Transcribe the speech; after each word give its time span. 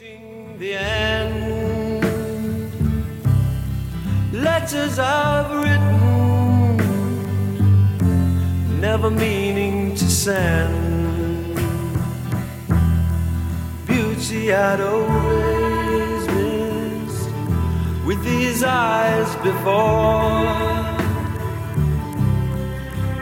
Reaching 0.00 0.56
the 0.58 0.74
end. 0.74 2.02
Letters 4.32 4.98
I've 4.98 5.50
written, 5.50 6.76
never 8.80 9.10
meaning 9.10 9.94
to 9.96 10.04
send. 10.04 11.54
Beauty 13.86 14.54
I'd 14.54 14.80
always 14.80 16.26
missed 16.28 17.30
with 18.06 18.24
these 18.24 18.62
eyes 18.62 19.36
before. 19.48 20.46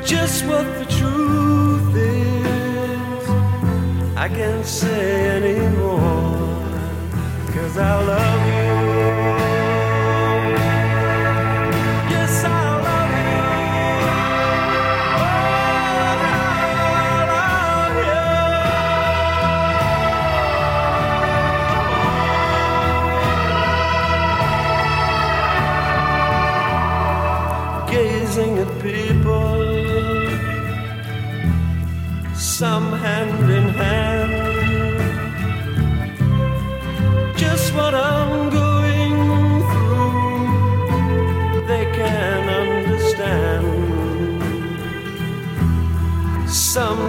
Just 0.05 0.45
what 0.47 0.67
the 0.79 0.85
truth 0.99 1.97
is, 1.97 3.29
I 4.17 4.29
can't 4.29 4.65
say 4.65 5.31
anymore. 5.39 6.38
Cause 7.69 7.77
I 7.77 8.03
love 8.03 8.83
you. 8.83 8.88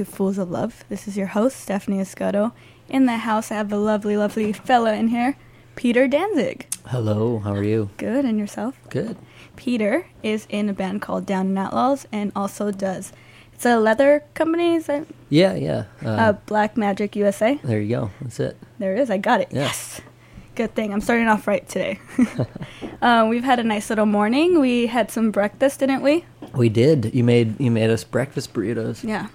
into 0.00 0.10
Fools 0.10 0.38
of 0.38 0.50
Love. 0.50 0.82
This 0.88 1.06
is 1.06 1.14
your 1.16 1.26
host, 1.28 1.60
Stephanie 1.60 1.98
Escato. 1.98 2.52
In 2.88 3.04
the 3.04 3.18
house, 3.18 3.50
I 3.52 3.56
have 3.56 3.70
a 3.70 3.76
lovely, 3.76 4.16
lovely 4.16 4.50
fella 4.52 4.94
in 4.94 5.08
here, 5.08 5.36
Peter 5.76 6.08
Danzig. 6.08 6.66
Hello, 6.86 7.38
how 7.40 7.52
are 7.52 7.62
you? 7.62 7.90
Good, 7.98 8.24
and 8.24 8.38
yourself? 8.38 8.78
Good. 8.88 9.18
Peter 9.56 10.06
is 10.22 10.46
in 10.48 10.70
a 10.70 10.72
band 10.72 11.02
called 11.02 11.26
Down 11.26 11.48
and 11.48 11.58
Outlaws 11.58 12.06
and 12.10 12.32
also 12.34 12.70
does, 12.70 13.12
it's 13.52 13.66
a 13.66 13.76
leather 13.78 14.24
company, 14.32 14.74
is 14.76 14.86
that? 14.86 15.06
Yeah, 15.28 15.54
yeah. 15.54 15.84
Uh, 16.02 16.08
Uh, 16.08 16.32
Black 16.46 16.78
Magic 16.78 17.14
USA. 17.14 17.60
there 17.62 17.80
you 17.82 17.94
go. 17.96 18.10
That's 18.22 18.40
it. 18.40 18.56
There 18.78 18.94
it 18.96 19.00
is, 19.00 19.10
I 19.10 19.18
got 19.18 19.42
it. 19.42 19.48
Yeah. 19.50 19.64
Yes. 19.64 20.00
Good 20.54 20.74
thing. 20.74 20.92
I'm 20.94 21.02
starting 21.02 21.28
off 21.28 21.46
right 21.46 21.68
today. 21.68 21.98
uh, 23.02 23.26
we've 23.28 23.44
had 23.44 23.58
a 23.60 23.64
nice 23.64 23.90
little 23.90 24.06
morning. 24.06 24.60
We 24.60 24.86
had 24.86 25.10
some 25.10 25.30
breakfast, 25.30 25.80
didn't 25.80 26.02
we? 26.02 26.24
We 26.54 26.68
did. 26.70 27.14
You 27.14 27.22
made 27.22 27.60
you 27.60 27.70
made 27.70 27.90
us 27.90 28.02
breakfast 28.04 28.52
burritos, 28.54 29.04
Yeah. 29.04 29.28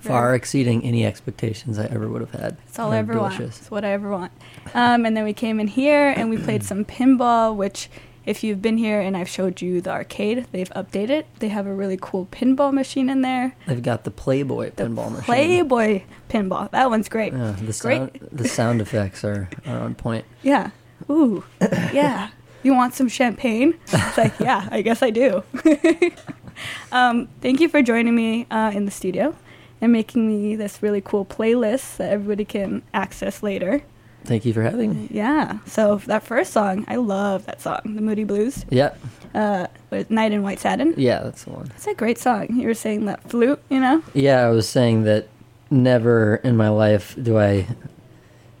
Far 0.00 0.34
exceeding 0.34 0.84
any 0.84 1.04
expectations 1.04 1.78
I 1.78 1.86
ever 1.86 2.08
would 2.08 2.20
have 2.20 2.32
had. 2.32 2.56
That's 2.66 2.78
all 2.78 2.92
I 2.92 2.98
ever 2.98 3.18
want. 3.18 3.40
It's 3.40 3.70
what 3.70 3.84
I 3.84 3.90
ever 3.92 4.10
want. 4.10 4.32
Um, 4.74 5.06
and 5.06 5.16
then 5.16 5.24
we 5.24 5.32
came 5.32 5.60
in 5.60 5.68
here 5.68 6.12
and 6.16 6.30
we 6.30 6.36
played 6.38 6.62
some 6.62 6.84
pinball, 6.84 7.54
which, 7.56 7.88
if 8.26 8.44
you've 8.44 8.60
been 8.60 8.76
here 8.76 9.00
and 9.00 9.16
I've 9.16 9.28
showed 9.28 9.62
you 9.62 9.80
the 9.80 9.90
arcade, 9.90 10.46
they've 10.52 10.70
updated. 10.70 11.24
They 11.38 11.48
have 11.48 11.66
a 11.66 11.74
really 11.74 11.98
cool 12.00 12.26
pinball 12.26 12.72
machine 12.72 13.08
in 13.08 13.22
there. 13.22 13.54
They've 13.66 13.82
got 13.82 14.04
the 14.04 14.10
Playboy 14.10 14.72
The 14.76 14.84
pinball 14.84 15.10
machine. 15.10 15.24
Playboy 15.24 16.02
pinball. 16.28 16.70
That 16.70 16.90
one's 16.90 17.08
great. 17.08 17.32
Yeah, 17.32 17.52
the 17.52 17.64
great. 17.64 17.72
sound 17.72 18.28
the 18.30 18.48
sound 18.48 18.80
effects 18.80 19.24
are, 19.24 19.48
are 19.66 19.78
on 19.78 19.94
point. 19.94 20.24
Yeah. 20.42 20.70
Ooh. 21.10 21.44
Yeah. 21.60 22.30
You 22.62 22.74
want 22.74 22.94
some 22.94 23.08
champagne? 23.08 23.78
It's 23.92 24.18
like, 24.18 24.38
yeah, 24.40 24.68
I 24.70 24.82
guess 24.82 25.02
I 25.02 25.10
do. 25.10 25.44
um, 26.92 27.28
thank 27.40 27.60
you 27.60 27.68
for 27.68 27.82
joining 27.82 28.14
me 28.14 28.46
uh, 28.50 28.72
in 28.74 28.84
the 28.84 28.90
studio 28.90 29.34
and 29.80 29.92
making 29.92 30.26
me 30.28 30.56
this 30.56 30.82
really 30.82 31.00
cool 31.00 31.24
playlist 31.24 31.96
that 31.98 32.10
everybody 32.12 32.44
can 32.44 32.82
access 32.92 33.42
later. 33.42 33.82
Thank 34.24 34.44
you 34.44 34.52
for 34.52 34.62
having 34.62 34.94
me. 34.94 35.08
Yeah. 35.10 35.58
So 35.66 35.96
that 36.06 36.22
first 36.24 36.52
song, 36.52 36.84
I 36.88 36.96
love 36.96 37.46
that 37.46 37.60
song, 37.62 37.80
the 37.84 38.02
Moody 38.02 38.24
Blues, 38.24 38.64
Yeah, 38.68 38.94
uh, 39.34 39.68
with 39.90 40.10
Night 40.10 40.32
in 40.32 40.42
White 40.42 40.58
Satin. 40.58 40.92
yeah, 40.96 41.22
that's 41.22 41.44
the 41.44 41.50
one. 41.52 41.70
It's 41.76 41.86
a 41.86 41.94
great 41.94 42.18
song. 42.18 42.48
You 42.50 42.66
were 42.66 42.74
saying 42.74 43.06
that 43.06 43.22
flute, 43.30 43.60
you 43.70 43.78
know? 43.80 44.02
Yeah, 44.14 44.40
I 44.46 44.50
was 44.50 44.68
saying 44.68 45.04
that 45.04 45.28
never 45.70 46.36
in 46.36 46.56
my 46.56 46.68
life 46.68 47.14
do 47.22 47.38
I 47.38 47.66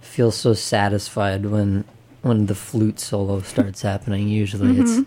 feel 0.00 0.30
so 0.30 0.52
satisfied 0.54 1.46
when 1.46 1.84
when 2.22 2.46
the 2.46 2.54
flute 2.54 2.98
solo 3.00 3.40
starts 3.42 3.82
happening. 3.82 4.28
Usually, 4.28 4.78
it's 4.80 5.00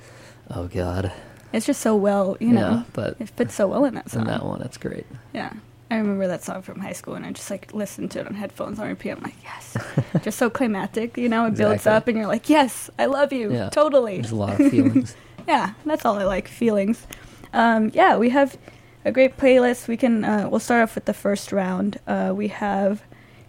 oh 0.49 0.67
god, 0.67 1.11
It's 1.53 1.65
just 1.65 1.81
so 1.81 1.95
well, 1.95 2.37
you 2.39 2.51
know. 2.51 2.69
yeah, 2.71 2.83
but 2.93 3.15
It 3.19 3.29
fits 3.29 3.53
so 3.55 3.67
well 3.67 3.85
in 3.85 3.95
that 3.95 4.09
song. 4.09 4.23
in 4.23 4.27
that 4.27 4.45
one, 4.45 4.61
it's 4.61 4.77
great. 4.77 5.05
Yeah. 5.33 5.53
I 5.91 5.97
remember 5.97 6.25
that 6.27 6.41
song 6.41 6.61
from 6.61 6.79
high 6.79 6.93
school 6.93 7.15
and 7.15 7.25
I 7.25 7.31
just 7.33 7.49
like 7.51 7.73
listened 7.73 8.11
to 8.11 8.21
it 8.21 8.27
on 8.27 8.33
headphones 8.33 8.79
on 8.79 8.87
repeat. 8.87 9.11
I'm 9.11 9.21
like, 9.21 9.35
yes. 9.43 9.75
just 10.23 10.37
so 10.37 10.49
climactic, 10.49 11.17
you 11.17 11.27
know, 11.27 11.45
it 11.47 11.55
builds 11.55 11.85
up 11.85 12.07
and 12.07 12.17
you're 12.17 12.27
like, 12.27 12.47
yes, 12.49 12.89
I 12.97 13.07
love 13.07 13.33
you. 13.33 13.51
Yeah. 13.51 13.69
Totally. 13.69 14.15
There's 14.15 14.31
a 14.31 14.35
lot 14.35 14.59
of 14.59 14.71
feelings. 14.71 15.15
Yeah, 15.47 15.73
that's 15.85 16.05
all 16.05 16.19
I 16.19 16.23
like, 16.23 16.47
feelings. 16.47 17.07
Um, 17.51 17.89
yeah, 17.95 18.15
we 18.15 18.29
have 18.29 18.59
a 19.03 19.11
great 19.11 19.37
playlist. 19.37 19.87
We 19.87 19.97
can, 19.97 20.23
uh, 20.23 20.47
we'll 20.47 20.59
start 20.59 20.83
off 20.83 20.93
with 20.93 21.05
the 21.05 21.15
first 21.15 21.51
round. 21.51 21.99
Uh, 22.05 22.31
we 22.35 22.49
have 22.49 23.01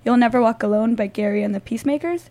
You'll 0.02 0.16
Never 0.16 0.40
Walk 0.40 0.62
Alone 0.62 0.94
by 0.94 1.06
Gary 1.06 1.42
and 1.42 1.54
the 1.54 1.60
Pacemakers, 1.60 2.30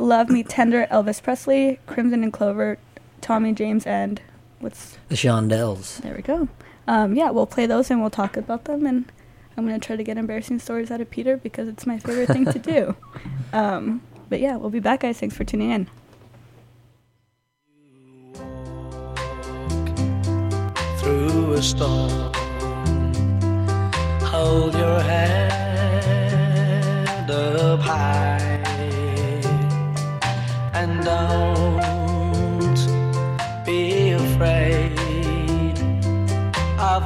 Love 0.00 0.28
Me 0.28 0.42
Tender, 0.42 0.88
Elvis 0.90 1.22
Presley, 1.22 1.78
Crimson 1.86 2.24
and 2.24 2.32
Clover, 2.32 2.76
Tommy 3.20 3.52
James, 3.52 3.86
and 3.86 4.20
what's 4.58 4.98
the 5.08 5.14
Shondells. 5.14 5.98
there 6.02 6.16
we 6.16 6.22
go. 6.22 6.48
Um, 6.86 7.14
yeah, 7.14 7.30
we'll 7.30 7.46
play 7.46 7.66
those 7.66 7.90
and 7.90 8.00
we'll 8.00 8.10
talk 8.10 8.36
about 8.36 8.64
them. 8.64 8.86
And 8.86 9.10
I'm 9.56 9.66
going 9.66 9.78
to 9.78 9.84
try 9.86 9.96
to 9.96 10.04
get 10.04 10.16
embarrassing 10.18 10.58
stories 10.58 10.90
out 10.90 11.00
of 11.00 11.10
Peter 11.10 11.36
because 11.36 11.68
it's 11.68 11.86
my 11.86 11.98
favorite 11.98 12.28
thing 12.28 12.44
to 12.46 12.58
do. 12.58 12.96
Um, 13.52 14.02
but 14.28 14.40
yeah, 14.40 14.56
we'll 14.56 14.70
be 14.70 14.80
back, 14.80 15.00
guys. 15.00 15.18
Thanks 15.20 15.34
for 15.34 15.44
tuning 15.44 15.70
in. 15.70 15.88
through 21.06 21.52
a 21.52 21.62
storm. 21.62 22.32
Hold 24.32 24.74
your 24.74 25.00
head 25.00 26.20
up 27.30 27.80
high 27.80 28.40
and 30.74 31.04
don't 31.04 31.55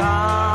Walk 0.00 0.49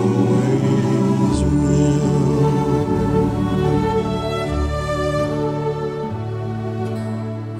always 0.00 1.38
will. 1.60 2.12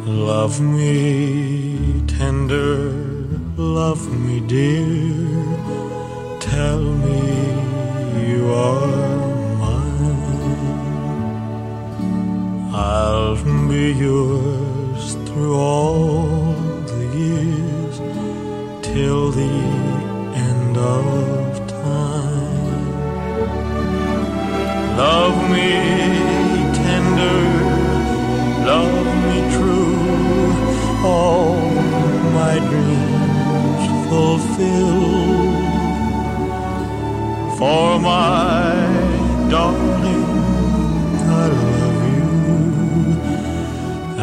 Love 0.06 0.56
me 0.60 2.02
tender, 2.06 2.74
love 3.56 4.02
me 4.24 4.40
dear, 4.40 5.14
tell 6.40 6.80
me 6.80 7.22
you 8.26 8.50
are 8.50 9.21
be 13.44 13.92
yours 13.92 15.14
through 15.26 15.56
all 15.56 16.52
the 16.86 17.04
years 17.16 17.98
till 18.82 19.32
the 19.32 19.56
end 20.48 20.76
of 20.76 21.66
time. 21.66 22.86
Love 24.96 25.38
me 25.50 25.70
tender, 26.82 27.42
love 28.64 29.06
me 29.26 29.38
true, 29.56 29.96
all 31.04 31.56
my 32.38 32.54
dreams 32.70 33.84
fulfill. 34.08 35.02
For 37.58 37.98
my 37.98 38.70
darling, 39.50 40.21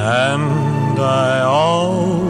and 0.10 1.00
I 1.00 1.42
always 1.42 2.29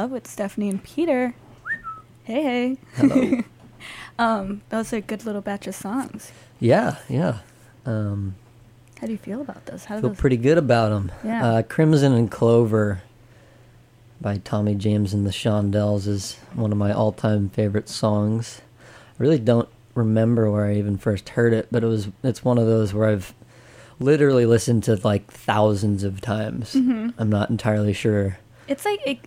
Love 0.00 0.12
with 0.12 0.26
Stephanie 0.26 0.70
and 0.70 0.82
Peter. 0.82 1.34
Hey, 2.24 2.42
hey. 2.42 2.76
Hello. 2.94 3.40
Um, 4.18 4.60
that 4.70 4.76
was 4.78 4.92
a 4.94 5.00
good 5.02 5.24
little 5.26 5.40
batch 5.42 5.66
of 5.66 5.74
songs. 5.74 6.32
yeah, 6.58 6.96
yeah. 7.08 7.38
Um, 7.86 8.34
How 9.00 9.06
do 9.06 9.12
you 9.12 9.18
feel 9.18 9.40
about 9.42 9.64
those? 9.66 9.84
How 9.86 9.96
do 9.96 10.00
feel 10.02 10.10
those? 10.10 10.18
pretty 10.18 10.36
good 10.38 10.56
about 10.58 10.88
them. 10.90 11.12
Yeah. 11.24 11.46
Uh, 11.46 11.62
Crimson 11.62 12.12
and 12.14 12.30
Clover 12.30 13.02
by 14.20 14.36
Tommy 14.38 14.74
James 14.74 15.12
and 15.14 15.26
the 15.26 15.30
Shondells 15.30 16.06
is 16.06 16.36
one 16.54 16.72
of 16.72 16.76
my 16.78 16.92
all-time 16.92 17.48
favorite 17.50 17.88
songs. 17.90 18.60
I 19.18 19.22
really 19.22 19.38
don't 19.38 19.68
remember 19.94 20.50
where 20.50 20.64
I 20.66 20.76
even 20.76 20.96
first 20.98 21.30
heard 21.30 21.52
it, 21.54 21.68
but 21.70 21.82
it 21.82 21.86
was 21.86 22.08
it's 22.22 22.42
one 22.44 22.56
of 22.58 22.66
those 22.66 22.92
where 22.94 23.08
I've 23.08 23.32
literally 23.98 24.44
listened 24.46 24.82
to 24.84 24.96
like 24.96 25.30
thousands 25.30 26.04
of 26.04 26.20
times. 26.22 26.74
Mhm. 26.74 27.12
I'm 27.18 27.30
not 27.30 27.48
entirely 27.50 27.92
sure. 27.94 28.38
It's 28.68 28.84
like 28.86 29.00
it, 29.06 29.18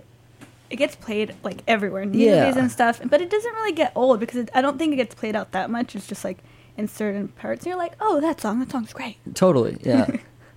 it 0.73 0.77
gets 0.77 0.95
played 0.95 1.35
like 1.43 1.61
everywhere, 1.67 2.01
in 2.01 2.13
Yeah. 2.13 2.41
movies 2.45 2.57
and 2.57 2.71
stuff, 2.71 2.99
but 3.05 3.21
it 3.21 3.29
doesn't 3.29 3.53
really 3.53 3.71
get 3.73 3.91
old 3.95 4.19
because 4.19 4.37
it, 4.39 4.49
I 4.55 4.61
don't 4.61 4.77
think 4.79 4.91
it 4.93 4.95
gets 4.97 5.13
played 5.13 5.35
out 5.35 5.51
that 5.51 5.69
much. 5.69 5.95
It's 5.95 6.07
just 6.07 6.23
like 6.25 6.39
in 6.75 6.87
certain 6.87 7.27
parts, 7.27 7.65
you're 7.65 7.77
like, 7.77 7.93
oh, 8.01 8.19
that 8.19 8.41
song, 8.41 8.59
that 8.59 8.71
song's 8.71 8.91
great. 8.91 9.17
Totally, 9.35 9.77
yeah. 9.83 10.05
I 10.07 10.07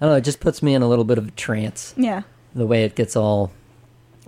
don't 0.00 0.10
know. 0.10 0.14
It 0.14 0.24
just 0.24 0.40
puts 0.40 0.62
me 0.62 0.74
in 0.74 0.80
a 0.82 0.88
little 0.88 1.04
bit 1.04 1.18
of 1.18 1.28
a 1.28 1.30
trance. 1.32 1.94
Yeah, 1.98 2.22
The 2.54 2.66
way 2.66 2.84
it 2.84 2.94
gets 2.96 3.14
all 3.14 3.52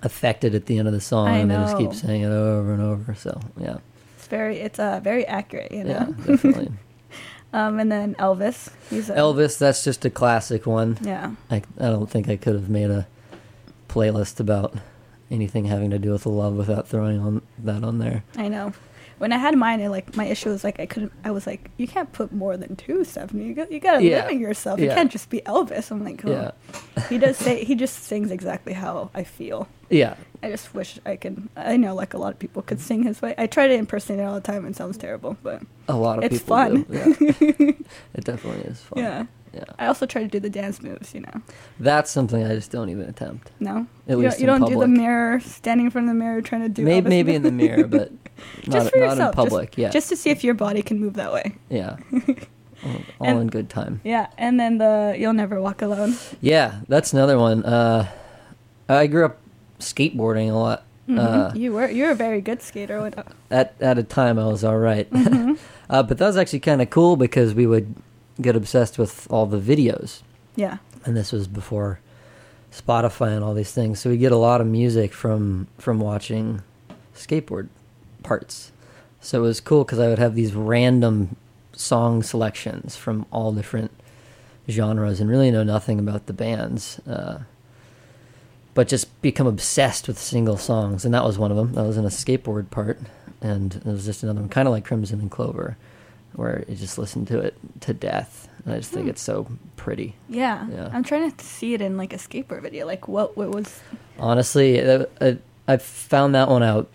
affected 0.02 0.54
at 0.54 0.66
the 0.66 0.78
end 0.78 0.86
of 0.88 0.94
the 0.94 1.00
song, 1.00 1.28
and 1.28 1.50
they 1.50 1.56
just 1.56 1.78
keep 1.78 1.94
saying 1.94 2.20
it 2.22 2.30
over 2.30 2.72
and 2.72 2.82
over. 2.82 3.14
So 3.14 3.40
yeah, 3.58 3.78
it's 4.16 4.26
very, 4.26 4.58
it's 4.58 4.78
uh, 4.78 5.00
very 5.02 5.26
accurate, 5.26 5.72
you 5.72 5.86
yeah, 5.86 6.06
definitely. 6.26 6.70
um, 7.54 7.80
and 7.80 7.90
then 7.90 8.14
Elvis, 8.16 8.68
he's 8.90 9.08
a, 9.08 9.14
Elvis, 9.16 9.58
that's 9.58 9.82
just 9.82 10.04
a 10.04 10.10
classic 10.10 10.66
one. 10.66 10.98
Yeah, 11.00 11.32
I, 11.50 11.56
I 11.78 11.86
don't 11.86 12.08
think 12.10 12.28
I 12.28 12.36
could 12.36 12.54
have 12.54 12.68
made 12.68 12.90
a 12.90 13.06
playlist 13.88 14.38
about 14.38 14.74
anything 15.30 15.64
having 15.66 15.90
to 15.90 15.98
do 15.98 16.12
with 16.12 16.26
love 16.26 16.54
without 16.54 16.88
throwing 16.88 17.20
on 17.20 17.42
that 17.58 17.84
on 17.84 17.98
there. 17.98 18.24
I 18.36 18.48
know. 18.48 18.72
When 19.18 19.32
I 19.32 19.36
had 19.38 19.56
mine, 19.56 19.80
it, 19.80 19.88
like 19.88 20.14
my 20.16 20.26
issue 20.26 20.48
was 20.48 20.62
like 20.62 20.78
I 20.78 20.86
couldn't. 20.86 21.10
I 21.24 21.32
was 21.32 21.44
like, 21.44 21.70
you 21.76 21.88
can't 21.88 22.12
put 22.12 22.32
more 22.32 22.56
than 22.56 22.76
two, 22.76 23.02
Stephanie. 23.04 23.46
You 23.46 23.54
got, 23.54 23.72
you 23.72 23.80
got 23.80 23.96
to 23.98 24.04
Yeah. 24.04 24.26
limit 24.26 24.40
yourself. 24.40 24.78
You 24.78 24.86
Yeah. 24.86 24.94
can't 24.94 25.10
just 25.10 25.28
be 25.28 25.40
Elvis. 25.40 25.90
I'm 25.90 26.04
like, 26.04 26.24
oh. 26.24 26.30
Yeah, 26.30 27.06
he 27.08 27.18
does 27.18 27.36
say 27.36 27.64
he 27.64 27.74
just 27.74 28.04
sings 28.04 28.30
exactly 28.30 28.74
how 28.74 29.10
I 29.14 29.24
feel. 29.24 29.66
yeah, 29.90 30.14
I 30.40 30.50
just 30.50 30.72
wish 30.72 31.00
I 31.04 31.16
could. 31.16 31.48
I 31.56 31.76
know, 31.76 31.96
like 31.96 32.14
a 32.14 32.18
lot 32.18 32.32
of 32.32 32.38
people 32.38 32.62
could 32.62 32.78
sing 32.80 33.02
his 33.02 33.20
way. 33.20 33.34
I 33.36 33.48
try 33.48 33.66
to 33.66 33.74
impersonate 33.74 34.20
it 34.20 34.22
all 34.22 34.34
the 34.36 34.40
time, 34.40 34.64
and 34.64 34.72
it 34.72 34.78
sounds 34.78 34.96
terrible, 34.96 35.36
but 35.42 35.62
a 35.88 35.96
lot 35.96 36.18
of 36.18 36.24
It's 36.24 36.38
people 36.38 36.56
fun. 36.56 36.82
do. 36.82 36.94
Yeah. 36.94 37.72
it 38.14 38.24
definitely 38.24 38.70
is 38.70 38.80
fun. 38.82 39.02
yeah. 39.02 39.26
Yeah. 39.52 39.64
I 39.78 39.86
also 39.86 40.06
try 40.06 40.22
to 40.22 40.28
do 40.28 40.40
the 40.40 40.50
dance 40.50 40.82
moves. 40.82 41.14
You 41.14 41.20
know, 41.20 41.42
That's 41.80 42.10
something 42.10 42.44
I 42.44 42.54
just 42.54 42.70
don't 42.70 42.88
even 42.90 43.08
attempt. 43.08 43.50
no, 43.60 43.86
At 44.06 44.10
you 44.12 44.16
least 44.16 44.38
don't, 44.38 44.40
you 44.40 44.46
don't 44.46 44.70
do 44.72 44.78
the 44.80 44.88
mirror, 44.88 45.40
standing 45.40 45.86
in 45.86 45.90
front 45.90 46.08
of 46.08 46.14
the 46.14 46.18
mirror, 46.18 46.40
trying 46.42 46.62
to 46.62 46.68
do 46.68 46.82
maybe 46.84 47.08
maybe 47.08 47.34
in 47.34 47.42
the 47.42 47.52
mirror, 47.52 47.86
but 47.86 48.10
not, 48.66 48.72
just 48.72 48.90
for 48.90 48.98
not 48.98 49.04
yourself, 49.10 49.32
in 49.32 49.36
public. 49.36 49.70
just, 49.70 49.78
yeah, 49.78 49.90
just 49.90 50.08
to 50.10 50.16
see 50.16 50.30
if 50.30 50.42
your 50.44 50.54
body 50.54 50.82
can 50.82 50.98
move 51.00 51.14
that 51.14 51.32
way. 51.32 51.54
yeah. 51.68 51.96
all 52.84 52.92
all 53.20 53.26
And- 53.26 53.40
in 53.42 53.46
good 53.48 53.68
time. 53.68 54.00
Yeah, 54.04 54.28
and 54.38 54.58
then 54.60 54.78
the 54.78 55.16
"You'll 55.18 55.32
Never 55.32 55.60
Walk 55.60 55.82
Alone." 55.82 56.14
Yeah, 56.40 56.80
that's 56.88 57.12
another 57.12 57.36
one. 57.38 57.64
Uh, 57.64 58.06
I 58.88 59.06
grew 59.08 59.24
up 59.24 59.38
skateboarding 59.80 60.50
a 60.50 60.54
lot. 60.54 60.84
Mhm. 61.08 61.18
Uh, 61.18 61.52
you 61.54 61.72
were 61.72 61.88
you're 61.90 62.10
a 62.10 62.14
very 62.14 62.40
good 62.40 62.60
skater. 62.62 63.10
At 63.50 63.74
at 63.80 63.98
a 63.98 64.02
time 64.04 64.38
I 64.38 64.46
was 64.46 64.62
all 64.62 64.78
right. 64.78 65.10
Mhm. 65.10 65.58
uh, 65.90 66.02
but 66.04 66.18
that 66.18 66.26
was 66.26 66.36
actually 66.36 66.60
kind 66.60 66.80
of 66.82 66.90
cool 66.90 67.16
because 67.16 67.54
we 67.54 67.66
would 67.66 67.94
get 68.40 68.56
obsessed 68.56 68.98
with 68.98 69.26
all 69.30 69.46
the 69.46 69.60
videos, 69.60 70.22
yeah, 70.56 70.78
and 71.04 71.16
this 71.16 71.32
was 71.32 71.48
before 71.48 72.00
Spotify 72.72 73.34
and 73.34 73.44
all 73.44 73.54
these 73.54 73.72
things. 73.72 74.00
So 74.00 74.10
we 74.10 74.16
get 74.16 74.32
a 74.32 74.36
lot 74.36 74.60
of 74.60 74.66
music 74.66 75.12
from 75.12 75.68
from 75.78 76.00
watching 76.00 76.62
skateboard 77.14 77.68
parts. 78.22 78.72
So 79.20 79.38
it 79.38 79.42
was 79.42 79.60
cool 79.60 79.84
because 79.84 79.98
I 79.98 80.08
would 80.08 80.18
have 80.18 80.34
these 80.34 80.54
random 80.54 81.36
song 81.72 82.22
selections 82.22 82.96
from 82.96 83.26
all 83.32 83.52
different 83.52 83.90
genres 84.68 85.20
and 85.20 85.28
really 85.30 85.50
know 85.50 85.64
nothing 85.64 85.98
about 85.98 86.26
the 86.26 86.32
bands. 86.32 87.00
Uh, 87.00 87.40
but 88.74 88.86
just 88.86 89.20
become 89.22 89.48
obsessed 89.48 90.06
with 90.06 90.16
single 90.16 90.56
songs, 90.56 91.04
and 91.04 91.12
that 91.12 91.24
was 91.24 91.36
one 91.36 91.50
of 91.50 91.56
them. 91.56 91.72
That 91.72 91.82
was 91.82 91.96
in 91.96 92.04
a 92.04 92.10
skateboard 92.10 92.70
part, 92.70 93.00
and 93.40 93.74
it 93.74 93.84
was 93.84 94.04
just 94.04 94.22
another 94.22 94.38
one, 94.38 94.48
kind 94.48 94.68
of 94.68 94.72
like 94.72 94.84
Crimson 94.84 95.18
and 95.18 95.28
Clover, 95.28 95.76
where 96.38 96.64
you 96.68 96.76
just 96.76 96.96
listen 96.98 97.26
to 97.26 97.38
it 97.40 97.54
to 97.80 97.92
death. 97.92 98.48
And 98.64 98.74
I 98.74 98.78
just 98.78 98.90
think 98.92 99.04
Hmm. 99.04 99.10
it's 99.10 99.22
so 99.22 99.46
pretty. 99.76 100.14
yeah, 100.28 100.66
Yeah. 100.70 100.88
I'm 100.92 101.02
trying 101.04 101.30
to 101.30 101.44
see 101.44 101.74
it 101.74 101.80
in 101.80 101.96
like 101.96 102.12
a 102.12 102.16
skateboard 102.16 102.62
video. 102.62 102.86
Like 102.86 103.08
what 103.08 103.36
what 103.36 103.50
was 103.50 103.80
Honestly, 104.18 104.80
uh, 104.80 105.04
I 105.66 105.76
found 105.76 106.34
that 106.34 106.48
one 106.48 106.62
out 106.62 106.88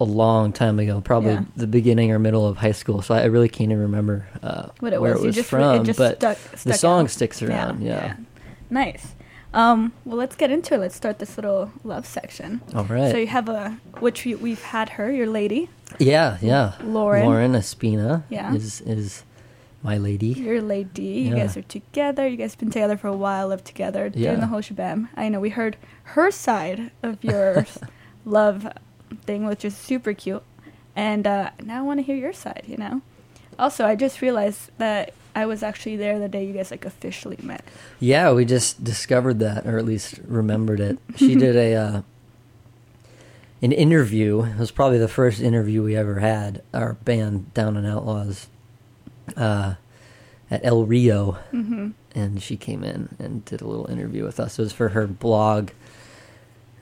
a 0.00 0.04
long 0.04 0.52
time 0.52 0.78
ago, 0.78 1.00
probably 1.02 1.32
Yeah. 1.32 1.44
the 1.56 1.66
beginning 1.66 2.10
or 2.10 2.18
middle 2.18 2.46
of 2.46 2.56
high 2.56 2.72
school. 2.72 3.02
So 3.02 3.14
I 3.14 3.24
really 3.26 3.48
can't 3.50 3.70
even 3.70 3.82
remember 3.82 4.26
uh, 4.42 4.68
what 4.80 4.92
it 4.94 5.00
where 5.00 5.12
was? 5.12 5.22
it 5.22 5.26
was 5.26 5.36
you 5.36 5.42
just 5.42 5.50
from. 5.50 5.80
it 5.82 5.84
just 5.84 5.98
but 5.98 6.16
stuck, 6.16 6.38
the 6.64 6.74
song 6.74 7.04
out. 7.04 7.10
sticks 7.10 7.42
around. 7.42 7.82
Yeah. 7.82 8.16
Nice. 8.70 9.14
Um, 9.52 9.92
well, 10.04 10.16
let's 10.16 10.36
get 10.36 10.50
into 10.50 10.74
it. 10.74 10.78
Let's 10.78 10.94
start 10.96 11.18
this 11.18 11.36
little 11.36 11.72
love 11.82 12.06
section. 12.06 12.60
All 12.74 12.84
right. 12.84 13.10
So 13.10 13.16
you 13.16 13.26
have 13.26 13.48
a 13.48 13.78
which 13.98 14.24
we, 14.24 14.34
we've 14.36 14.62
had 14.62 14.90
her, 14.90 15.10
your 15.10 15.26
lady, 15.26 15.68
yeah, 15.98 16.38
yeah. 16.40 16.74
Lauren. 16.84 17.26
Lauren 17.26 17.52
Espina 17.52 18.22
Yeah. 18.28 18.54
is 18.54 18.80
is 18.82 19.24
my 19.82 19.96
lady. 19.98 20.28
your 20.28 20.60
lady. 20.62 21.02
You 21.02 21.30
Yeah. 21.34 21.40
guys 21.46 21.56
are 21.56 21.62
together. 21.62 22.28
You 22.28 22.36
guys 22.36 22.52
have 22.52 22.60
been 22.60 22.70
together 22.70 22.96
for 22.96 23.08
a 23.08 23.16
while, 23.16 23.48
live 23.48 23.64
together, 23.64 24.08
doing 24.08 24.24
Yeah. 24.24 24.34
the 24.36 24.46
whole 24.46 24.60
shabam. 24.60 25.08
I 25.16 25.28
know 25.28 25.40
we 25.40 25.50
heard 25.50 25.76
her 26.14 26.30
side 26.30 26.92
of 27.02 27.24
your 27.24 27.66
love 28.24 28.68
thing, 29.26 29.46
which 29.46 29.64
is 29.64 29.76
super 29.76 30.12
cute, 30.12 30.44
and 30.94 31.26
uh, 31.26 31.50
now 31.64 31.80
I 31.80 31.82
want 31.82 31.98
to 31.98 32.02
hear 32.04 32.16
your 32.16 32.32
side. 32.32 32.64
You 32.68 32.76
know. 32.76 33.00
Also, 33.58 33.84
I 33.84 33.94
just 33.96 34.22
realized 34.22 34.70
that 34.78 35.12
I 35.34 35.46
was 35.46 35.62
actually 35.62 35.96
there 35.96 36.18
the 36.18 36.28
day 36.28 36.44
you 36.44 36.52
guys 36.52 36.70
like 36.70 36.84
officially 36.84 37.38
met. 37.42 37.64
Yeah, 38.00 38.32
we 38.32 38.44
just 38.44 38.82
discovered 38.84 39.38
that, 39.40 39.66
or 39.66 39.78
at 39.78 39.84
least 39.84 40.18
remembered 40.26 40.80
it. 40.80 40.98
She 41.16 41.34
did 41.46 41.56
a 41.56 41.74
uh, 41.74 42.02
an 43.62 43.72
interview. 43.72 44.42
It 44.44 44.58
was 44.58 44.70
probably 44.70 44.98
the 44.98 45.08
first 45.08 45.40
interview 45.40 45.82
we 45.82 45.96
ever 45.96 46.20
had. 46.20 46.62
Our 46.72 46.94
band 46.94 47.52
Down 47.54 47.76
and 47.76 47.86
Outlaws 47.86 48.48
uh, 49.36 49.74
at 50.50 50.64
El 50.64 50.84
Rio, 50.84 51.32
hmm 51.50 51.90
and 52.12 52.42
she 52.42 52.56
came 52.56 52.82
in 52.82 53.08
and 53.20 53.44
did 53.44 53.60
a 53.60 53.66
little 53.68 53.88
interview 53.88 54.24
with 54.24 54.40
us. 54.40 54.58
It 54.58 54.62
was 54.62 54.72
for 54.72 54.88
her 54.88 55.06
blog, 55.06 55.70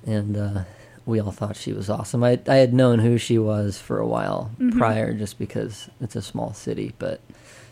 and 0.06 0.36
uh, 0.38 0.62
we 1.04 1.20
all 1.20 1.32
thought 1.32 1.54
she 1.54 1.74
was 1.74 1.90
awesome. 1.90 2.24
I 2.24 2.40
I 2.48 2.56
had 2.56 2.72
known 2.72 3.00
who 3.00 3.18
she 3.18 3.38
was 3.38 3.78
for 3.78 3.98
a 3.98 4.06
while 4.06 4.52
Mhm. 4.58 4.78
prior, 4.78 5.12
just 5.12 5.38
because 5.38 5.90
it's 6.00 6.16
a 6.16 6.22
small 6.22 6.54
city, 6.54 6.94
but. 6.98 7.20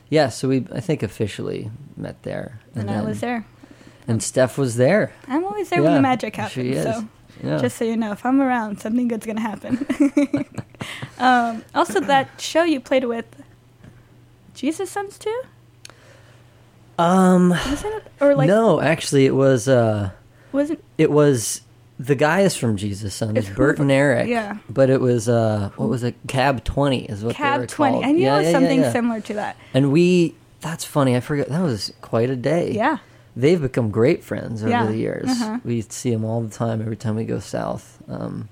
Yeah, 0.09 0.29
so 0.29 0.49
we 0.49 0.67
I 0.73 0.81
think 0.81 1.03
officially 1.03 1.71
met 1.97 2.23
there, 2.23 2.61
And, 2.75 2.89
I 2.91 2.95
then- 2.95 3.07
was 3.07 3.21
there. 3.21 3.45
and 4.09 4.23
Steph 4.23 4.57
was 4.59 4.77
there. 4.77 5.13
I'm 5.29 5.45
always 5.45 5.69
there 5.71 5.83
when 5.83 5.91
Yeah, 5.93 5.97
the 5.99 6.03
magic 6.03 6.35
she 6.35 6.41
happens. 6.41 6.77
is. 6.77 6.85
So 6.85 7.09
Yeah. 7.43 7.59
just 7.59 7.77
so 7.77 7.85
you 7.85 7.97
know, 7.97 8.13
if 8.13 8.25
I'm 8.25 8.41
around, 8.41 8.81
something 8.81 9.09
good's 9.09 9.27
gonna 9.27 9.41
happen. 9.41 9.85
um, 11.19 11.65
also, 11.75 12.01
that 12.01 12.41
show 12.41 12.63
you 12.63 12.81
played 12.81 13.05
with 13.05 13.27
Jesus 14.55 14.91
Sons 14.91 15.19
too, 15.19 15.43
um 16.99 17.53
it? 17.53 18.03
Or 18.21 18.35
like 18.35 18.47
no, 18.49 18.81
actually 18.81 19.27
it 19.27 19.35
was 19.35 19.69
uh 19.69 20.11
wasn't 20.53 20.83
it 20.97 21.11
was 21.11 21.61
the 21.99 22.15
guy 22.15 22.41
is 22.43 22.55
from 22.57 22.77
Jesus 22.77 23.15
Sons, 23.15 23.39
It's 23.39 23.49
Bert 23.49 23.79
and 23.79 23.91
Eric. 23.91 24.29
yeah. 24.29 24.59
But 24.69 24.91
it 24.91 25.01
was 25.01 25.29
uh 25.29 25.71
what 25.77 25.89
was 25.89 26.03
it? 26.03 26.15
Cab 26.29 26.63
20 26.65 27.05
is 27.07 27.25
what 27.25 27.37
they 27.37 27.43
were 27.43 27.49
Cab 27.59 27.69
Twenty? 27.69 27.93
called. 27.95 28.05
I 28.05 28.13
knew 28.13 28.23
Yeah, 28.23 28.35
it 28.35 28.39
was 28.39 28.47
yeah, 28.47 28.53
something 28.53 28.81
yeah. 28.81 28.93
similar 28.93 29.21
to 29.23 29.35
that. 29.35 29.57
And 29.75 29.91
we 29.93 30.35
that's 30.61 30.85
funny. 30.85 31.17
I 31.17 31.21
forget 31.21 31.49
that 31.49 31.63
was 31.63 31.93
quite 32.01 32.29
a 32.31 32.37
day. 32.37 32.73
Yeah, 32.73 32.99
They've 33.35 33.61
become 33.61 33.91
great 33.91 34.25
friends 34.25 34.63
over 34.65 34.87
the 34.93 34.97
years. 34.97 35.29
uh-huh. 35.29 35.59
We 35.65 35.83
see 35.83 36.11
them 36.11 36.25
all 36.25 36.41
the 36.41 36.49
time 36.55 36.81
every 36.81 36.97
time 36.97 37.17
we 37.17 37.25
go 37.25 37.39
south. 37.41 38.03
Um 38.09 38.49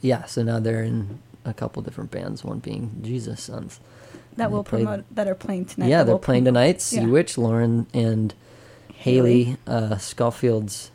yeah, 0.00 0.24
so 0.24 0.42
now 0.42 0.58
they're 0.60 0.82
in 0.84 1.18
a 1.44 1.52
couple 1.54 1.82
different 1.82 2.10
bands, 2.12 2.44
one 2.44 2.58
being 2.60 3.00
Jesus 3.02 3.42
Sons. 3.42 3.80
that 4.36 4.44
And 4.44 4.52
will 4.52 4.62
played- 4.64 4.84
promote 4.84 5.04
that 5.14 5.26
are 5.26 5.34
playing 5.34 5.64
tonight. 5.64 5.88
yeah, 5.88 6.04
they're 6.04 6.14
will 6.14 6.20
playing 6.20 6.44
promote- 6.44 6.60
tonight. 6.62 6.80
Sea. 6.80 7.04
Witch, 7.06 7.36
Lauren, 7.36 7.86
and 7.92 8.32
Haley, 8.94 9.56
uh, 9.66 9.96
Schofield's 9.98 10.91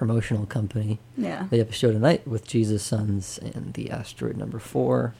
promotional 0.00 0.46
company. 0.46 0.98
Yeah, 1.18 1.46
They 1.50 1.58
have 1.58 1.68
a 1.68 1.72
show 1.72 1.92
tonight 1.92 2.26
with 2.26 2.46
Jesus 2.46 2.82
Sons 2.82 3.38
and 3.38 3.74
the 3.74 3.90
Asteroid 3.90 4.38
Number 4.38 4.58
Four, 4.58 5.14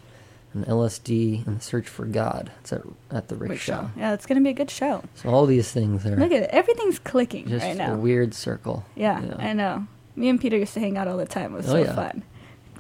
and 0.55 0.65
LSD 0.65 1.47
and 1.47 1.59
the 1.59 1.61
Search 1.61 1.87
for 1.87 2.07
God. 2.07 2.51
It's 2.61 2.73
at 2.73 2.81
at 3.11 3.29
the 3.29 3.37
Rickshaw. 3.37 3.83
Rickshaw. 3.83 3.91
Yeah, 3.99 4.15
it's 4.15 4.25
gonna 4.25 4.41
be 4.41 4.49
a 4.49 4.55
good 4.55 4.71
show. 4.71 5.03
So 5.17 5.29
all 5.29 5.45
these 5.45 5.71
things 5.71 6.07
are 6.07 6.17
Look 6.17 6.33
at 6.33 6.45
it, 6.45 6.51
everything's 6.51 6.99
clicking 6.99 7.47
just 7.47 7.63
right 7.63 7.75
a 7.75 7.79
now. 7.79 7.95
weird 7.97 8.33
circle. 8.33 8.87
Yeah, 8.97 9.35
I 9.39 9.53
know. 9.53 9.87
Me 10.17 10.31
and 10.31 10.41
Peter 10.41 10.57
used 10.57 10.73
to 10.75 10.81
hang 10.81 10.97
out 10.97 11.07
all 11.09 11.19
the 11.19 11.27
time. 11.27 11.53
It 11.53 11.59
was 11.59 11.69
Oh, 11.69 11.73
so 11.73 11.77
yeah. 11.85 11.95
fun. 11.95 12.23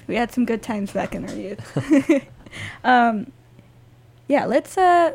We 0.06 0.16
had 0.16 0.32
some 0.32 0.46
good 0.46 0.62
times 0.62 0.90
back 0.92 1.14
in 1.14 1.28
our 1.28 1.36
youth. 1.36 1.62
um, 2.82 3.30
yeah, 4.26 4.46
let's 4.46 4.78
uh, 4.78 5.12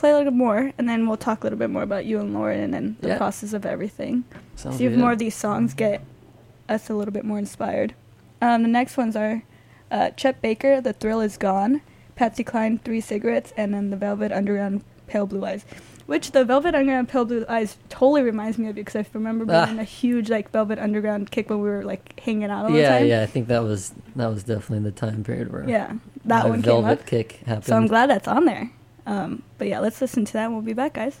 play 0.00 0.10
a 0.10 0.16
little 0.16 0.32
more, 0.32 0.72
and 0.78 0.88
then 0.88 1.06
we'll 1.06 1.16
talk 1.16 1.42
a 1.42 1.44
little 1.44 1.58
bit 1.58 1.70
more 1.70 1.82
about 1.82 2.04
you 2.06 2.18
and 2.18 2.32
Lauren, 2.34 2.60
and 2.60 2.72
then 2.74 2.96
the 3.00 3.08
Yeah. 3.08 3.16
process 3.18 3.52
of 3.52 3.64
everything. 3.66 4.24
Sounds 4.56 4.76
See 4.78 4.86
if 4.86 4.96
more 4.96 5.12
of 5.12 5.18
these 5.18 5.34
songs 5.34 5.74
get 5.74 6.00
us 6.68 6.88
a 6.88 6.94
little 6.94 7.12
bit 7.12 7.24
more 7.24 7.38
inspired. 7.38 7.94
Um, 8.42 8.62
the 8.62 8.68
next 8.68 8.96
ones 8.96 9.14
are 9.16 9.42
uh, 9.90 10.10
Chet 10.10 10.40
Baker, 10.40 10.80
The 10.80 10.92
Thrill 10.92 11.20
Is 11.20 11.36
Gone, 11.36 11.80
Patsy 12.16 12.44
Cline, 12.44 12.78
Three 12.78 13.00
Cigarettes, 13.00 13.52
and 13.56 13.74
then 13.74 13.90
The 13.90 13.96
Velvet 13.96 14.30
Underground, 14.32 14.82
Pale 15.08 15.26
Blue 15.26 15.44
Eyes. 15.44 15.64
Which 16.06 16.30
the 16.32 16.44
Velvet 16.44 16.74
Underground 16.74 17.08
Pale 17.08 17.24
Blue 17.26 17.44
Eyes 17.48 17.76
totally 17.88 18.22
reminds 18.22 18.56
me 18.58 18.68
of 18.68 18.74
because 18.76 18.96
I 18.96 19.04
remember 19.12 19.44
being 19.44 19.78
Ah. 19.78 19.82
a 19.82 19.84
huge 19.84 20.28
like 20.30 20.50
Velvet 20.50 20.78
Underground 20.78 21.30
kick 21.30 21.50
when 21.50 21.60
we 21.60 21.68
were 21.68 21.84
like 21.84 22.18
hanging 22.20 22.44
out 22.50 22.64
all 22.66 22.72
the 22.72 22.82
time. 22.82 23.04
yeah. 23.06 23.16
yeah, 23.18 23.22
I 23.22 23.26
think 23.26 23.48
that 23.48 23.62
was 23.62 23.92
that 24.16 24.28
was 24.28 24.42
definitely 24.44 24.84
the 24.90 24.96
time 24.96 25.22
period 25.24 25.52
where 25.52 25.68
Yeah, 25.68 25.92
that 26.24 26.48
one 26.48 26.62
came 26.62 26.82
velvet 26.82 27.00
up. 27.00 27.06
kick 27.06 27.40
happened. 27.46 27.64
So 27.66 27.76
I'm 27.76 27.86
glad 27.86 28.10
that's 28.10 28.26
on 28.28 28.44
there. 28.44 28.70
Um, 29.06 29.42
but 29.58 29.68
yeah, 29.68 29.80
let's 29.80 30.00
listen 30.00 30.24
to 30.24 30.32
that 30.34 30.44
and 30.44 30.52
we'll 30.54 30.62
be 30.62 30.72
back, 30.72 30.94
guys. 30.94 31.20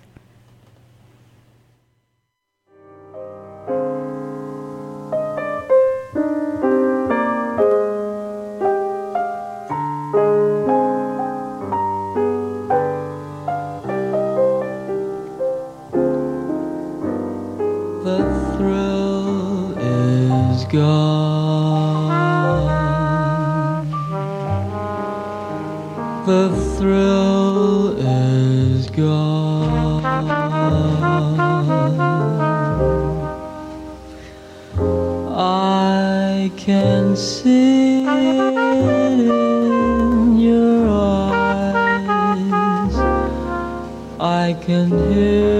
Gone. 20.70 22.10
The 26.26 26.48
thrill 26.78 27.59
gone. 28.92 30.04
I 35.28 36.50
can 36.56 37.16
see 37.16 38.04
it 38.04 39.20
in 39.20 40.38
your 40.38 40.88
eyes. 40.90 42.96
I 44.20 44.54
can 44.62 44.90
hear 45.12 45.59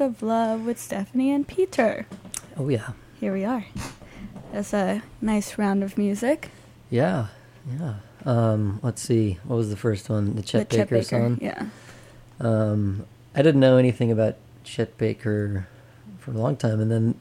of 0.00 0.22
Love 0.22 0.64
with 0.64 0.78
Stephanie 0.78 1.30
and 1.30 1.46
Peter. 1.46 2.06
Oh 2.56 2.68
yeah, 2.68 2.90
Here 3.20 3.32
we 3.32 3.44
are. 3.44 3.64
That's 4.52 4.72
a 4.72 5.02
nice 5.20 5.56
round 5.58 5.82
of 5.82 5.96
music. 5.96 6.50
yeah, 6.90 7.28
yeah. 7.78 7.94
Um, 8.24 8.78
let's 8.82 9.02
see. 9.02 9.38
What 9.44 9.56
was 9.56 9.70
the 9.70 9.76
first 9.76 10.08
one? 10.08 10.36
The 10.36 10.42
Chet 10.42 10.68
The 10.70 10.84
Baker, 10.84 11.02
song. 11.02 11.38
Yeah. 11.40 11.66
Um, 12.40 13.06
I 13.34 13.42
didn't 13.42 13.60
know 13.60 13.76
anything 13.78 14.10
about 14.12 14.36
Chet 14.64 14.96
Baker 14.98 15.66
for 16.18 16.30
a 16.32 16.34
long 16.34 16.56
time, 16.56 16.80
and 16.80 16.90
then 16.90 17.14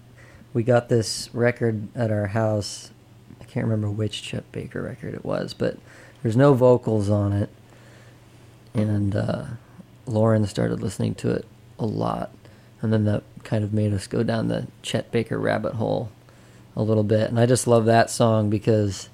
we 0.53 0.63
got 0.63 0.89
this 0.89 1.29
record 1.34 1.88
at 1.95 2.12
our 2.12 2.27
house. 2.27 2.91
I 3.39 3.45
can't 3.45 3.65
remember 3.65 3.89
which 3.89 4.21
Chet 4.21 4.51
Baker 4.51 4.81
record 4.81 5.13
it 5.15 5.23
was, 5.25 5.53
but 5.53 5.77
there's 6.21 6.38
no 6.38 6.53
vocals 6.53 7.10
on 7.10 7.34
it. 7.34 7.49
And 8.73 9.15
uh, 9.15 9.45
Lauren 10.05 10.45
started 10.45 10.81
listening 10.81 11.15
to 11.15 11.31
it 11.31 11.45
a 11.79 11.86
lot, 11.86 12.31
and 12.82 12.91
then 12.91 13.06
that 13.06 13.24
kind 13.44 13.63
of 13.63 13.74
made 13.74 13.94
us 13.94 14.08
go 14.08 14.24
down 14.24 14.48
the 14.48 14.67
Chet 14.82 15.12
Baker 15.12 15.38
rabbit 15.38 15.74
hole 15.74 16.10
a 16.76 16.82
little 16.82 17.04
bit. 17.04 17.30
And 17.30 17.39
I 17.39 17.46
just 17.46 17.67
love 17.67 17.86
that 17.86 18.10
song 18.10 18.50
because 18.50 19.10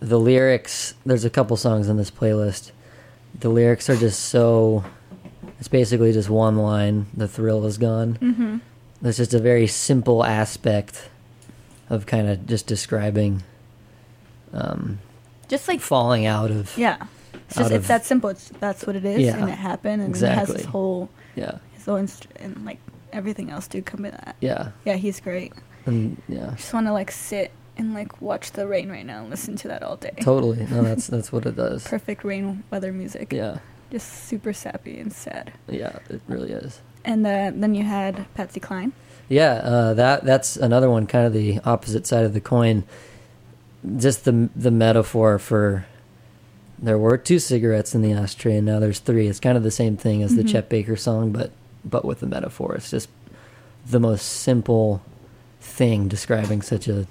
the 0.00 0.18
lyrics. 0.18 0.94
There's 1.04 1.24
a 1.24 1.30
couple 1.30 1.56
songs 1.56 1.88
on 1.88 1.96
this 1.96 2.10
playlist 2.10 2.72
the 3.38 3.48
lyrics 3.48 3.88
are 3.88 3.96
just 3.96 4.18
so 4.18 4.82
it's 5.60 5.68
basically 5.68 6.12
just 6.12 6.28
one 6.28 6.56
line 6.56 7.06
the 7.16 7.28
thrill 7.28 7.64
is 7.64 7.78
gone 7.78 8.18
Mm-hmm. 8.20 8.56
that's 9.00 9.18
just 9.18 9.32
a 9.32 9.38
very 9.38 9.68
simple 9.68 10.24
aspect 10.24 11.08
of 11.88 12.06
kind 12.06 12.28
of 12.28 12.44
just 12.48 12.66
describing 12.66 13.44
um, 14.52 14.98
Just 15.46 15.68
like 15.68 15.80
falling 15.80 16.26
out 16.26 16.50
of 16.50 16.76
yeah. 16.76 17.06
It's 17.46 17.56
just 17.56 17.70
it's 17.70 17.84
of- 17.84 17.86
that 17.88 18.04
simple. 18.04 18.30
It's 18.30 18.48
that's 18.60 18.84
what 18.84 18.96
it 18.96 19.04
is, 19.04 19.20
Yeah, 19.20 19.36
and 19.36 19.48
it 19.48 19.52
happened, 19.58 20.02
and 20.02 20.14
it 20.16 20.18
has 20.20 20.22
exactly. 20.48 20.56
his 20.56 20.64
whole 20.66 21.08
yeah 21.36 21.58
his 21.80 21.86
whole 21.86 21.96
and 22.36 22.64
like 22.64 22.78
everything 23.12 23.50
else 23.50 23.66
do 23.68 23.82
come 23.82 24.04
in 24.04 24.12
that. 24.12 24.36
yeah 24.40 24.70
Yeah, 24.84 24.96
he's 24.96 25.20
great. 25.20 25.52
and 25.86 26.20
yeah 26.28 26.52
Just 26.56 26.72
want 26.72 26.86
to 26.86 26.92
like 26.92 27.10
sit 27.10 27.50
and 27.76 27.94
like 27.94 28.20
watch 28.20 28.52
the 28.52 28.66
rain 28.66 28.90
right 28.90 29.06
now 29.06 29.20
and 29.22 29.30
listen 29.30 29.56
to 29.56 29.68
that 29.68 29.82
all 29.82 29.96
day. 29.96 30.14
totally 30.20 30.66
no 30.70 30.82
that's 30.88 31.06
that's 31.06 31.32
what 31.32 31.46
it 31.46 31.56
does 31.56 31.86
Perfect 31.86 32.24
rain 32.24 32.62
weather 32.70 32.92
music. 32.92 33.32
yeah 33.32 33.58
Just 33.90 34.24
super 34.28 34.52
sappy 34.52 34.98
and 35.00 35.12
sad. 35.12 35.52
yeah 35.68 35.98
it 36.08 36.20
really 36.28 36.52
is 36.52 36.80
And 37.04 37.26
uh, 37.26 37.50
then 37.54 37.74
you 37.74 37.84
had 37.84 38.26
Patsy 38.34 38.60
Cline. 38.60 38.92
Yeah, 39.28 39.54
uh, 39.64 39.94
that 39.94 40.24
that's 40.24 40.56
another 40.58 40.90
one, 40.90 41.06
kind 41.06 41.24
of 41.24 41.32
the 41.32 41.60
opposite 41.64 42.04
side 42.06 42.24
of 42.26 42.34
the 42.34 42.40
coin. 42.42 42.82
Just 43.96 44.24
the 44.26 44.50
the 44.56 44.70
metaphor 44.70 45.38
for 45.38 45.86
there 46.78 46.98
were 46.98 47.16
two 47.16 47.38
cigarettes 47.38 47.94
in 47.94 48.02
the 48.02 48.12
ashtray, 48.12 48.56
and 48.56 48.66
now 48.66 48.78
there's 48.80 48.98
three. 48.98 49.28
It's 49.28 49.40
kind 49.40 49.56
of 49.56 49.62
the 49.62 49.70
same 49.70 49.96
thing 49.96 50.22
as 50.22 50.34
the 50.36 50.42
Mhm. 50.42 50.48
Chet 50.52 50.68
Baker 50.68 50.96
song, 50.96 51.30
but 51.32 51.52
but 51.84 52.04
with 52.04 52.20
the 52.20 52.26
metaphor. 52.26 52.74
It's 52.74 52.90
just 52.90 53.08
the 53.86 54.00
most 54.00 54.22
simple 54.24 55.02
thing 55.60 56.08
describing 56.08 56.62
such 56.62 56.88
a 56.88 57.06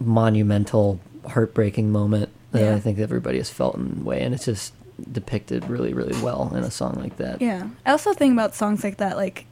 monumental, 0.00 1.00
heartbreaking 1.26 1.90
moment 1.90 2.30
that 2.52 2.62
Yeah. 2.62 2.74
I 2.74 2.80
think 2.80 2.98
everybody 2.98 3.38
has 3.38 3.50
felt 3.50 3.76
in 3.76 3.98
a 4.00 4.04
way, 4.04 4.22
and 4.22 4.34
it's 4.34 4.44
just 4.44 4.72
depicted 5.12 5.68
really, 5.68 5.92
really 5.92 6.20
well 6.22 6.52
in 6.54 6.64
a 6.64 6.70
song 6.70 6.94
like 7.00 7.16
that. 7.18 7.40
Yeah. 7.40 7.68
I 7.86 7.92
also 7.92 8.12
think 8.12 8.32
about 8.32 8.54
songs 8.54 8.82
like 8.82 8.96
that, 8.98 9.16
like 9.16 9.46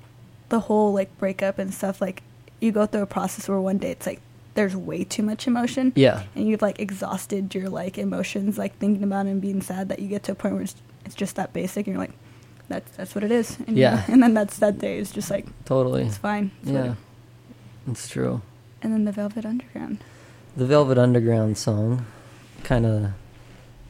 the 0.49 0.61
whole 0.61 0.93
like 0.93 1.17
breakup 1.19 1.59
and 1.59 1.73
stuff. 1.73 2.01
Like 2.01 2.23
you 2.61 2.73
go 2.73 2.87
through 2.87 3.03
a 3.03 3.07
process 3.07 3.49
where 3.49 3.61
one 3.61 3.79
day 3.79 3.91
it's 3.93 4.07
like 4.07 4.21
there's 4.55 4.75
way 4.75 5.05
too 5.05 5.23
much 5.23 5.47
emotion. 5.47 5.93
Yeah. 5.95 6.25
And 6.35 6.49
you've 6.49 6.63
like 6.63 6.81
exhausted 6.81 7.55
your 7.55 7.69
like 7.69 7.99
emotions, 7.99 8.59
like 8.59 8.77
thinking 8.79 9.05
about 9.05 9.27
it 9.27 9.31
and 9.31 9.41
being 9.41 9.63
sad 9.63 9.89
that 9.91 10.01
you 10.01 10.09
get 10.09 10.25
to 10.25 10.33
a 10.33 10.35
point 10.35 10.55
where 10.55 10.63
it's, 10.63 10.75
it's 11.05 11.15
just 11.15 11.37
that 11.37 11.53
basic 11.53 11.87
and 11.87 11.95
you're 11.95 12.03
like, 12.03 12.15
that's 12.69 12.97
that's 12.97 13.15
what 13.15 13.25
it 13.25 13.31
is. 13.33 13.59
And, 13.67 13.77
Yeah. 13.77 14.05
and 14.09 14.23
then 14.23 14.35
that's 14.35 14.59
that 14.59 14.79
day 14.79 14.99
is 14.99 15.11
just 15.13 15.31
like 15.31 15.47
Totally. 15.65 16.05
it's 16.05 16.19
fine. 16.19 16.51
It's 16.63 16.71
Yeah, 16.71 16.79
whatever. 16.79 16.97
it's 17.91 18.09
true. 18.09 18.43
And 18.83 18.93
then 18.93 19.05
the 19.05 19.13
Velvet 19.13 19.45
Underground. 19.45 19.99
The 20.57 20.67
Velvet 20.67 20.99
Underground 20.99 21.59
song, 21.59 22.07
kind 22.65 22.87
of, 22.87 23.05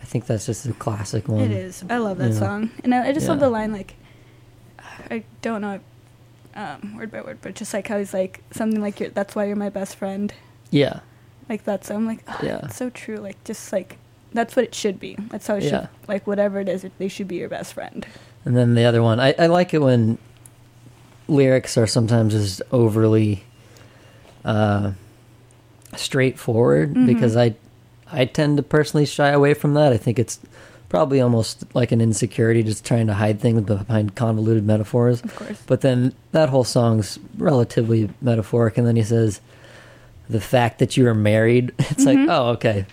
I 0.03 0.05
think 0.05 0.27
that's 0.27 0.47
just 0.47 0.67
a 0.67 0.73
classic 0.73 1.29
one. 1.29 1.41
It 1.41 1.51
is. 1.53 1.85
I 1.89 1.99
love 1.99 2.19
that 2.19 2.33
Yeah. 2.33 2.39
song, 2.39 2.71
and 2.83 2.95
I, 2.95 3.09
I 3.09 3.13
just 3.13 3.29
love 3.29 3.41
the 3.41 3.49
line 3.51 3.73
like, 3.73 3.95
I 5.11 5.25
don't 5.43 5.61
know, 5.61 5.81
um, 6.55 6.97
word 6.97 7.11
by 7.11 7.21
word, 7.21 7.39
but 7.43 7.55
just 7.55 7.73
like 7.75 7.89
how 7.89 7.99
he's 7.99 8.15
like 8.15 8.43
something 8.51 8.81
like 8.81 8.99
you're, 9.01 9.11
that's 9.11 9.35
why 9.35 9.45
you're 9.45 9.57
my 9.57 9.69
best 9.71 9.97
friend. 9.97 10.33
Yeah, 10.71 11.01
Like 11.49 11.65
that's 11.65 11.91
I'm 11.91 12.07
like, 12.07 12.21
oh, 12.29 12.39
Yeah. 12.43 12.61
it's 12.65 12.77
so 12.77 12.91
true. 12.91 13.17
Like 13.19 13.43
just 13.45 13.73
like 13.73 13.99
that's 14.33 14.57
what 14.57 14.65
it 14.65 14.75
should 14.75 14.99
be. 14.99 15.17
That's 15.31 15.47
how 15.47 15.55
it 15.57 15.65
Yeah. 15.65 15.71
should. 15.71 15.89
Like 16.09 16.27
whatever 16.27 16.59
it 16.61 16.69
is, 16.69 16.83
it, 16.85 16.93
they 16.99 17.09
should 17.09 17.29
be 17.29 17.37
your 17.37 17.49
best 17.49 17.75
friend. 17.75 18.07
And 18.47 18.57
then 18.57 18.75
the 18.75 18.85
other 18.85 19.03
one, 19.03 19.21
I, 19.21 19.35
I 19.39 19.47
like 19.49 19.75
it 19.75 19.81
when 19.83 20.17
lyrics 21.29 21.77
are 21.77 21.87
sometimes 21.87 22.33
just 22.33 22.63
overly 22.73 23.43
uh, 24.45 24.93
straightforward 25.97 26.95
Mhm. 26.95 27.07
because 27.07 27.37
I, 27.37 27.55
I 28.11 28.25
tend 28.25 28.57
to 28.59 28.63
personally 28.63 29.07
shy 29.07 29.29
away 29.31 29.55
from 29.55 29.75
that. 29.75 29.93
I 29.93 29.97
think 29.97 30.19
it's 30.19 30.39
probably 30.89 31.21
almost 31.21 31.65
like 31.75 31.91
an 31.93 32.01
insecurity, 32.01 32.63
just 32.63 32.85
trying 32.85 33.09
to 33.09 33.15
hide 33.15 33.41
things 33.41 33.63
behind 33.63 34.15
convoluted 34.15 34.65
metaphors. 34.65 35.23
Of 35.23 35.35
course. 35.35 35.63
But 35.67 35.81
then 35.81 36.15
that 36.33 36.49
whole 36.49 36.65
song's 36.65 37.19
relatively 37.37 38.09
metaphoric, 38.23 38.79
and 38.79 38.87
then 38.87 38.95
he 38.97 39.03
says, 39.03 39.41
"The 40.31 40.41
fact 40.41 40.79
that 40.79 40.97
you 40.97 41.09
are 41.09 41.15
married." 41.15 41.73
It's 41.79 42.05
Mhm. 42.05 42.07
like, 42.07 42.29
oh, 42.31 42.49
okay, 42.51 42.87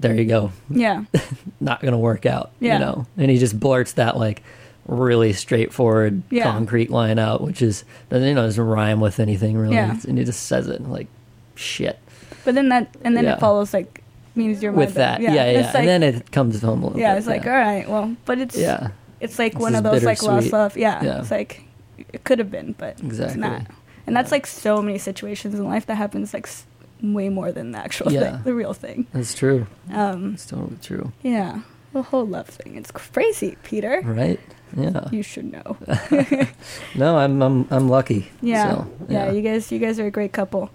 there 0.00 0.14
you 0.14 0.24
go. 0.24 0.52
Yeah. 0.70 1.04
Not 1.60 1.80
gonna 1.82 1.98
work 1.98 2.24
out, 2.26 2.50
Yeah. 2.60 2.74
you 2.74 2.78
know. 2.80 3.06
And 3.16 3.30
he 3.30 3.38
just 3.38 3.58
blurts 3.58 3.92
that 3.94 4.16
like 4.16 4.42
really 4.86 5.32
straightforward, 5.32 6.22
Yeah. 6.30 6.44
concrete 6.44 6.90
line 6.90 7.18
out, 7.18 7.40
which 7.42 7.60
is 7.62 7.84
doesn't 8.10 8.26
you 8.26 8.34
know 8.34 8.42
doesn't 8.42 8.62
rhyme 8.64 9.00
with 9.00 9.20
anything 9.20 9.56
really, 9.58 9.74
Yeah. 9.74 9.96
and 10.08 10.18
he 10.18 10.24
just 10.24 10.44
says 10.44 10.68
it 10.68 10.82
like 10.88 11.08
shit 11.56 11.98
But 12.44 12.54
then 12.54 12.68
that 12.70 12.88
and 13.02 13.16
then 13.16 13.24
Yeah. 13.24 13.34
it 13.34 13.40
follows 13.40 13.74
like 13.74 14.02
means 14.34 14.62
you're 14.62 14.70
with 14.72 14.94
that, 14.94 15.20
yeah, 15.20 15.34
yeah, 15.34 15.42
It's 15.44 15.74
like, 15.74 15.80
and 15.80 15.88
then 15.88 16.02
it 16.04 16.30
comes 16.30 16.60
home 16.62 16.82
a 16.82 16.86
little 16.86 16.90
bit. 16.90 17.00
yeah, 17.00 17.14
bit, 17.14 17.18
it's 17.18 17.26
like 17.26 17.44
all 17.46 17.52
right, 17.52 17.88
well, 17.88 18.14
but 18.24 18.38
it's 18.38 18.56
yeah, 18.56 18.88
it's 19.20 19.38
like 19.38 19.58
one 19.58 19.74
of 19.74 19.82
those 19.82 20.04
like 20.04 20.22
lost 20.22 20.52
love. 20.52 20.76
Yeah, 20.76 21.02
Yeah. 21.04 21.18
it's 21.18 21.30
like 21.32 21.64
it 22.12 22.22
could 22.24 22.38
have 22.38 22.50
been, 22.50 22.74
but 22.78 22.90
it's 22.92 23.02
Exactly. 23.02 23.40
not. 23.40 23.62
And 24.06 24.16
that's 24.16 24.30
like 24.32 24.46
so 24.46 24.80
many 24.80 24.96
situations 24.96 25.54
in 25.54 25.64
life 25.64 25.84
that 25.86 25.96
happens 25.96 26.32
like 26.32 26.46
s- 26.46 26.64
way 27.02 27.28
more 27.28 27.52
than 27.52 27.72
the 27.72 27.78
actual 27.78 28.12
Yeah. 28.12 28.20
thing, 28.20 28.42
the 28.44 28.54
real 28.54 28.74
thing. 28.74 29.06
that's 29.12 29.34
true. 29.34 29.66
Um, 29.92 30.34
It's 30.34 30.46
totally 30.46 30.76
true, 30.82 31.12
yeah, 31.22 31.60
the 31.92 32.02
whole 32.02 32.26
love 32.26 32.48
thing. 32.48 32.76
It's 32.76 32.90
crazy, 32.90 33.56
Peter. 33.62 34.02
right? 34.04 34.40
Yeah. 34.76 35.08
You 35.10 35.22
should 35.22 35.50
know. 35.52 35.76
No, 36.94 37.16
I'm 37.16 37.40
I'm 37.42 37.66
I'm 37.70 37.88
lucky. 37.88 38.30
Yeah, 38.42 38.68
So, 38.70 38.90
yeah, 39.08 39.30
You 39.32 39.40
guys, 39.42 39.72
you 39.72 39.78
guys 39.78 39.98
are 39.98 40.06
a 40.06 40.10
great 40.10 40.32
couple. 40.32 40.70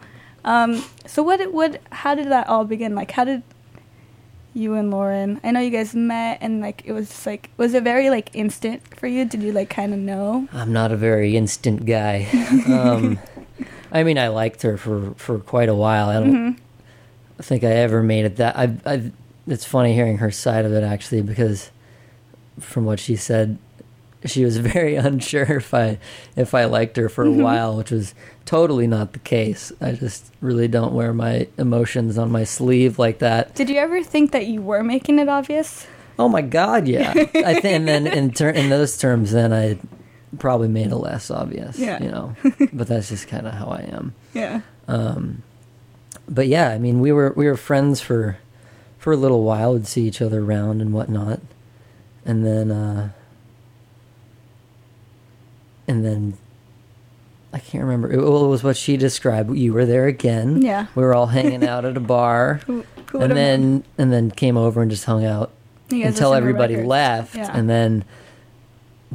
Um, 0.46 0.84
so 1.06 1.24
what, 1.24 1.40
what, 1.54 1.80
how 1.92 2.16
did 2.16 2.28
that 2.30 2.50
all 2.50 2.66
begin? 2.66 2.96
Like, 2.96 3.12
how 3.12 3.24
did 3.24 3.44
you 4.54 4.74
and 4.76 4.92
Lauren? 4.92 5.40
I 5.44 5.52
know 5.52 5.60
you 5.60 5.70
guys 5.72 5.96
met, 5.96 6.40
and 6.42 6.60
like 6.62 6.82
it 6.86 6.92
was 6.92 7.08
just 7.10 7.26
like, 7.26 7.50
was 7.58 7.74
it 7.74 7.84
very 7.84 8.10
like 8.10 8.30
instant 8.36 8.82
for 8.98 9.08
you? 9.08 9.26
Did 9.26 9.42
you 9.42 9.52
like 9.52 9.70
kind 9.70 9.94
of 9.94 10.00
know? 10.00 10.48
I'm 10.54 10.74
not 10.74 10.92
a 10.92 10.98
very 10.98 11.36
instant 11.38 11.86
guy. 11.86 12.28
Um, 12.68 13.20
I 13.92 14.04
mean, 14.04 14.18
I 14.18 14.28
liked 14.30 14.62
her 14.64 14.78
for, 14.78 15.14
for 15.18 15.40
quite 15.40 15.70
a 15.70 15.76
while. 15.76 16.10
I 16.10 16.14
don't 16.16 16.34
Mhm. 16.34 16.58
think 17.44 17.64
I 17.64 17.72
ever 17.72 18.02
made 18.04 18.26
it 18.26 18.38
that. 18.38 18.58
I, 18.58 18.76
I. 18.86 19.12
It's 19.48 19.66
funny 19.66 19.94
hearing 19.94 20.18
her 20.20 20.32
side 20.32 20.64
of 20.66 20.72
it 20.72 20.84
actually 20.84 21.22
because, 21.22 21.70
from 22.60 22.86
what 22.86 23.00
she 23.00 23.16
said, 23.18 23.58
she 24.26 24.46
was 24.46 24.56
very 24.74 24.96
unsure 24.96 25.58
if 25.58 25.74
I 25.74 26.00
if 26.36 26.54
I 26.54 26.66
liked 26.66 26.96
her 26.98 27.10
for 27.10 27.24
a 27.26 27.28
Mhm. 27.28 27.44
while, 27.44 27.76
which 27.78 27.92
was 27.92 28.16
totally 28.46 28.88
not 28.88 29.14
the 29.14 29.20
case. 29.20 29.72
I 29.82 29.92
just 29.94 30.32
really 30.42 30.68
don't 30.68 30.94
wear 30.94 31.14
my 31.14 31.48
emotions 31.58 32.18
on 32.18 32.32
my 32.32 32.44
sleeve 32.46 32.98
like 33.00 33.20
that. 33.20 33.54
Did 33.56 33.70
you 33.70 33.78
ever 33.78 34.02
think 34.04 34.32
that 34.32 34.48
you 34.48 34.62
were 34.62 34.84
making 34.84 35.20
it 35.20 35.28
obvious? 35.30 35.86
Oh 36.18 36.30
my 36.30 36.42
God, 36.42 36.88
yeah. 36.88 37.12
I 37.16 37.54
think, 37.60 37.66
and 37.66 37.88
then 37.88 38.08
in 38.08 38.32
ter- 38.32 38.50
in 38.50 38.70
those 38.70 38.98
terms, 38.98 39.32
then 39.32 39.52
I 39.52 39.78
probably 40.40 40.68
made 40.68 40.88
it 40.92 40.96
less 40.96 41.30
obvious. 41.32 41.78
Yeah. 41.78 42.02
You 42.02 42.12
know, 42.12 42.36
but 42.74 42.88
that's 42.88 43.10
just 43.10 43.28
kind 43.28 43.48
of 43.48 43.54
how 43.54 43.68
I 43.68 43.82
am. 43.82 44.14
Yeah. 44.34 44.62
Um, 44.88 45.44
but 46.30 46.48
yeah, 46.48 46.70
I 46.70 46.78
mean, 46.78 47.00
we 47.00 47.12
were 47.12 47.34
we 47.36 47.46
were 47.48 47.58
friends 47.58 48.02
for 48.02 48.38
for 48.98 49.12
a 49.14 49.18
little 49.18 49.44
while. 49.44 49.74
We'd 49.74 49.88
see 49.88 50.04
each 50.08 50.22
other 50.22 50.42
around 50.44 50.82
and 50.82 50.94
whatnot, 50.94 51.40
and 52.26 52.46
then 52.46 52.72
uh, 52.72 53.10
and 55.88 56.06
then 56.06 56.38
I 57.52 57.60
can't 57.60 57.84
remember. 57.84 58.12
It, 58.12 58.18
well, 58.18 58.46
it 58.46 58.48
was 58.48 58.64
what 58.64 58.78
she 58.78 58.98
described. 58.98 59.56
You 59.56 59.74
were 59.74 59.86
there 59.86 60.08
again. 60.08 60.62
Yeah. 60.62 60.88
we 60.96 61.04
were 61.04 61.14
all 61.14 61.28
hanging 61.28 61.66
out 61.68 61.86
at 61.86 61.98
a 61.98 62.02
bar, 62.02 62.62
and 62.68 63.32
then 63.32 63.84
and 63.98 64.12
then 64.12 64.32
came 64.32 64.58
over 64.58 64.82
and 64.82 64.90
just 64.90 65.06
hung 65.06 65.26
out 65.26 65.52
until 65.92 66.34
everybody 66.34 66.76
records. 66.76 66.90
left, 66.90 67.36
Yeah. 67.36 67.52
and 67.56 67.70
then 67.70 68.06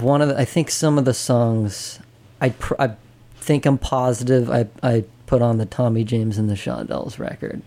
one 0.03 0.23
of 0.23 0.29
the, 0.29 0.39
I 0.39 0.45
think 0.45 0.71
some 0.71 0.99
of 0.99 1.05
the 1.05 1.15
songs 1.15 1.99
I 2.41 2.51
pr- 2.51 2.75
I 2.79 2.95
think 3.41 3.67
I'm 3.67 3.79
positive 3.79 4.51
I 4.51 4.67
I 4.83 5.05
put 5.27 5.43
on 5.43 5.59
the 5.59 5.67
Tommy 5.67 6.05
James 6.05 6.39
and 6.39 6.49
the 6.49 6.55
Shondells 6.55 7.19
record, 7.19 7.63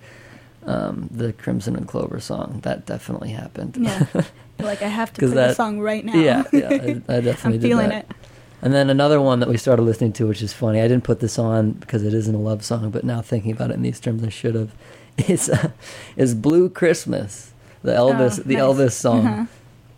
um, 0.65 1.09
the 1.11 1.33
Crimson 1.33 1.75
and 1.75 1.87
Clover 1.87 2.19
song. 2.19 2.59
That 2.63 2.85
definitely 2.85 3.29
happened. 3.31 3.77
Yeah. 3.79 4.05
Like 4.59 4.83
I 4.83 4.89
have 4.89 5.11
to 5.13 5.19
play 5.21 5.29
the 5.29 5.35
that- 5.35 5.55
song 5.55 5.79
right 5.79 6.05
now. 6.05 6.13
yeah, 6.13 6.43
yeah, 6.53 6.67
I, 6.69 6.75
I 7.17 7.19
definitely 7.21 7.55
I'm 7.55 7.61
feeling 7.61 7.89
that. 7.89 8.05
it. 8.07 8.15
And 8.61 8.71
then 8.71 8.91
another 8.91 9.19
one 9.19 9.39
that 9.39 9.49
we 9.49 9.57
started 9.57 9.81
listening 9.81 10.13
to, 10.13 10.27
which 10.27 10.43
is 10.43 10.53
funny. 10.53 10.79
I 10.79 10.87
didn't 10.87 11.03
put 11.03 11.19
this 11.19 11.39
on 11.39 11.71
because 11.71 12.03
it 12.03 12.13
isn't 12.13 12.35
a 12.35 12.37
love 12.37 12.63
song, 12.63 12.91
but 12.91 13.03
now 13.03 13.23
thinking 13.23 13.51
about 13.53 13.71
it 13.71 13.73
in 13.73 13.81
these 13.81 13.99
terms, 13.99 14.23
I 14.23 14.29
should 14.29 14.53
have. 14.53 14.69
Is 15.27 15.49
uh, 15.49 15.71
is 16.15 16.35
Blue 16.35 16.69
Christmas, 16.69 17.53
the 17.81 17.91
Elvis, 17.93 18.39
Oh, 18.39 18.43
the 18.43 18.53
nice. 18.53 18.63
Elvis 18.63 18.91
song. 18.91 19.25
Uh-huh. 19.27 19.45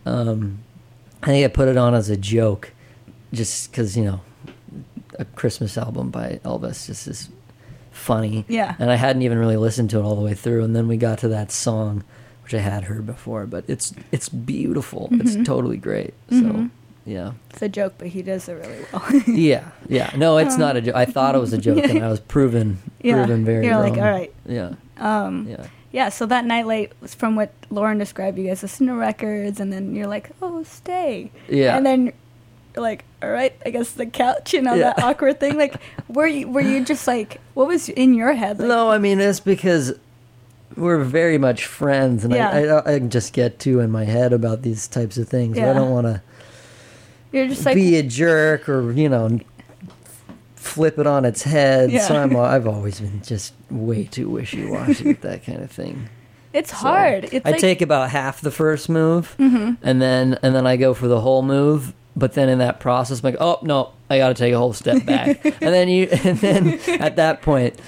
Um, 0.10 0.60
I 1.24 1.28
think 1.28 1.46
I 1.46 1.48
put 1.48 1.68
it 1.68 1.78
on 1.78 1.94
as 1.96 2.10
a 2.10 2.18
joke, 2.18 2.72
just 3.32 3.72
because 3.72 3.98
you 3.98 4.04
know, 4.04 4.22
a 5.20 5.26
Christmas 5.26 5.78
album 5.78 6.10
by 6.10 6.40
Elvis 6.44 6.86
just 6.88 7.08
is 7.08 7.30
funny. 7.92 8.46
Yeah. 8.48 8.76
And 8.80 8.92
I 8.92 8.96
hadn't 8.96 9.22
even 9.22 9.38
really 9.38 9.58
listened 9.58 9.90
to 9.92 10.00
it 10.00 10.04
all 10.04 10.16
the 10.16 10.22
way 10.22 10.34
through, 10.34 10.64
and 10.64 10.76
then 10.76 10.88
we 10.88 10.98
got 10.98 11.20
to 11.20 11.28
that 11.30 11.52
song, 11.52 12.04
which 12.44 12.54
I 12.54 12.60
had 12.60 12.86
heard 12.86 13.06
before, 13.06 13.46
but 13.46 13.64
it's 13.68 13.94
it's 14.12 14.30
beautiful. 14.30 15.10
It's 15.14 15.36
Mhm. 15.36 15.46
totally 15.46 15.78
great. 15.78 16.14
Mhm. 16.30 16.42
So 16.42 16.70
yeah, 17.06 17.32
It's 17.52 17.62
a 17.62 17.70
joke, 17.70 17.96
but 17.98 18.08
he 18.08 18.22
does 18.22 18.48
it 18.50 18.54
really 18.54 18.86
well. 18.92 19.22
yeah, 19.28 19.70
yeah. 19.90 20.12
No, 20.18 20.38
it's 20.38 20.58
not 20.58 20.76
a 20.78 20.82
joke. 20.82 20.96
I 20.96 21.06
thought 21.06 21.36
it 21.36 21.40
was 21.40 21.54
a 21.54 21.58
joke, 21.58 21.84
and 21.84 22.04
I 22.04 22.08
was 22.10 22.20
proven 22.36 22.80
Yeah. 23.02 23.16
proven 23.26 23.46
very 23.46 23.66
You're 23.66 23.76
wrong. 23.76 23.90
like, 23.94 23.98
all 24.02 24.10
right. 24.12 24.34
Yeah, 24.48 24.74
Um, 24.98 25.48
yeah. 25.50 25.66
Yeah, 25.94 26.10
so 26.10 26.26
that 26.26 26.44
night 26.44 26.66
late 26.66 26.92
was 27.02 27.14
from 27.14 27.36
what 27.36 27.54
Lauren 27.70 28.00
described. 28.00 28.40
You 28.40 28.48
guys 28.48 28.64
listen 28.64 28.88
to 28.88 28.96
records, 28.96 29.60
and 29.60 29.72
then 29.72 29.94
you're 29.94 30.08
like, 30.08 30.32
"Oh, 30.42 30.64
stay." 30.64 31.32
Yeah. 31.48 31.78
And 31.78 31.86
then 31.86 32.06
you're 32.76 32.84
like, 32.84 33.06
"All 33.22 33.30
right, 33.30 33.54
I 33.64 33.70
guess 33.70 33.92
the 33.92 34.08
couch." 34.08 34.54
You 34.54 34.64
know 34.64 34.76
that 34.76 35.02
awkward 35.04 35.40
thing. 35.40 35.56
Like, 35.56 35.76
were 36.08 36.26
you 36.26 36.50
were 36.50 36.62
you 36.62 36.84
just 36.84 37.06
like, 37.08 37.40
what 37.54 37.68
was 37.68 37.90
in 37.90 38.16
your 38.16 38.34
head? 38.34 38.58
Like, 38.58 38.70
No, 38.70 38.90
I 38.90 38.98
mean 38.98 39.22
it's 39.22 39.40
because 39.40 39.94
we're 40.76 41.04
very 41.04 41.38
much 41.38 41.68
friends, 41.68 42.26
and 42.26 42.34
Yeah. 42.34 42.50
I, 42.50 42.66
I 42.66 42.96
I 42.96 42.98
can 42.98 43.12
just 43.12 43.32
get 43.32 43.60
too 43.60 43.80
in 43.80 43.92
my 43.92 44.06
head 44.06 44.34
about 44.34 44.64
these 44.64 44.88
types 44.88 45.20
of 45.20 45.30
things. 45.30 45.58
Yeah. 45.58 45.70
I 45.70 45.74
don't 45.74 45.92
want 45.92 46.08
to 46.08 46.22
you're 47.32 47.48
just 47.48 47.66
like, 47.66 47.76
be 47.76 47.98
a 47.98 48.04
jerk 48.04 48.68
or 48.68 48.92
you 48.92 49.10
know 49.10 49.40
flip 50.64 50.98
it 50.98 51.06
on 51.08 51.26
its 51.26 51.44
head. 51.44 51.92
Yeah. 51.92 52.02
So 52.08 52.16
I'm 52.16 52.36
I've 52.36 52.68
always 52.76 53.00
been 53.00 53.22
just 53.22 53.54
way 53.70 54.06
too 54.06 54.30
wishy 54.30 54.66
washy 54.66 55.04
with 55.06 55.22
that 55.22 55.44
kind 55.46 55.62
of 55.62 55.70
thing. 55.72 56.10
it's 56.54 56.70
So 56.72 56.78
hard. 56.78 57.26
It's 57.32 57.46
I 57.46 57.52
like, 57.52 57.60
take 57.62 57.82
about 57.82 58.10
half 58.12 58.42
the 58.42 58.52
first 58.52 58.88
move, 58.90 59.36
Mhm. 59.40 59.78
and 59.84 60.02
then 60.02 60.38
and 60.42 60.56
then 60.56 60.66
I 60.66 60.78
go 60.78 60.94
for 60.94 61.08
the 61.08 61.20
whole 61.22 61.42
move. 61.44 61.94
But 62.16 62.34
then 62.34 62.48
in 62.48 62.60
that 62.60 62.80
process, 62.80 63.20
I'm 63.24 63.32
like, 63.32 63.42
oh 63.42 63.58
no, 63.64 63.92
I 64.08 64.20
got 64.20 64.28
to 64.28 64.36
take 64.36 64.54
a 64.54 64.58
whole 64.58 64.74
step 64.74 65.04
back, 65.04 65.44
and 65.46 65.74
then 65.74 65.90
you, 65.90 66.08
and 66.24 66.38
then 66.38 66.80
at 67.02 67.16
that 67.16 67.42
point, 67.42 67.80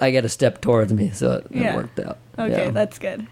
I 0.00 0.10
get 0.10 0.24
a 0.24 0.28
step 0.30 0.62
towards 0.62 0.90
me, 0.92 1.10
so 1.10 1.32
it, 1.32 1.46
it 1.50 1.74
worked 1.74 2.00
out. 2.00 2.16
Okay, 2.38 2.64
Yeah. 2.64 2.70
that's 2.70 2.98
good. 2.98 3.26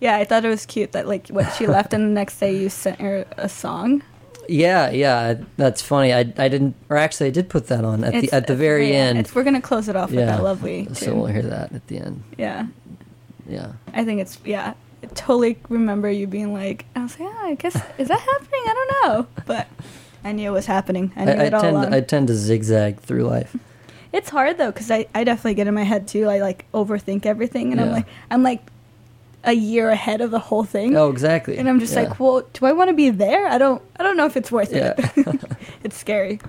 Yeah, 0.00 0.16
I 0.16 0.24
thought 0.24 0.42
it 0.46 0.48
was 0.48 0.64
cute 0.64 0.92
that 0.92 1.06
like 1.06 1.28
what 1.28 1.50
she 1.52 1.66
left, 1.66 1.92
and 1.92 2.02
the 2.04 2.08
next 2.14 2.40
day 2.40 2.56
you 2.56 2.70
sent 2.70 2.98
her 3.02 3.26
a 3.36 3.46
song. 3.50 4.02
Yeah, 4.50 4.90
yeah, 4.90 5.34
that's 5.56 5.80
funny. 5.80 6.12
I, 6.12 6.20
I 6.36 6.48
didn't, 6.48 6.74
or 6.88 6.96
actually, 6.96 7.28
I 7.28 7.30
did 7.30 7.48
put 7.48 7.68
that 7.68 7.84
on 7.84 8.02
at 8.04 8.14
It's- 8.14 8.30
the 8.30 8.36
at 8.36 8.46
the 8.48 8.56
very 8.56 8.90
yeah, 8.90 8.96
end. 8.96 9.18
It's, 9.18 9.34
we're 9.34 9.44
gonna 9.44 9.62
close 9.62 9.88
it 9.88 9.96
off 9.96 10.10
with 10.10 10.26
that 10.26 10.42
lovely. 10.42 10.88
So 10.92 11.14
we'll 11.14 11.26
hear 11.26 11.42
that 11.42 11.72
at 11.72 11.86
the 11.86 11.98
end. 11.98 12.22
Yeah, 12.36 12.66
Yeah, 13.48 13.72
I 13.94 14.04
think 14.04 14.20
it's 14.20 14.38
yeah. 14.44 14.74
I 15.02 15.06
totally 15.14 15.56
remember 15.68 16.10
you 16.10 16.26
being 16.26 16.52
like, 16.52 16.84
I 16.94 17.02
was 17.02 17.18
like, 17.18 17.28
oh, 17.32 17.46
I 17.46 17.54
guess 17.54 17.74
is 17.96 18.08
that 18.08 18.20
happening? 18.20 18.60
I 18.66 18.74
don't 18.74 18.90
know, 19.08 19.26
but 19.46 19.66
I 20.24 20.32
knew 20.32 20.50
it 20.50 20.52
was 20.52 20.66
happening. 20.66 21.12
I 21.16 21.22
I, 21.22 21.24
knew 21.24 21.30
I 21.32 21.44
it 21.44 21.54
all 21.54 21.62
tend 21.62 21.76
along. 21.76 21.94
I 21.94 22.00
tend 22.00 22.26
to 22.28 22.34
zigzag 22.34 22.98
through 23.00 23.22
life. 23.24 23.56
It's 24.12 24.28
hard 24.30 24.58
though 24.58 24.72
because 24.72 24.90
I, 24.90 25.06
I 25.14 25.22
definitely 25.24 25.54
get 25.54 25.68
in 25.68 25.74
my 25.74 25.84
head 25.84 26.08
too. 26.08 26.28
I 26.28 26.40
like 26.40 26.66
overthink 26.72 27.24
everything, 27.24 27.70
and 27.72 27.80
I'm 27.80 27.92
like 27.92 28.06
I'm 28.30 28.42
like 28.42 28.62
a 29.44 29.52
year 29.52 29.88
ahead 29.90 30.20
of 30.20 30.30
the 30.30 30.38
whole 30.38 30.64
thing. 30.64 30.96
Oh, 30.96 31.08
exactly. 31.10 31.56
And 31.58 31.68
I'm 31.68 31.80
just 31.80 31.94
Yeah. 31.94 32.02
like, 32.02 32.20
well, 32.20 32.42
do 32.52 32.66
I 32.66 32.72
want 32.72 32.88
to 32.90 32.94
be 32.94 33.10
there? 33.10 33.46
I 33.46 33.58
don't. 33.58 33.80
I 33.98 34.02
don't 34.02 34.16
know 34.16 34.26
if 34.26 34.36
it's 34.36 34.52
worth 34.52 34.72
Yeah. 34.72 34.94
it. 34.98 35.40
it's 35.84 35.96
scary. 35.96 36.40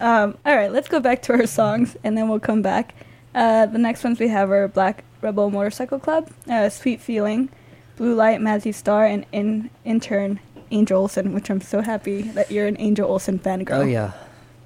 Um, 0.00 0.36
all 0.44 0.56
right, 0.56 0.72
let's 0.72 0.88
go 0.88 0.98
back 0.98 1.22
to 1.22 1.32
our 1.32 1.46
songs, 1.46 1.96
and 2.02 2.18
then 2.18 2.28
we'll 2.28 2.40
come 2.40 2.60
back. 2.62 2.94
Uh, 3.34 3.66
the 3.66 3.78
next 3.78 4.02
ones 4.02 4.18
we 4.18 4.28
have 4.28 4.50
are 4.50 4.66
Black 4.66 5.04
Rebel 5.20 5.50
Motorcycle 5.50 6.00
Club, 6.00 6.28
uh, 6.50 6.68
Sweet 6.68 7.00
Feeling, 7.00 7.48
Blue 7.96 8.14
Light, 8.14 8.40
Mazzy 8.40 8.74
Star, 8.74 9.04
and 9.06 9.24
in 9.30 9.70
intern 9.84 10.40
Angel 10.72 11.00
Olsen, 11.02 11.32
which 11.32 11.48
I'm 11.50 11.60
so 11.60 11.80
happy 11.82 12.22
that 12.22 12.50
you're 12.50 12.66
an 12.66 12.76
Angel 12.80 13.08
Olsen 13.08 13.38
fan 13.38 13.62
girl. 13.62 13.82
Oh 13.82 13.84
yeah, 13.84 14.10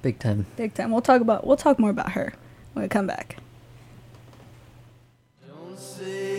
big 0.00 0.18
time. 0.18 0.46
big 0.56 0.72
time. 0.72 0.90
We'll 0.90 1.02
talk 1.02 1.20
about. 1.20 1.46
We'll 1.46 1.56
talk 1.58 1.78
more 1.78 1.90
about 1.90 2.12
her 2.12 2.32
when 2.72 2.84
we 2.84 2.88
come 2.88 3.06
back. 3.06 3.36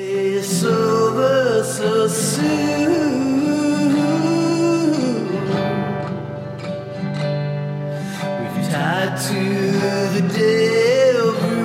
It's 0.10 0.64
over 0.64 1.64
so 1.64 2.08
soon. 2.08 3.28
We've 8.39 8.70
tied 8.70 9.18
to 9.28 9.41
the 10.16 10.22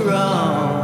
wrong. 0.05 0.82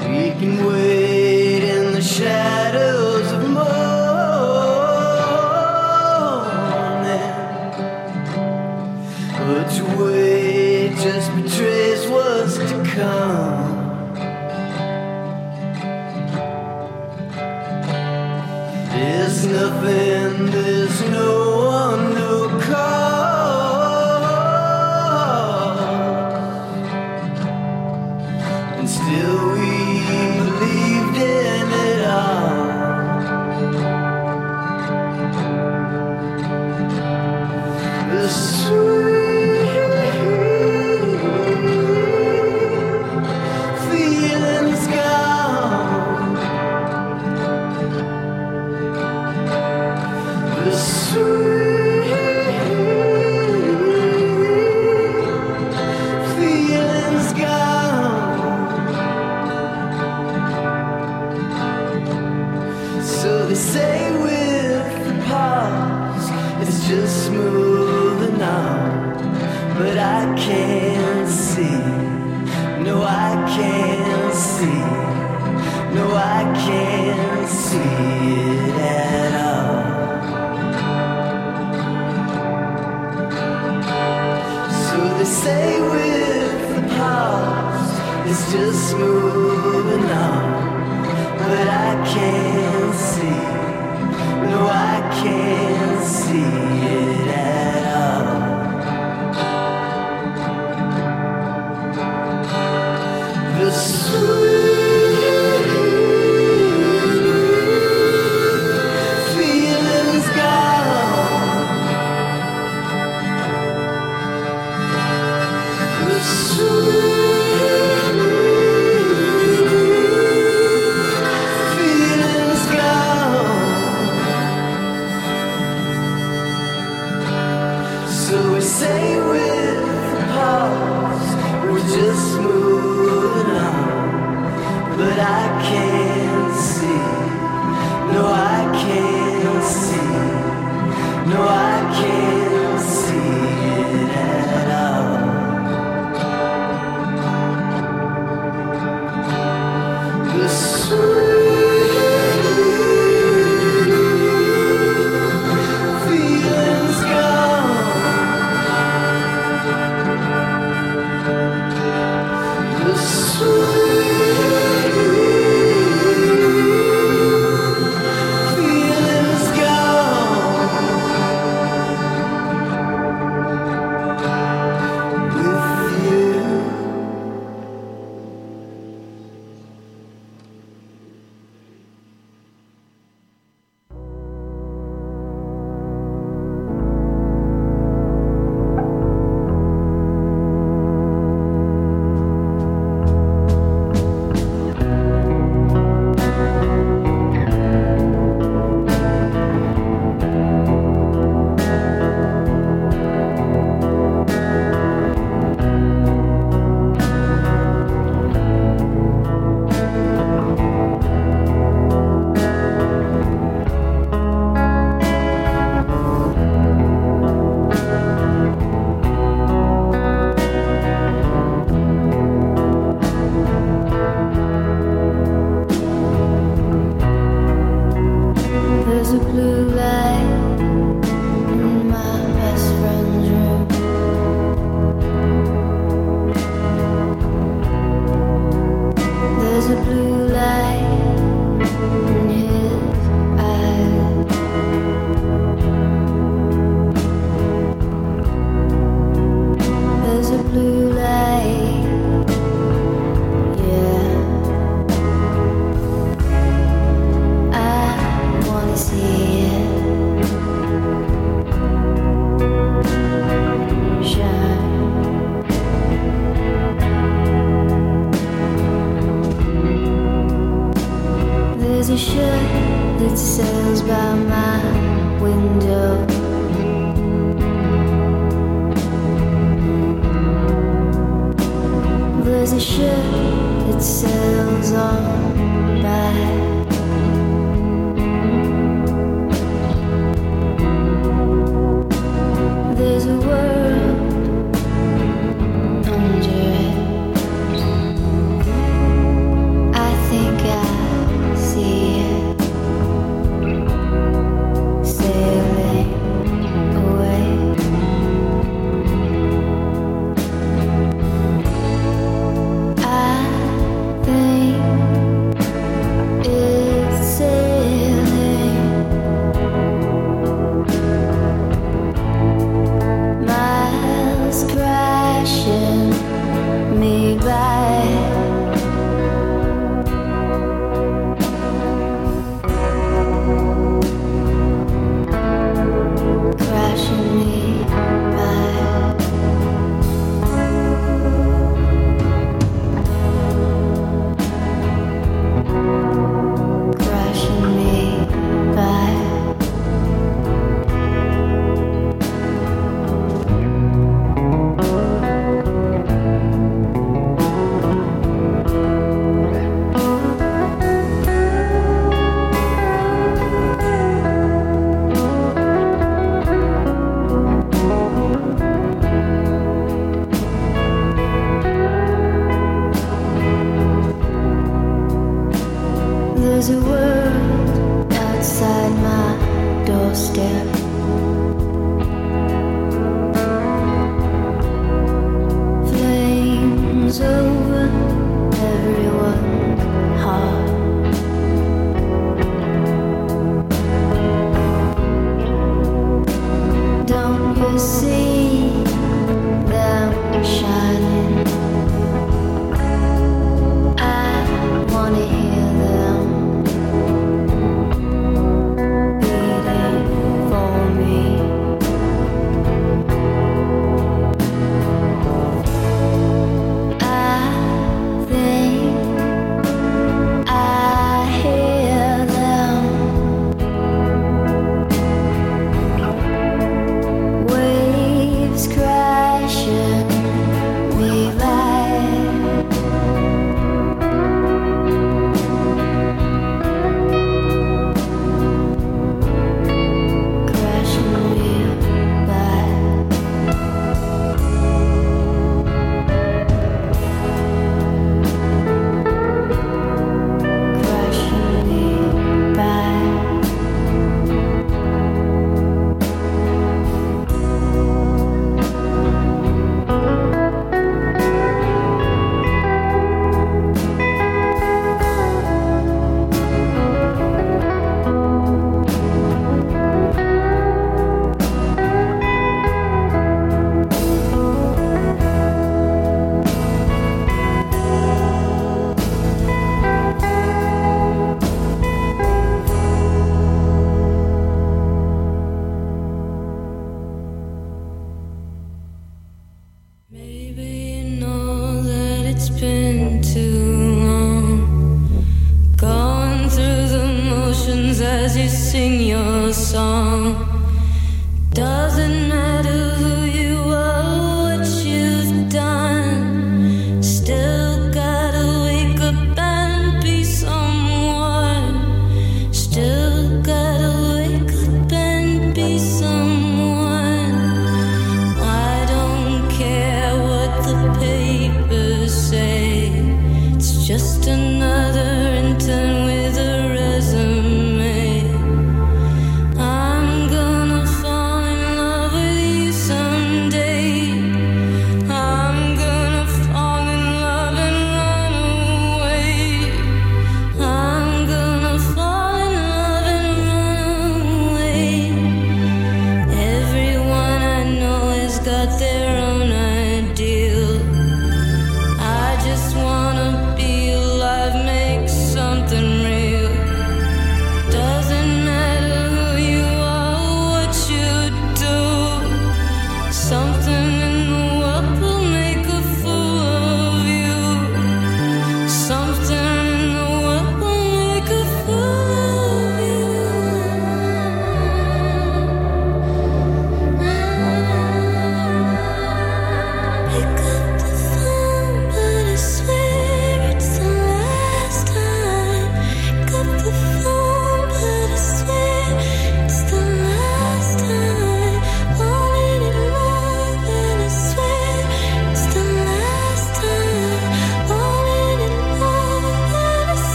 We 0.00 0.30
can 0.38 0.66
wait 0.66 1.62
in 1.64 1.92
the 1.92 2.02
shadows 2.02 2.73
come. 13.04 13.74
There's 18.92 19.46
nothing, 19.46 20.50
there's 20.50 20.93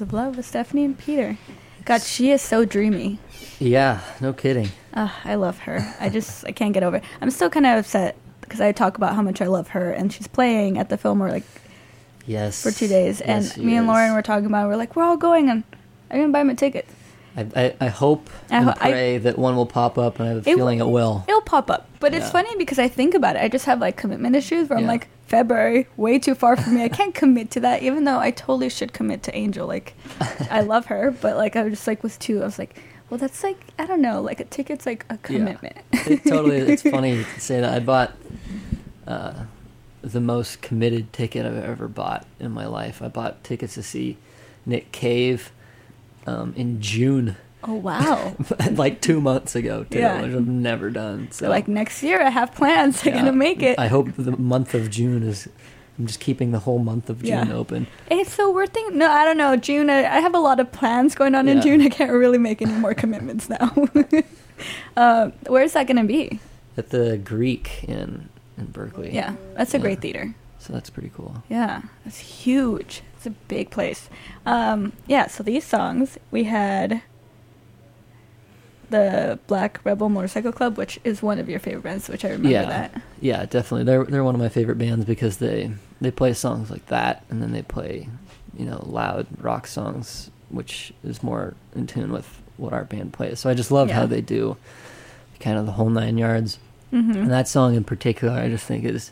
Of 0.00 0.12
Love 0.12 0.36
with 0.36 0.46
Stephanie 0.46 0.84
and 0.84 0.98
Peter. 0.98 1.36
God, 1.84 2.02
she 2.02 2.30
is 2.30 2.42
so 2.42 2.64
dreamy. 2.64 3.18
Yeah, 3.58 4.00
no 4.20 4.32
kidding. 4.32 4.68
Uh, 4.92 5.08
I 5.24 5.34
love 5.36 5.58
her. 5.60 5.94
I 6.00 6.08
just 6.08 6.44
I 6.44 6.52
can't 6.52 6.72
get 6.74 6.82
over 6.82 6.96
it. 6.96 7.04
I'm 7.20 7.30
still 7.30 7.50
kind 7.50 7.66
of 7.66 7.78
upset 7.78 8.16
because 8.40 8.60
I 8.60 8.72
talk 8.72 8.96
about 8.96 9.14
how 9.14 9.22
much 9.22 9.40
I 9.40 9.46
love 9.46 9.68
her, 9.68 9.90
and 9.92 10.12
she's 10.12 10.26
playing 10.28 10.78
at 10.78 10.88
the 10.90 10.96
Fillmore 10.98 11.30
like 11.30 11.44
Yes. 12.26 12.62
for 12.62 12.70
two 12.70 12.88
days, 12.88 13.20
and 13.20 13.44
Yes, 13.44 13.54
she 13.54 13.62
me 13.62 13.74
and 13.76 13.84
is. 13.86 13.88
Lauren 13.88 14.12
were 14.14 14.22
talking 14.22 14.46
about. 14.46 14.66
it. 14.66 14.68
We're 14.68 14.76
like, 14.76 14.94
we're 14.96 15.02
all 15.04 15.16
going, 15.16 15.48
and 15.48 15.64
I'm 16.10 16.20
gonna 16.20 16.32
buy 16.32 16.42
my 16.42 16.54
ticket. 16.54 16.86
I, 17.36 17.46
I, 17.54 17.74
I 17.82 17.88
hope 17.88 18.28
I 18.50 18.56
and 18.56 18.64
ho- 18.66 18.74
I- 18.80 18.90
pray 18.90 19.18
that 19.18 19.38
one 19.38 19.54
will 19.56 19.66
pop 19.66 19.96
up, 19.98 20.18
and 20.18 20.24
I 20.28 20.32
have 20.32 20.46
a 20.46 20.50
It 20.50 20.54
feeling 20.56 20.80
it 20.80 20.88
will. 20.88 21.24
It'll 21.28 21.40
pop 21.40 21.70
up, 21.70 21.88
but 22.00 22.14
it's 22.14 22.26
Yeah. 22.26 22.30
funny 22.32 22.56
because 22.56 22.78
I 22.78 22.88
think 22.88 23.14
about 23.14 23.36
it. 23.36 23.42
I 23.42 23.48
just 23.48 23.64
have 23.66 23.80
like 23.80 23.96
commitment 23.96 24.34
issues 24.36 24.68
where 24.68 24.78
I'm 24.78 24.84
Yeah. 24.84 24.90
like 24.90 25.08
February, 25.26 25.86
way 25.96 26.18
too 26.18 26.34
far 26.34 26.56
for 26.56 26.70
me. 26.70 26.82
I 26.82 26.88
can't 26.88 27.14
commit 27.14 27.50
to 27.52 27.60
that, 27.60 27.82
even 27.82 28.04
though 28.04 28.18
I 28.18 28.30
totally 28.30 28.70
should 28.70 28.92
commit 28.92 29.22
to 29.24 29.36
Angel. 29.36 29.66
Like, 29.66 29.94
I 30.50 30.62
love 30.62 30.86
her, 30.86 31.10
but 31.10 31.36
like 31.36 31.54
I 31.54 31.62
was 31.64 31.72
just 31.74 31.86
like 31.86 32.02
with 32.02 32.18
two, 32.18 32.40
I 32.42 32.44
was 32.44 32.58
like, 32.58 32.80
well, 33.10 33.18
that's 33.18 33.42
like 33.44 33.58
I 33.78 33.86
don't 33.86 34.00
know, 34.02 34.20
like 34.22 34.40
a 34.40 34.44
ticket's 34.44 34.84
like 34.86 35.04
a 35.10 35.18
commitment. 35.18 35.76
it 35.92 36.24
totally. 36.24 36.56
It's 36.58 36.82
funny 36.96 37.24
to 37.24 37.40
say 37.40 37.60
that. 37.60 37.72
I 37.74 37.78
bought 37.80 38.12
uh, 39.06 39.44
the 40.02 40.20
most 40.20 40.60
committed 40.62 41.12
ticket 41.12 41.46
I've 41.46 41.62
ever 41.62 41.88
bought 41.88 42.26
in 42.40 42.50
my 42.52 42.66
life. 42.66 43.00
I 43.02 43.08
bought 43.08 43.44
tickets 43.44 43.74
to 43.74 43.82
see 43.82 44.16
Nick 44.66 44.92
Cave 44.92 45.52
um, 46.28 46.52
in 46.56 46.80
June, 46.80 47.36
oh 47.64 47.74
wow! 47.74 48.36
like 48.72 49.00
two 49.00 49.20
months 49.20 49.56
ago, 49.56 49.84
too, 49.84 49.98
Yeah. 49.98 50.20
which 50.22 50.32
I've 50.34 50.46
never 50.46 50.90
done. 50.90 51.30
So 51.30 51.48
like 51.48 51.66
next 51.68 52.02
year, 52.02 52.20
I 52.22 52.30
have 52.30 52.54
plans. 52.54 53.02
I'm 53.06 53.08
yeah, 53.12 53.18
gonna 53.20 53.32
make 53.32 53.62
it. 53.62 53.78
I 53.78 53.88
hope 53.88 54.12
the 54.16 54.36
month 54.36 54.74
of 54.74 54.90
June 54.90 55.22
is. 55.22 55.48
I'm 55.98 56.06
just 56.06 56.20
keeping 56.20 56.52
the 56.52 56.60
whole 56.60 56.78
month 56.78 57.10
of 57.10 57.18
June 57.24 57.48
Yeah. 57.48 57.54
open. 57.54 57.88
It's 58.08 58.32
so 58.32 58.52
we're 58.52 58.68
thinking. 58.68 58.98
No, 58.98 59.10
I 59.10 59.24
don't 59.24 59.36
know. 59.36 59.56
June. 59.56 59.90
I, 59.90 59.98
I 60.04 60.20
have 60.20 60.34
a 60.34 60.38
lot 60.38 60.60
of 60.60 60.70
plans 60.70 61.16
going 61.16 61.34
on 61.34 61.48
in 61.48 61.60
June. 61.60 61.80
I 61.88 61.88
can't 61.88 62.12
really 62.12 62.38
make 62.38 62.62
any 62.62 62.72
more 62.72 62.94
commitments 62.94 63.48
now. 63.50 63.74
uh, 64.96 65.30
where's 65.48 65.72
that 65.72 65.86
gonna 65.86 66.04
be? 66.04 66.40
At 66.76 66.90
the 66.90 67.18
Greek 67.18 67.84
in 67.84 68.28
in 68.56 68.66
Berkeley. 68.66 69.12
Yeah, 69.14 69.34
that's 69.56 69.74
a 69.74 69.78
Yeah. 69.78 69.82
great 69.82 70.00
theater. 70.00 70.34
So 70.60 70.72
that's 70.72 70.90
pretty 70.90 71.10
cool. 71.14 71.42
Yeah, 71.48 71.82
that's 72.04 72.18
huge. 72.18 73.02
A 73.28 73.30
big 73.48 73.68
place. 73.70 74.08
Um, 74.46 74.92
yeah, 75.06 75.26
so 75.26 75.42
these 75.42 75.64
songs 75.64 76.16
we 76.30 76.44
had 76.44 77.02
the 78.90 79.38
Black 79.46 79.80
Rebel 79.84 80.08
Motorcycle 80.08 80.52
Club, 80.52 80.78
which 80.78 80.98
is 81.04 81.22
one 81.22 81.38
of 81.38 81.48
your 81.48 81.58
favorite 81.60 81.82
bands, 81.84 82.08
which 82.08 82.24
I 82.24 82.28
remember 82.28 82.48
yeah, 82.48 82.64
that. 82.64 83.02
yeah, 83.20 83.44
definitely. 83.44 83.84
They're 83.84 84.04
they're 84.04 84.24
one 84.24 84.34
of 84.34 84.40
my 84.40 84.48
favorite 84.48 84.78
bands 84.78 85.04
because 85.04 85.36
they 85.38 85.72
they 86.00 86.10
play 86.10 86.32
songs 86.32 86.70
like 86.70 86.86
that, 86.86 87.24
and 87.28 87.42
then 87.42 87.52
they 87.52 87.62
play, 87.62 88.08
you 88.56 88.64
know, 88.64 88.82
loud 88.86 89.26
rock 89.40 89.66
songs, 89.66 90.30
which 90.48 90.92
is 91.04 91.22
more 91.22 91.54
in 91.74 91.86
tune 91.86 92.12
with 92.12 92.40
what 92.56 92.72
our 92.72 92.84
band 92.84 93.12
plays. 93.12 93.40
So 93.40 93.50
I 93.50 93.54
just 93.54 93.70
love 93.70 93.88
Yeah. 93.88 93.96
how 93.96 94.06
they 94.06 94.22
do, 94.22 94.56
kind 95.38 95.58
of 95.58 95.66
the 95.66 95.72
whole 95.72 95.90
nine 95.90 96.16
yards. 96.16 96.58
hmm 96.90 97.12
And 97.12 97.30
that 97.30 97.46
song 97.46 97.74
in 97.74 97.84
particular, 97.84 98.32
I 98.34 98.48
just 98.48 98.64
think 98.64 98.84
is 98.86 99.10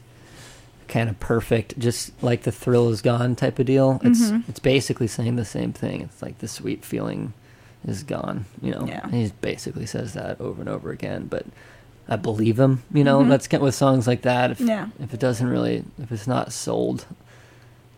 kind 0.88 1.08
of 1.08 1.18
perfect, 1.20 1.78
just 1.78 2.12
like 2.22 2.42
the 2.42 2.52
thrill 2.52 2.88
is 2.90 3.02
gone 3.02 3.34
type 3.36 3.58
of 3.58 3.66
deal. 3.66 4.00
It's 4.04 4.30
Mhm. 4.30 4.48
it's 4.48 4.60
basically 4.60 5.06
saying 5.06 5.36
the 5.36 5.44
same 5.44 5.72
thing. 5.72 6.00
It's 6.02 6.22
like 6.22 6.38
the 6.38 6.48
sweet 6.48 6.84
feeling 6.84 7.32
is 7.86 8.02
gone, 8.02 8.46
you 8.62 8.72
know. 8.72 8.84
Yeah. 8.86 9.08
He 9.10 9.32
basically 9.40 9.86
says 9.86 10.12
that 10.14 10.40
over 10.40 10.60
and 10.60 10.68
over 10.68 10.90
again, 10.90 11.26
but 11.28 11.46
I 12.08 12.16
believe 12.16 12.58
him, 12.58 12.82
you 12.92 13.04
know. 13.04 13.20
Mhm. 13.20 13.28
That's 13.28 13.48
with 13.60 13.74
songs 13.74 14.06
like 14.06 14.22
that. 14.22 14.50
If 14.52 14.60
Yeah. 14.60 14.88
if 15.00 15.12
it 15.14 15.20
doesn't 15.20 15.48
really, 15.48 15.84
if 16.00 16.10
it's 16.12 16.26
not 16.26 16.52
sold, 16.52 17.06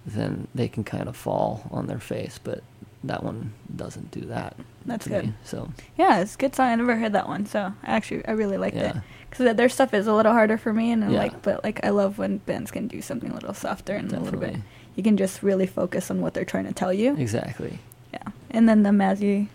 then 0.07 0.47
they 0.55 0.69
can 0.69 0.85
kind 0.85 1.09
of 1.09 1.17
fall 1.17 1.69
on 1.71 1.87
their 1.87 1.99
face. 2.01 2.39
But 2.43 2.63
that 3.05 3.23
one 3.23 3.53
doesn't 3.79 4.11
do 4.11 4.21
that. 4.27 4.55
That's 4.85 5.07
good. 5.09 5.27
me, 5.27 5.33
so 5.45 5.71
Yeah, 5.97 6.21
it's 6.21 6.35
a 6.35 6.39
good 6.39 6.55
song. 6.55 6.69
I 6.69 6.75
never 6.75 6.97
heard 6.97 7.13
that 7.15 7.29
one, 7.29 7.47
so 7.47 7.73
I 7.83 7.91
actually 7.97 8.27
I 8.27 8.33
really 8.33 8.59
liked 8.59 8.77
it 8.77 8.95
because 9.31 9.57
their 9.57 9.69
stuff 9.71 9.95
is 9.95 10.07
a 10.07 10.13
little 10.15 10.33
harder 10.33 10.59
for 10.59 10.73
me, 10.75 10.91
and 10.93 11.05
I'm 11.05 11.13
Yeah. 11.13 11.19
like, 11.21 11.43
but 11.43 11.65
like 11.65 11.85
I 11.85 11.91
love 11.91 12.19
when 12.19 12.39
bands 12.39 12.71
can 12.71 12.87
do 12.89 13.01
something 13.01 13.31
a 13.31 13.35
little 13.35 13.55
softer 13.55 13.95
and 13.95 14.13
a 14.13 14.21
little 14.21 14.41
bit. 14.41 14.57
You 14.97 15.03
can 15.03 15.17
just 15.17 15.43
really 15.43 15.67
focus 15.67 16.11
on 16.11 16.21
what 16.21 16.35
they're 16.35 16.45
trying 16.45 16.67
to 16.67 16.73
tell 16.75 16.93
you. 16.93 17.17
exactly. 17.17 17.79
Yeah, 18.13 18.29
and 18.51 18.69
then 18.69 18.83
the 18.83 18.91
Mazzy 18.91 19.49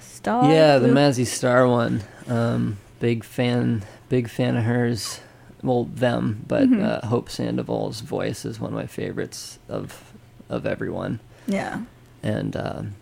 Star. 0.00 0.44
Yeah, 0.50 0.78
the 0.78 0.88
Mazzy 0.88 1.26
Star 1.26 1.66
one. 1.68 2.02
Um, 2.28 2.78
big 2.98 3.24
fan, 3.24 3.82
big 4.08 4.28
fan 4.28 4.56
of 4.56 4.64
hers. 4.64 5.20
Well, 5.62 5.84
them, 5.84 6.44
but 6.48 6.68
Mhm. 6.68 6.82
uh, 6.82 7.06
Hope 7.06 7.28
Sandoval's 7.30 8.00
voice 8.00 8.44
is 8.46 8.58
one 8.60 8.70
of 8.72 8.76
my 8.76 8.86
favorites 8.86 9.58
of 9.68 10.12
of 10.48 10.66
everyone. 10.66 11.20
Yeah. 11.46 11.82
And 12.22 12.56
um, 12.56 12.94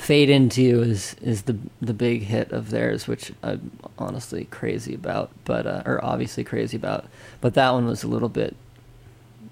Fade 0.00 0.30
Into 0.30 0.62
You 0.62 0.82
is 0.82 1.14
is 1.20 1.42
the 1.42 1.56
the 1.82 1.92
big 1.92 2.22
hit 2.22 2.52
of 2.52 2.70
theirs, 2.70 3.06
which 3.06 3.32
I'm 3.42 3.70
honestly 3.98 4.46
crazy 4.46 4.94
about, 4.94 5.30
but 5.44 5.66
uh, 5.66 5.82
or 5.84 6.02
obviously 6.04 6.42
crazy 6.42 6.76
about. 6.76 7.04
But 7.42 7.54
that 7.54 7.70
one 7.72 7.86
was 7.86 8.02
a 8.02 8.08
little 8.08 8.30
bit, 8.30 8.56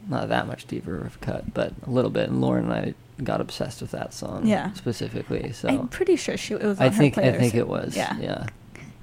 not 0.09 0.29
that 0.31 0.47
much 0.47 0.67
deeper 0.67 0.97
of 0.99 1.17
a 1.17 1.19
cut, 1.19 1.53
but 1.53 1.73
a 1.87 1.91
little 1.91 2.11
bit. 2.11 2.31
And 2.31 2.41
Lauren 2.41 2.65
and 2.71 2.73
I 2.73 2.95
got 3.23 3.41
obsessed 3.43 3.83
with 3.83 3.91
that 3.91 4.15
song, 4.15 4.47
Yeah. 4.47 4.73
specifically. 4.73 5.53
So 5.53 5.69
I'm 5.69 5.89
pretty 5.89 6.17
sure 6.17 6.37
she 6.39 6.55
it 6.55 6.63
was 6.63 6.79
on 6.81 6.87
I 6.87 6.89
her 6.89 6.97
think 6.97 7.19
I 7.19 7.33
think 7.33 7.55
it 7.55 7.69
was. 7.69 7.95
Yeah, 7.95 8.17
Yeah. 8.19 8.47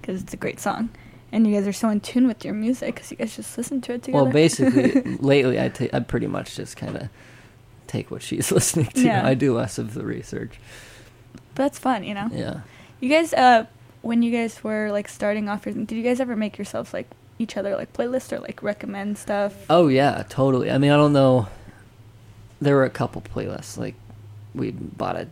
because 0.02 0.24
it's 0.24 0.34
a 0.34 0.38
great 0.38 0.60
song, 0.60 0.90
and 1.32 1.46
you 1.46 1.54
guys 1.54 1.68
are 1.68 1.74
so 1.74 1.90
in 1.90 2.00
tune 2.00 2.28
with 2.28 2.44
your 2.44 2.56
music 2.56 2.96
because 2.96 3.12
you 3.12 3.18
guys 3.18 3.36
just 3.36 3.56
listen 3.56 3.82
to 3.82 3.94
it 3.94 4.02
together. 4.04 4.24
Well, 4.24 4.34
basically, 4.34 5.02
lately 5.20 5.60
I 5.60 5.72
I 5.94 6.00
pretty 6.00 6.28
much 6.28 6.56
just 6.56 6.76
kind 6.76 6.96
of 6.98 7.10
take 7.86 8.10
what 8.10 8.24
she's 8.24 8.52
listening 8.58 8.88
to. 8.88 9.02
Yeah. 9.02 9.28
I 9.28 9.36
do 9.36 9.54
less 9.56 9.78
of 9.78 9.94
the 9.94 10.04
research. 10.04 10.60
But 11.56 11.64
that's 11.64 11.80
fun, 11.80 12.04
you 12.04 12.14
know. 12.14 12.30
Yeah. 12.32 12.60
You 13.00 13.10
guys, 13.10 13.34
uh, 13.34 13.66
when 14.02 14.22
you 14.22 14.32
guys 14.32 14.64
were 14.64 14.92
like 14.92 15.08
starting 15.08 15.50
off, 15.50 15.66
your, 15.66 15.74
did 15.76 15.92
you 15.92 16.04
guys 16.04 16.20
ever 16.20 16.36
make 16.36 16.58
yourselves 16.58 16.94
like 16.94 17.08
each 17.40 17.58
other 17.58 17.76
like 17.76 17.92
playlists 17.94 18.32
or 18.32 18.40
like 18.40 18.62
recommend 18.64 19.18
stuff? 19.18 19.54
Oh 19.70 19.88
yeah, 19.88 20.24
totally. 20.30 20.70
I 20.72 20.78
mean, 20.78 20.92
I 20.92 20.96
don't 20.98 21.14
know. 21.14 21.48
There 22.62 22.76
were 22.76 22.86
a 22.86 22.90
couple 22.90 23.22
playlists. 23.22 23.78
Like, 23.78 23.96
we 24.54 24.72
bought 24.72 25.16
a 25.18 25.28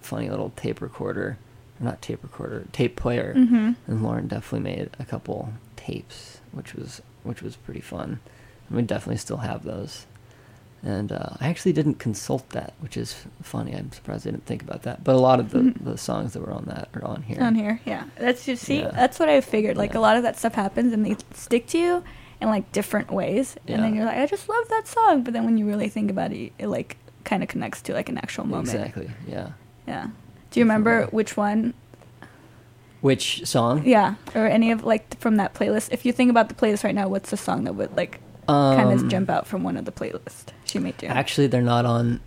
funny 0.00 0.28
little 0.30 0.50
tape 0.56 0.80
recorder, 0.80 1.38
not 1.80 2.00
tape 2.00 2.22
recorder, 2.22 2.64
tape 2.72 2.94
player, 2.96 3.34
Mm-hmm. 3.36 3.72
and 3.88 4.02
Lauren 4.02 4.28
definitely 4.28 4.70
made 4.70 4.90
a 5.00 5.04
couple 5.04 5.52
tapes, 5.76 6.38
which 6.52 6.74
was 6.74 7.02
which 7.24 7.42
was 7.42 7.56
pretty 7.56 7.80
fun. 7.80 8.20
And 8.68 8.76
we 8.76 8.82
definitely 8.82 9.16
still 9.18 9.38
have 9.38 9.64
those. 9.64 10.06
And 10.82 11.10
uh, 11.10 11.30
I 11.40 11.48
actually 11.48 11.72
didn't 11.72 11.94
consult 11.98 12.48
that, 12.50 12.74
which 12.80 12.96
is 12.96 13.14
funny. 13.42 13.74
I'm 13.74 13.90
surprised 13.92 14.26
I 14.26 14.30
didn't 14.30 14.46
think 14.46 14.62
about 14.62 14.82
that. 14.82 15.02
But 15.02 15.14
a 15.16 15.18
lot 15.18 15.40
of 15.40 15.50
the, 15.50 15.58
Mhm. 15.60 15.84
the 15.84 15.98
songs 15.98 16.32
that 16.34 16.40
were 16.40 16.52
on 16.52 16.64
that 16.66 16.88
are 16.94 17.04
on 17.04 17.22
here. 17.22 17.42
On 17.42 17.54
here, 17.56 17.80
yeah. 17.84 18.04
That's 18.18 18.44
just 18.44 18.62
see, 18.64 18.80
Yeah. 18.80 18.90
that's 18.92 19.18
what 19.18 19.28
I 19.28 19.40
figured. 19.40 19.76
Like 19.76 19.94
Yeah. 19.94 19.98
a 19.98 20.02
lot 20.02 20.16
of 20.16 20.22
that 20.22 20.38
stuff 20.38 20.54
happens 20.54 20.92
and 20.92 21.04
they 21.04 21.16
stick 21.34 21.66
to 21.68 21.78
you 21.78 22.04
in 22.40 22.48
like 22.50 22.70
different 22.70 23.10
ways, 23.10 23.56
and 23.66 23.82
then 23.82 23.94
you're 23.94 24.04
like, 24.04 24.18
I 24.18 24.26
just 24.26 24.48
love 24.48 24.68
that 24.68 24.86
song. 24.86 25.22
But 25.22 25.32
then 25.32 25.44
when 25.44 25.56
you 25.58 25.66
really 25.66 25.88
think 25.88 26.10
about 26.10 26.32
it, 26.32 26.52
it 26.58 26.66
like 26.68 26.98
kind 27.24 27.42
of 27.42 27.48
connects 27.48 27.80
to 27.82 27.94
like 27.94 28.08
an 28.08 28.18
actual 28.18 28.46
moment. 28.46 28.68
Exactly. 28.68 29.10
Yeah. 29.26 29.48
Yeah. 29.88 30.08
Do 30.50 30.60
you 30.60 30.64
remember 30.64 31.00
Definitely. 31.00 31.16
which 31.16 31.36
one? 31.36 31.74
Which 33.00 33.46
song? 33.46 33.82
Yeah, 33.84 34.14
or 34.34 34.46
any 34.46 34.70
of 34.70 34.84
like 34.84 35.18
from 35.18 35.36
that 35.36 35.54
playlist. 35.54 35.88
If 35.92 36.04
you 36.06 36.12
think 36.12 36.30
about 36.30 36.48
the 36.48 36.54
playlist 36.54 36.82
right 36.84 36.94
now, 36.94 37.08
what's 37.08 37.30
the 37.30 37.36
song 37.36 37.64
that 37.64 37.74
would 37.74 37.96
like 37.96 38.20
kind 38.46 38.92
of 38.92 39.00
Um, 39.02 39.08
jump 39.08 39.28
out 39.30 39.46
from 39.46 39.62
one 39.62 39.76
of 39.76 39.84
the 39.84 39.92
playlists 39.92 40.46
she 40.66 40.78
you? 40.78 40.94
Actually, 41.08 41.46
they're 41.46 41.62
not 41.62 41.84
on. 41.84 42.20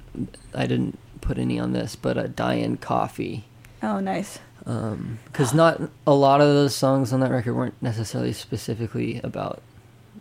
I 0.53 0.65
didn't 0.67 0.97
put 1.21 1.37
any 1.37 1.59
on 1.59 1.73
this, 1.73 1.95
but 1.95 2.17
uh, 2.17 2.27
Diane 2.27 2.77
Coffee. 2.77 3.45
oh, 3.83 3.99
nice. 3.99 4.39
Because 4.65 5.53
not 5.53 5.81
a 6.05 6.13
lot 6.13 6.41
of 6.41 6.47
those 6.47 6.75
songs 6.75 7.11
on 7.13 7.21
that 7.21 7.31
record 7.31 7.55
weren't 7.55 7.81
necessarily 7.81 8.33
specifically 8.33 9.19
about 9.23 9.61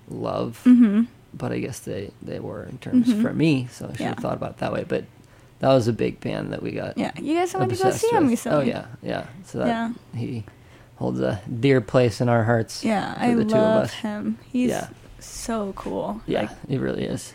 love, 0.09 0.63
Mm-hmm. 0.65 1.03
but 1.35 1.53
I 1.53 1.59
guess 1.59 1.81
they, 1.81 2.13
they 2.23 2.39
were 2.41 2.65
in 2.65 2.79
terms 2.79 3.09
Mhm. 3.09 3.21
for 3.23 3.33
me, 3.35 3.69
so 3.71 3.87
I 3.87 3.91
should 3.93 4.01
Yeah. 4.01 4.09
have 4.09 4.19
thought 4.19 4.35
about 4.35 4.51
it 4.53 4.59
that 4.59 4.73
way. 4.73 4.85
But 4.89 5.05
that 5.61 5.69
was 5.69 5.87
a 5.89 5.93
big 5.93 6.21
band 6.21 6.53
that 6.53 6.63
we 6.63 6.71
got. 6.73 6.97
Yeah, 6.97 7.11
you 7.21 7.35
guys 7.37 7.53
went 7.53 7.71
to 7.77 7.83
go 7.83 7.91
see 7.91 8.09
him 8.09 8.29
recently. 8.29 8.59
Oh 8.59 8.63
yeah, 8.63 8.87
yeah. 9.03 9.27
So 9.45 9.59
that 9.59 9.67
Yeah. 9.67 9.93
he 10.15 10.45
holds 10.97 11.21
a 11.21 11.41
dear 11.61 11.81
place 11.81 12.21
in 12.21 12.29
our 12.29 12.45
hearts. 12.45 12.85
Yeah, 12.85 13.15
for 13.15 13.21
I 13.21 13.35
the 13.35 13.45
two 13.45 13.55
of 13.57 13.81
love 13.83 13.93
him. 13.93 14.39
He's 14.51 14.71
Yeah. 14.71 14.89
so 15.19 15.73
cool. 15.77 16.23
Yeah, 16.27 16.43
Like, 16.43 16.51
it 16.69 16.81
really 16.81 17.05
is. 17.05 17.35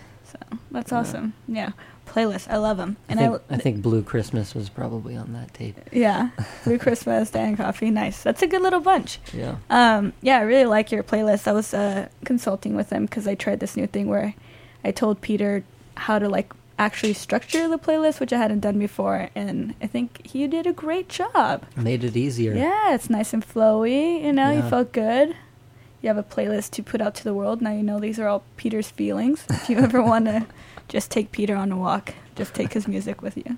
That's 0.71 0.91
Yeah. 0.91 0.97
awesome. 0.99 1.33
Yeah, 1.47 1.71
playlist. 2.07 2.49
I 2.49 2.57
love 2.57 2.77
them. 2.77 2.97
And 3.09 3.19
I 3.19 3.23
think, 3.29 3.41
I, 3.49 3.55
I 3.55 3.57
think 3.57 3.81
Blue 3.81 4.03
Christmas 4.03 4.53
was 4.55 4.69
probably 4.69 5.15
on 5.15 5.33
that 5.33 5.53
tape. 5.53 5.77
yeah, 5.91 6.29
Blue 6.63 6.77
Christmas, 6.77 7.31
Diane 7.31 7.55
Coffee. 7.57 7.89
Nice. 7.91 8.23
That's 8.23 8.41
a 8.41 8.47
good 8.47 8.61
little 8.61 8.79
bunch. 8.81 9.19
Yeah. 9.33 9.55
Um, 9.69 10.13
yeah, 10.21 10.37
I 10.37 10.41
really 10.41 10.65
like 10.65 10.91
your 10.91 11.03
playlist. 11.03 11.47
I 11.47 11.51
was 11.53 11.73
uh, 11.73 12.07
consulting 12.25 12.75
with 12.75 12.89
them 12.89 13.05
because 13.05 13.27
I 13.27 13.35
tried 13.35 13.59
this 13.59 13.75
new 13.77 13.87
thing 13.87 14.07
where 14.09 14.33
I 14.83 14.91
told 14.91 15.21
Peter 15.21 15.63
how 15.95 16.19
to 16.19 16.27
like 16.27 16.51
actually 16.79 17.13
structure 17.13 17.67
the 17.67 17.77
playlist, 17.77 18.19
which 18.19 18.33
I 18.33 18.37
hadn't 18.37 18.61
done 18.61 18.79
before, 18.79 19.29
and 19.35 19.75
I 19.79 19.85
think 19.87 20.25
he 20.25 20.47
did 20.47 20.65
a 20.65 20.73
great 20.73 21.07
job. 21.07 21.63
Made 21.77 22.03
it 22.03 22.17
easier. 22.17 22.53
Yeah, 22.55 22.95
it's 22.95 23.11
nice 23.11 23.31
and 23.31 23.47
flowy. 23.47 24.23
You 24.23 24.33
know, 24.33 24.49
you 24.51 24.63
felt 24.63 24.91
good. 24.91 25.35
You 26.03 26.09
have 26.09 26.17
a 26.17 26.23
playlist 26.23 26.71
to 26.71 26.83
put 26.83 26.99
out 27.01 27.15
to 27.15 27.23
the 27.23 27.33
world. 27.33 27.61
Now 27.61 27.71
you 27.71 27.81
know 27.81 27.97
these 27.99 28.19
are 28.19 28.27
all 28.27 28.43
Peter's 28.57 28.91
feelings. 28.91 29.45
If 29.49 29.69
you 29.69 29.77
ever 29.79 30.03
want 30.11 30.25
to 30.25 30.45
just 30.89 31.09
take 31.09 31.31
Peter 31.31 31.55
on 31.55 31.71
a 31.71 31.77
walk, 31.77 32.13
Just 32.35 32.53
take 32.53 32.73
his 32.73 32.87
music 32.87 33.21
with 33.21 33.37
you. 33.37 33.57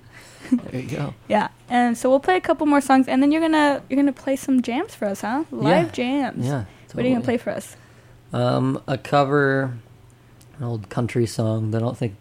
There 0.52 0.80
you 0.80 0.88
go. 0.88 1.14
Yeah, 1.28 1.48
and 1.68 1.98
so 1.98 2.08
we'll 2.08 2.20
play 2.20 2.36
a 2.36 2.40
couple 2.40 2.66
more 2.66 2.80
songs, 2.80 3.08
and 3.08 3.20
then 3.20 3.32
you're 3.32 3.40
gonna 3.42 3.82
you're 3.90 3.96
gonna 4.00 4.12
play 4.12 4.36
some 4.36 4.62
jams 4.62 4.94
for 4.94 5.06
us, 5.06 5.22
huh? 5.22 5.42
Live 5.50 5.86
Yeah. 5.86 5.92
jams. 5.92 6.46
Yeah. 6.46 6.64
What 6.92 7.04
are 7.04 7.08
you 7.08 7.14
gonna 7.14 7.24
play 7.24 7.36
for 7.38 7.50
us? 7.50 7.76
Um, 8.32 8.80
a 8.86 8.96
cover, 8.96 9.74
an 10.58 10.64
old 10.64 10.88
country 10.88 11.26
song 11.26 11.72
that 11.72 11.78
I 11.78 11.84
don't 11.84 11.98
think 11.98 12.14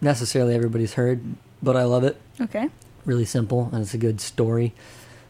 necessarily 0.00 0.54
everybody's 0.54 0.94
heard, 0.94 1.20
but 1.62 1.76
I 1.76 1.84
love 1.84 2.04
it. 2.04 2.20
Okay. 2.40 2.68
Really 3.04 3.24
simple, 3.24 3.70
and 3.72 3.82
it's 3.82 3.94
a 3.94 3.98
good 3.98 4.20
story. 4.20 4.72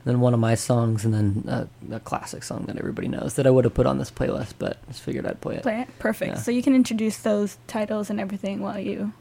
Then 0.06 0.20
one 0.20 0.32
of 0.32 0.40
my 0.40 0.54
songs, 0.54 1.04
and 1.04 1.12
then 1.12 1.44
a, 1.48 1.94
a 1.96 2.00
classic 2.00 2.42
song 2.44 2.64
that 2.68 2.78
everybody 2.78 3.08
knows 3.08 3.34
that 3.34 3.46
I 3.46 3.50
would 3.50 3.64
have 3.64 3.74
put 3.74 3.86
on 3.86 3.98
this 3.98 4.10
playlist, 4.10 4.52
but 4.58 4.78
just 4.86 5.02
figured 5.02 5.26
I'd 5.26 5.40
play 5.40 5.56
it. 5.56 5.62
Play 5.64 5.80
it. 5.80 5.88
Perfect. 5.98 6.36
Yeah. 6.36 6.38
So 6.40 6.52
you 6.52 6.62
can 6.62 6.74
introduce 6.76 7.18
those 7.18 7.58
titles 7.66 8.08
and 8.08 8.20
everything 8.20 8.60
while 8.60 8.78
you 8.78 9.12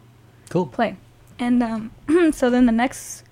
Cool. 0.50 0.68
play. 0.68 0.96
And 1.40 1.62
um, 1.64 1.92
so 2.32 2.50
then 2.52 2.68
the 2.68 2.72
next 2.72 3.24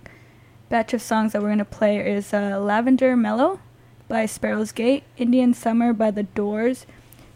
batch 0.69 0.93
of 0.95 1.01
songs 1.01 1.31
that 1.33 1.41
we're 1.43 1.49
gonna 1.49 1.63
play 1.63 1.99
is 2.11 2.33
uh, 2.33 2.59
"Lavender 2.59 3.15
Mellow" 3.15 3.59
by 4.07 4.25
Sparrow's 4.25 4.71
Gate, 4.71 5.03
"Indian 5.15 5.53
Summer" 5.53 5.93
by 5.93 6.09
The 6.09 6.23
Doors, 6.23 6.87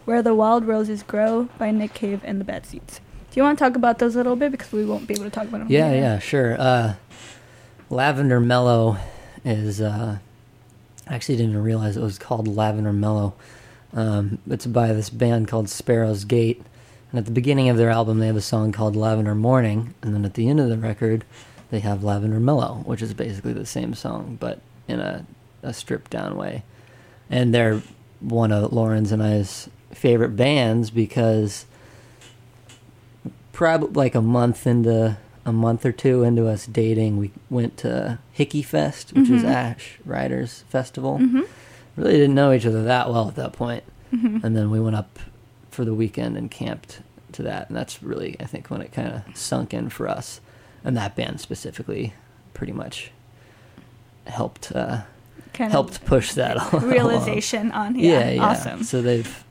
"Where 0.06 0.24
the 0.24 0.34
Wild 0.34 0.66
Roses 0.66 1.04
Grow" 1.04 1.48
by 1.60 1.70
Nick 1.70 1.94
Cave 1.94 2.22
and 2.26 2.42
the 2.42 2.44
Bad 2.44 2.66
Seeds. 2.66 3.02
Do 3.30 3.40
you 3.40 3.44
want 3.44 3.60
to 3.60 3.64
talk 3.64 3.76
about 3.76 4.00
those 4.00 4.16
a 4.16 4.18
little 4.18 4.36
bit 4.36 4.52
because 4.52 4.72
we 4.72 4.84
won't 4.84 5.06
be 5.08 5.14
able 5.14 5.26
to 5.26 5.30
talk 5.30 5.44
about 5.48 5.60
them? 5.60 5.68
Yeah, 5.70 5.92
here. 5.92 6.02
yeah, 6.02 6.18
sure. 6.20 6.60
Uh, 6.60 6.96
Lavender 7.92 8.40
Mellow 8.40 8.98
is. 9.48 9.82
Uh, 9.82 10.20
I 11.10 11.16
actually 11.16 11.38
didn't 11.38 11.52
even 11.52 11.64
realize 11.64 11.96
it 11.96 12.02
was 12.02 12.20
called 12.20 12.48
Lavender 12.48 12.94
Mellow. 12.94 13.34
Um, 13.94 14.40
it's 14.50 14.66
by 14.66 14.92
this 14.94 15.10
band 15.10 15.48
called 15.48 15.70
Sparrow's 15.70 16.26
Gate. 16.26 16.62
And 17.12 17.20
at 17.20 17.26
the 17.26 17.32
beginning 17.32 17.70
of 17.70 17.78
their 17.78 17.90
album, 17.90 18.20
they 18.20 18.28
have 18.28 18.36
a 18.36 18.42
song 18.42 18.72
called 18.74 18.96
Lavender 18.96 19.34
Morning. 19.34 19.94
And 20.02 20.14
then 20.14 20.26
at 20.26 20.34
the 20.34 20.50
end 20.50 20.60
of 20.60 20.70
the 20.70 20.78
record, 20.78 21.24
they 21.72 21.80
have 21.80 22.04
Lavender 22.04 22.40
Mellow, 22.40 22.84
which 22.86 23.02
is 23.02 23.14
basically 23.14 23.54
the 23.54 23.66
same 23.66 23.94
song, 23.94 24.38
but 24.40 24.60
in 24.88 25.00
a, 25.00 25.26
a 25.64 25.74
stripped 25.74 26.12
down 26.12 26.36
way. 26.36 26.64
And 27.30 27.54
they're 27.54 27.82
one 28.20 28.52
of 28.52 28.74
Lauren's 28.74 29.12
and 29.12 29.24
I's 29.24 29.70
favorite 29.92 30.36
bands 30.36 30.90
because 30.90 31.66
probably 33.54 33.94
like 33.94 34.16
a 34.16 34.22
month 34.22 34.68
into 34.68 35.18
a 35.48 35.52
month 35.52 35.84
or 35.86 35.92
two 35.92 36.22
into 36.24 36.46
us 36.48 36.68
dating, 36.68 37.18
we 37.18 37.32
went 37.50 37.78
to 37.78 38.20
Hickey 38.34 38.62
Fest, 38.62 39.14
which 39.14 39.30
is 39.30 39.42
Mhm. 39.44 39.50
Ash 39.52 39.98
Riders 40.06 40.64
Festival. 40.70 41.18
Mhm. 41.20 41.46
Really 41.96 42.12
didn't 42.14 42.36
know 42.36 42.52
each 42.52 42.66
other 42.68 42.84
that 42.84 43.10
well 43.10 43.28
at 43.30 43.36
that 43.36 43.54
point. 43.54 43.84
Mhm. 44.14 44.42
and 44.44 44.56
then 44.56 44.70
we 44.72 44.80
went 44.80 44.96
up 44.96 45.20
for 45.70 45.84
the 45.84 45.94
weekend 45.94 46.38
and 46.38 46.50
camped 46.50 47.02
to 47.34 47.44
that, 47.44 47.68
and 47.68 47.76
that's 47.78 48.02
really 48.02 48.38
I 48.40 48.46
think 48.46 48.68
when 48.70 48.82
it 48.82 48.94
kind 48.94 49.08
of 49.10 49.38
sunk 49.38 49.74
in 49.74 49.90
for 49.90 50.08
us, 50.08 50.40
and 50.84 50.96
that 50.96 51.16
band 51.16 51.42
specifically, 51.42 52.14
pretty 52.54 52.72
much 52.72 53.12
helped 54.26 54.72
uh, 54.74 55.02
Kind 55.54 55.72
helped 55.72 56.06
push 56.06 56.34
that 56.34 56.56
along. 56.74 56.86
realization 56.90 57.72
on. 57.72 57.96
Yeah, 57.96 58.20
Yeah, 58.20 58.30
yeah. 58.32 58.46
awesome. 58.46 58.84
So 58.84 59.02
they've 59.02 59.44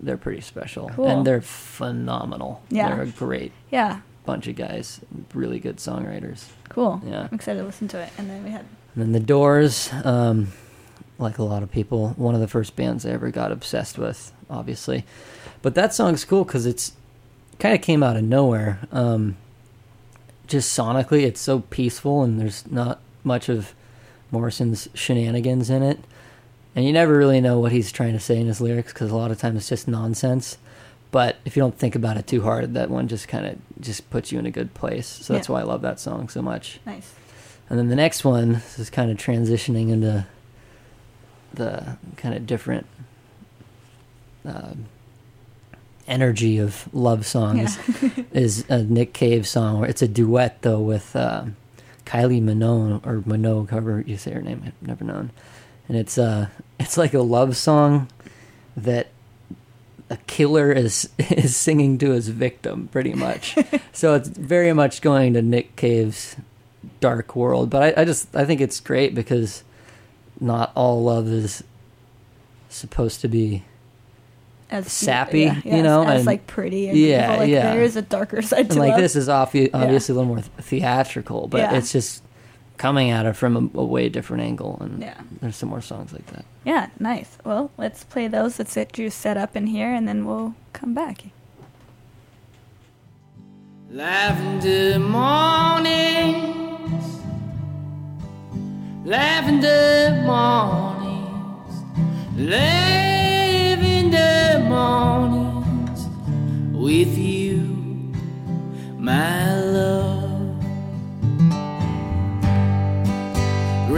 they're 0.00 0.16
pretty 0.18 0.40
special, 0.42 0.90
Cool. 0.94 1.08
and 1.08 1.26
they're 1.26 1.40
phenomenal. 1.40 2.60
Yeah. 2.70 2.94
they're 2.94 3.06
great 3.06 3.52
Yeah, 3.70 4.00
bunch 4.28 4.46
of 4.46 4.56
guys, 4.56 5.00
really 5.32 5.58
good 5.58 5.78
songwriters. 5.78 6.44
cool. 6.68 7.00
Yeah. 7.06 7.28
I'm 7.30 7.34
excited 7.34 7.60
to 7.60 7.64
listen 7.64 7.88
to 7.88 7.98
it. 7.98 8.10
And 8.18 8.28
then 8.28 8.44
we 8.44 8.50
had 8.50 8.66
And 8.94 9.02
then 9.02 9.12
the 9.12 9.20
Doors, 9.20 9.90
um, 10.04 10.48
like 11.18 11.38
a 11.38 11.42
lot 11.42 11.62
of 11.62 11.72
people, 11.72 12.10
one 12.10 12.34
of 12.34 12.42
the 12.42 12.46
first 12.46 12.76
bands 12.76 13.06
I 13.06 13.10
ever 13.10 13.30
got 13.30 13.52
obsessed 13.52 13.96
with, 13.96 14.30
obviously. 14.50 15.06
But 15.62 15.74
that 15.76 15.94
song's 15.94 16.26
cool 16.26 16.44
because 16.44 16.66
it's 16.66 16.92
kind 17.58 17.74
of 17.74 17.80
came 17.80 18.02
out 18.02 18.16
of 18.16 18.22
nowhere. 18.22 18.80
Um, 18.92 19.38
just 20.46 20.78
sonically, 20.78 21.22
it's 21.22 21.40
so 21.40 21.60
peaceful, 21.60 22.22
and 22.22 22.38
there's 22.38 22.70
not 22.70 23.00
much 23.24 23.48
of 23.48 23.72
Morrison's 24.30 24.88
shenanigans 24.92 25.70
in 25.70 25.82
it. 25.82 26.00
And 26.76 26.84
you 26.84 26.92
never 26.92 27.16
really 27.16 27.40
know 27.40 27.58
what 27.58 27.72
he's 27.72 27.90
trying 27.90 28.12
to 28.12 28.20
say 28.20 28.38
in 28.38 28.46
his 28.46 28.60
lyrics 28.60 28.92
because 28.92 29.10
a 29.10 29.16
lot 29.16 29.30
of 29.30 29.38
times 29.38 29.56
it's 29.56 29.70
just 29.70 29.88
nonsense. 29.88 30.58
But 31.10 31.36
if 31.44 31.56
you 31.56 31.62
don't 31.62 31.76
think 31.78 31.94
about 31.94 32.16
it 32.18 32.26
too 32.26 32.42
hard, 32.42 32.74
that 32.74 32.90
one 32.90 33.08
just 33.08 33.28
kind 33.28 33.46
of 33.46 33.56
just 33.80 34.10
puts 34.10 34.30
you 34.30 34.38
in 34.38 34.44
a 34.46 34.50
good 34.50 34.74
place. 34.74 35.06
So 35.06 35.32
that's 35.32 35.48
Yeah. 35.48 35.54
why 35.54 35.60
I 35.60 35.64
love 35.64 35.80
that 35.82 35.98
song 36.00 36.28
so 36.28 36.42
much. 36.42 36.80
nice. 36.84 37.12
And 37.70 37.78
then 37.78 37.88
the 37.88 37.96
next 37.96 38.24
one 38.24 38.52
this 38.54 38.78
is 38.78 38.88
kind 38.90 39.10
of 39.10 39.16
transitioning 39.18 39.90
into 39.90 40.26
the 41.52 41.96
kind 42.16 42.34
of 42.34 42.46
different 42.46 42.86
um, 44.44 44.86
energy 46.06 46.58
of 46.58 46.88
love 46.94 47.26
songs 47.26 47.78
is 48.32 48.64
a 48.70 48.82
Nick 48.82 49.12
Cave 49.12 49.46
song 49.46 49.80
where 49.80 49.88
it's 49.88 50.02
a 50.02 50.08
duet 50.08 50.62
though 50.62 50.80
with 50.80 51.14
um 51.16 51.56
Kylie 52.06 52.42
Minogue 52.42 53.06
or 53.06 53.20
Minogue, 53.20 53.68
however 53.70 54.02
you 54.06 54.16
say 54.16 54.32
her 54.32 54.40
name, 54.40 54.62
I've 54.66 54.86
never 54.88 55.04
known. 55.04 55.30
And 55.88 55.96
it's 55.98 56.16
uh 56.16 56.48
it's 56.80 56.96
like 56.96 57.12
a 57.14 57.20
love 57.20 57.56
song 57.56 58.08
that 58.76 59.08
a 60.10 60.16
killer 60.26 60.72
is 60.72 61.08
is 61.18 61.56
singing 61.56 61.98
to 61.98 62.10
his 62.12 62.28
victim 62.28 62.88
pretty 62.92 63.12
much. 63.14 63.56
so 63.92 64.14
it's 64.14 64.28
very 64.28 64.72
much 64.72 65.00
going 65.02 65.34
to 65.34 65.42
Nick 65.42 65.76
Cave's 65.76 66.36
dark 67.00 67.36
world. 67.36 67.70
But 67.70 67.98
I, 67.98 68.02
I 68.02 68.04
just 68.04 68.34
I 68.34 68.44
think 68.44 68.60
it's 68.60 68.80
great 68.80 69.14
because 69.14 69.62
not 70.40 70.72
all 70.74 71.02
love 71.04 71.26
is 71.28 71.62
supposed 72.68 73.20
to 73.22 73.28
be 73.28 73.64
As 74.70 74.90
Sappy, 74.92 75.40
yeah, 75.40 75.60
you 75.64 75.82
know, 75.82 76.02
as 76.04 76.18
and- 76.18 76.26
like 76.26 76.46
pretty 76.46 76.88
and 76.88 76.96
Yeah. 76.98 77.36
Like 77.36 77.48
yeah. 77.50 77.72
there 77.72 77.82
is 77.82 77.96
a 77.96 78.02
darker 78.02 78.42
side 78.42 78.60
and 78.60 78.70
to 78.72 78.78
like 78.78 78.90
love. 78.92 79.00
this 79.00 79.16
is 79.16 79.28
obvi- 79.28 79.70
obviously 79.74 80.12
a 80.12 80.16
little 80.16 80.28
more 80.34 80.42
theatrical, 80.42 81.48
but 81.48 81.58
Yeah. 81.58 81.74
it's 81.76 81.92
just 81.92 82.22
coming 82.78 83.10
at 83.10 83.26
it 83.26 83.34
from 83.36 83.56
a, 83.56 83.80
a 83.80 83.84
way 83.84 84.08
different 84.08 84.42
angle. 84.42 84.78
And 84.80 85.02
Yeah. 85.02 85.20
there's 85.40 85.56
some 85.56 85.68
more 85.68 85.82
songs 85.82 86.12
like 86.12 86.26
that. 86.28 86.44
Yeah, 86.64 86.88
nice. 86.98 87.36
Well, 87.44 87.70
let's 87.76 88.04
play 88.04 88.28
those. 88.28 88.58
Let's 88.58 88.74
get 88.74 88.96
you 88.98 89.10
set 89.10 89.36
up 89.36 89.54
in 89.56 89.66
here, 89.66 89.92
and 89.92 90.08
then 90.08 90.24
we'll 90.24 90.54
come 90.72 90.94
back. 90.94 91.24
Lavender 93.90 94.98
mornings, 94.98 96.42
lavender 99.04 100.22
mornings, 100.26 101.74
lavender 102.36 103.88
mornings 104.68 106.06
with 106.74 107.16
you, 107.16 107.60
my 108.98 109.58
love. 109.58 110.17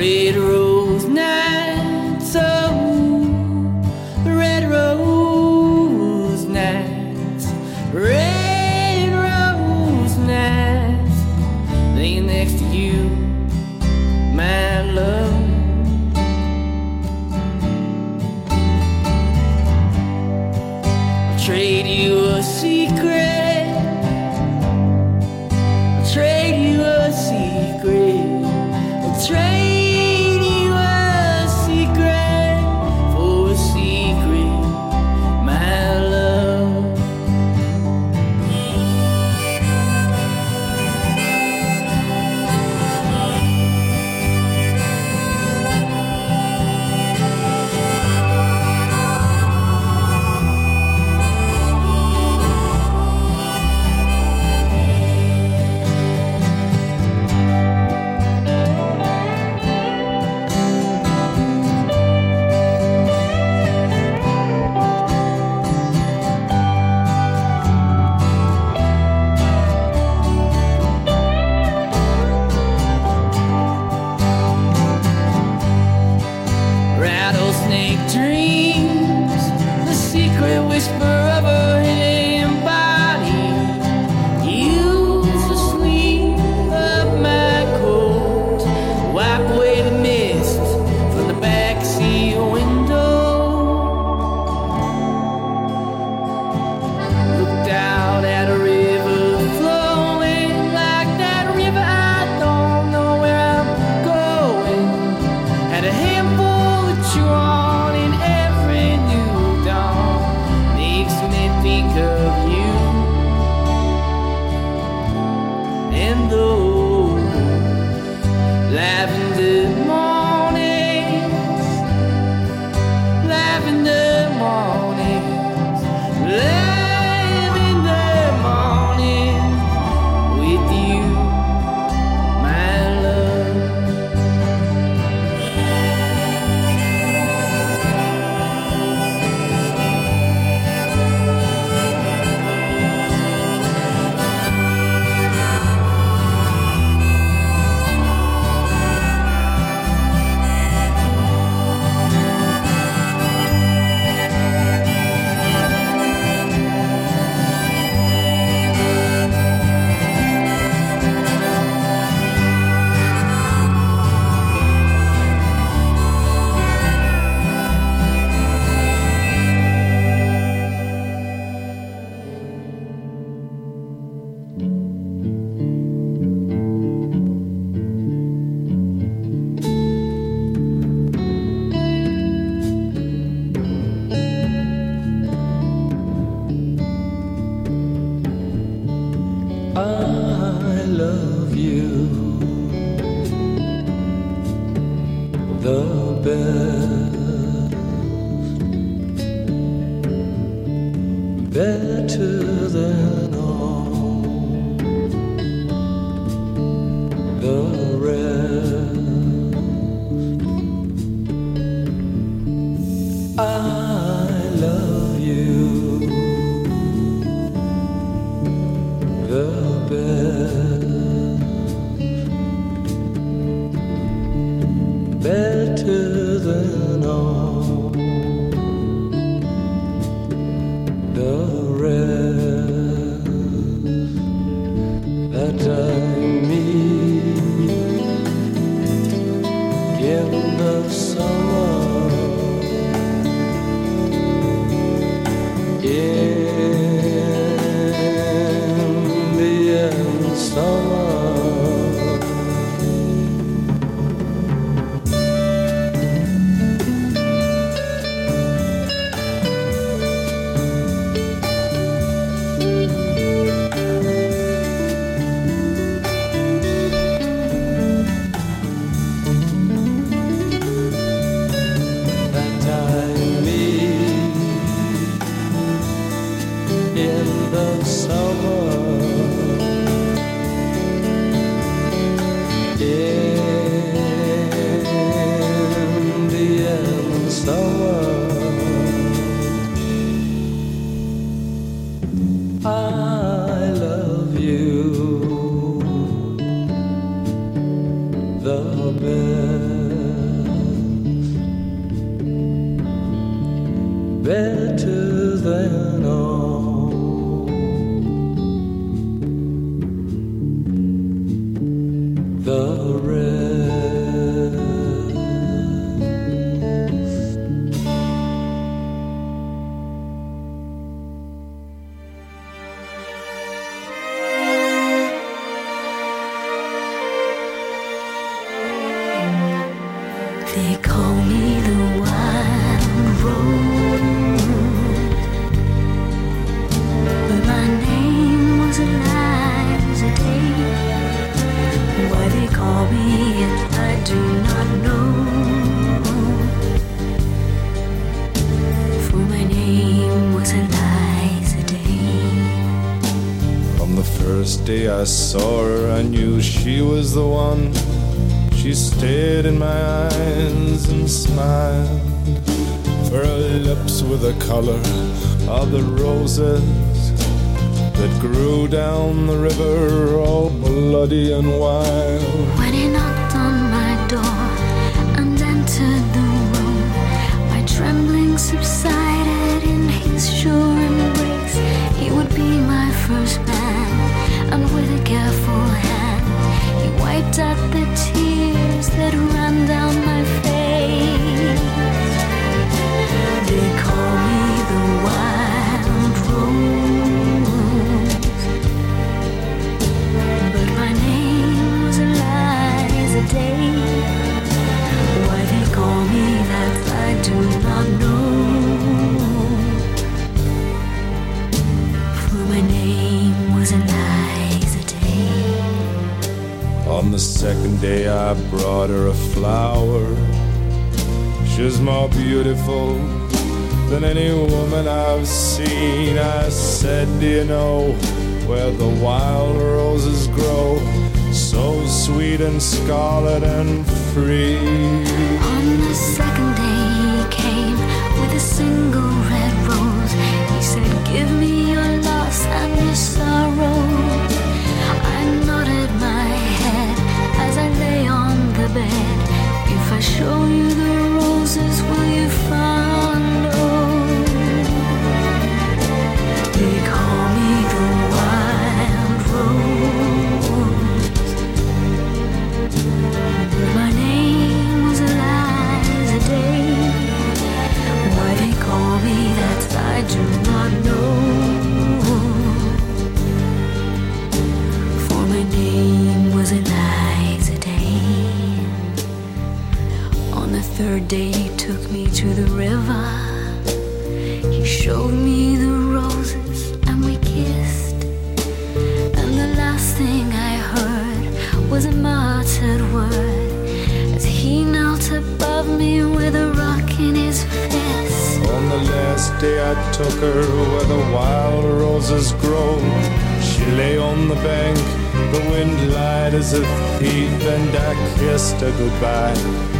Red 0.01 0.37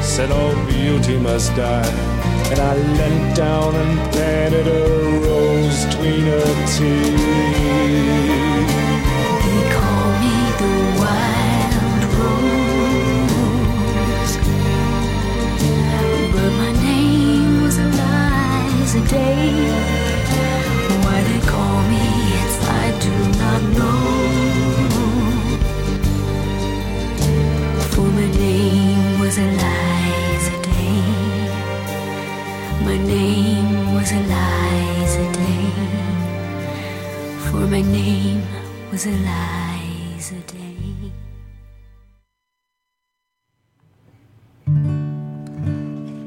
said 0.03 0.31
all 0.31 0.55
beauty 0.67 1.19
must 1.19 1.55
die. 1.57 1.89
And 2.51 2.59
I 2.59 2.75
leant 2.75 3.37
down 3.37 3.75
and 3.75 3.99
planted 4.13 4.67
a 4.67 4.85
rose 5.25 5.85
between 5.87 6.25
her 6.33 6.55
teeth. 6.75 7.21
They 9.45 9.63
call 9.77 10.07
me 10.23 10.37
the 10.63 10.75
wild 11.01 12.03
rose, 12.19 14.35
but 16.35 16.51
my 16.63 16.73
name 16.83 17.51
was 17.63 17.77
Eliza 17.79 19.01
Day. 19.09 19.53
Why 21.05 21.19
they 21.29 21.41
call 21.47 21.79
me, 21.93 22.05
it's 22.43 22.57
I 22.69 22.71
do 23.07 23.15
not 23.39 23.63
know. 23.79 24.50
was 29.31 29.39
Eliza 29.39 30.63
Day. 30.63 31.03
My 32.83 32.99
name 32.99 33.95
was 33.95 34.11
Eliza 34.11 35.33
Day. 35.33 35.71
For 37.49 37.65
my 37.69 37.81
name 37.81 38.43
was 38.91 39.07
Eliza 39.07 40.35
Day. 40.49 41.13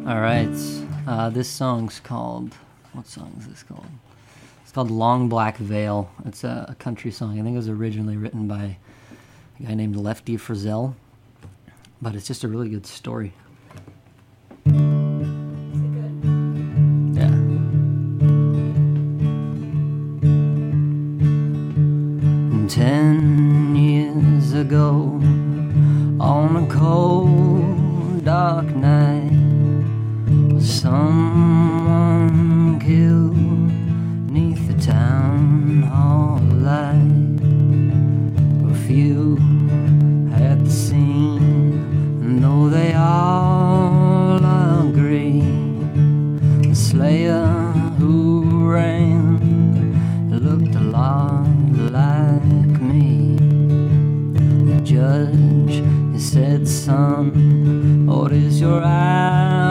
All 0.08 0.22
right. 0.22 0.48
Uh, 1.06 1.30
this 1.30 1.50
song's 1.50 2.00
called. 2.00 2.54
What 2.94 3.08
song 3.08 3.36
is 3.38 3.50
this 3.50 3.64
called? 3.64 3.92
It's 4.62 4.72
called 4.72 4.90
Long 4.90 5.28
Black 5.28 5.58
Veil. 5.58 6.10
It's 6.24 6.46
a, 6.46 6.68
a 6.70 6.76
country 6.76 7.12
song. 7.12 7.38
I 7.38 7.44
think 7.44 7.56
it 7.56 7.58
was 7.58 7.68
originally 7.68 8.16
written 8.16 8.48
by 8.48 8.78
a 9.60 9.64
guy 9.64 9.74
named 9.74 9.98
Lefty 9.98 10.38
Frizzell 10.38 10.96
but 12.04 12.16
it's 12.16 12.28
just 12.28 12.44
a 12.44 12.50
really 12.50 12.68
good 12.68 12.86
story. 12.86 13.32
Yeah. 14.66 14.82
Ten 22.68 23.74
years 23.74 24.52
ago, 24.52 25.18
on 26.20 26.58
a 26.58 26.68
cold, 26.68 28.26
dark 28.26 28.66
night, 28.76 29.32
some 30.62 31.83
said, 56.34 56.68
Son, 56.68 58.08
what 58.08 58.32
is 58.32 58.60
your 58.60 58.82
alibi? 58.82 59.62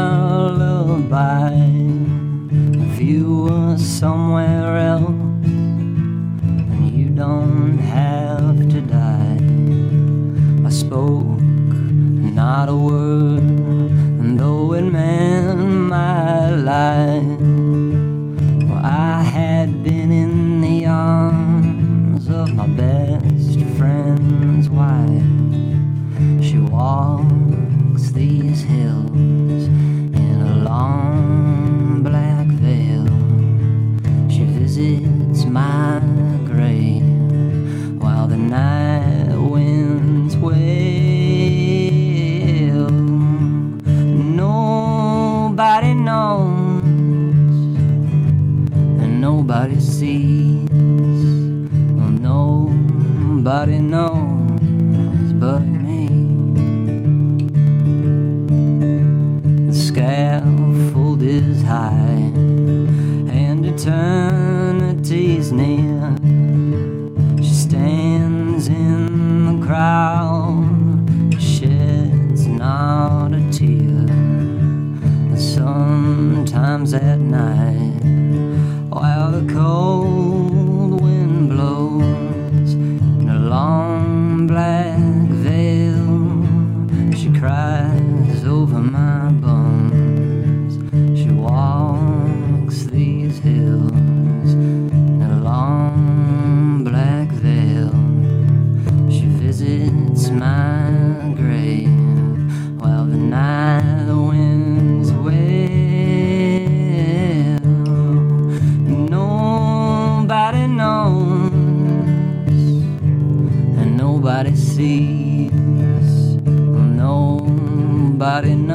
If 2.87 3.01
you 3.01 3.47
were 3.47 3.77
somewhere 3.77 4.52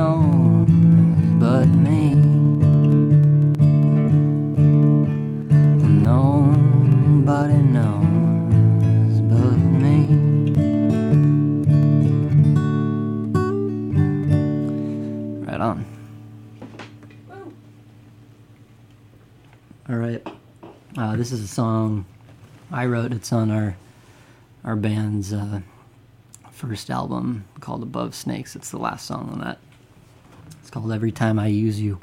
But 0.08 1.68
me. 1.68 2.16
Nobody 6.04 7.58
knows 7.58 9.22
but 9.22 9.58
me. 9.58 10.08
Right 15.46 15.60
on. 15.62 15.86
All 19.90 19.96
right. 19.96 20.26
Uh, 20.98 21.16
this 21.18 21.32
is 21.34 21.42
a 21.42 21.48
song 21.48 22.06
I 22.72 22.86
wrote. 22.86 23.12
It's 23.12 23.34
on 23.34 23.52
our 23.52 23.76
our 24.64 24.76
band's 24.76 25.34
uh, 25.34 25.60
first 26.52 26.90
album 26.90 27.46
called 27.60 27.84
Above 27.84 28.16
Snakes. 28.16 28.56
It's 28.56 28.72
the 28.72 28.78
last 28.78 29.06
song 29.06 29.30
on 29.32 29.40
that. 29.42 29.60
It's 30.68 30.74
called 30.74 30.92
Every 30.92 31.14
Time 31.14 31.40
I 31.40 31.48
Use 31.48 31.80
You. 31.80 31.98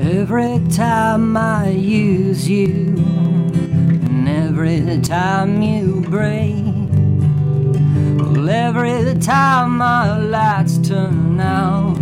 Every 0.00 0.66
time 0.70 1.36
I 1.36 1.68
use 1.68 2.48
you, 2.48 2.94
and 2.96 4.26
every 4.26 5.02
time 5.02 5.60
you 5.60 6.00
break, 6.08 6.69
every 8.50 9.14
time 9.20 9.78
my 9.78 10.18
lights 10.18 10.78
turn 10.78 11.40
out, 11.40 11.96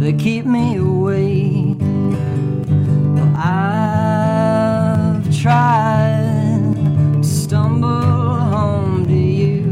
they 0.00 0.12
keep 0.12 0.44
me 0.44 0.76
awake. 0.76 1.76
I've 3.36 5.24
tried 5.40 6.74
to 7.14 7.24
stumble 7.24 8.36
home 8.54 9.06
to 9.06 9.14
you, 9.14 9.64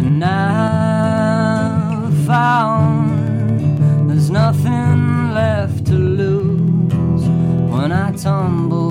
and 0.00 0.24
I've 0.24 2.14
found 2.26 4.08
there's 4.10 4.30
nothing 4.30 5.32
left 5.34 5.86
to 5.86 5.94
lose 5.94 7.28
when 7.70 7.92
I 7.92 8.12
tumble 8.12 8.81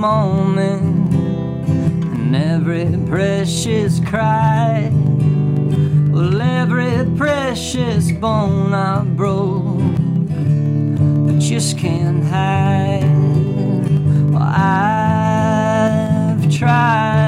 moment 0.00 1.14
and 1.14 2.34
every 2.34 2.86
precious 3.06 4.00
cry. 4.00 4.90
Well, 6.10 6.40
every 6.40 7.04
precious 7.18 8.10
bone 8.10 8.72
I 8.72 9.04
broke, 9.04 9.76
but 11.26 11.38
just 11.38 11.76
can't 11.76 12.24
hide. 12.24 13.04
Well, 14.32 14.42
I've 14.42 15.60
tried 16.50 17.19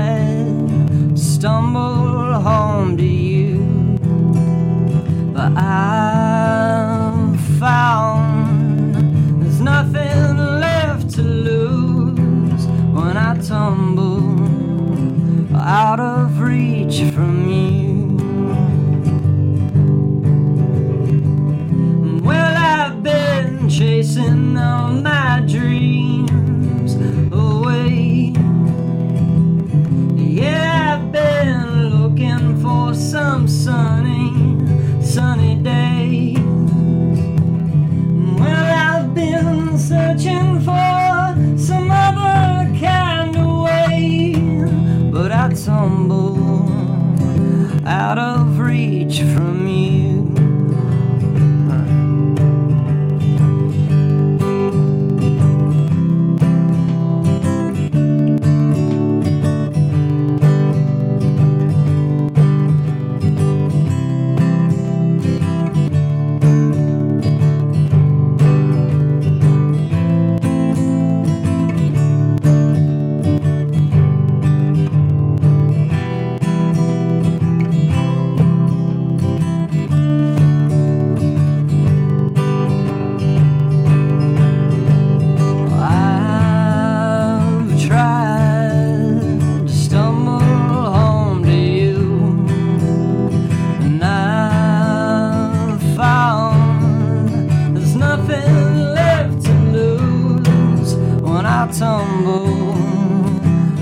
tumble 101.72 102.74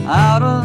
out 0.06 0.42
of 0.42 0.59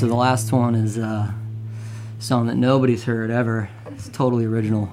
so 0.00 0.06
the 0.06 0.14
last 0.14 0.50
one 0.50 0.74
is 0.74 0.96
uh, 0.96 1.30
a 1.30 2.22
song 2.22 2.46
that 2.46 2.54
nobody's 2.54 3.04
heard 3.04 3.30
ever. 3.30 3.68
It's 3.88 4.08
totally 4.08 4.46
original. 4.46 4.90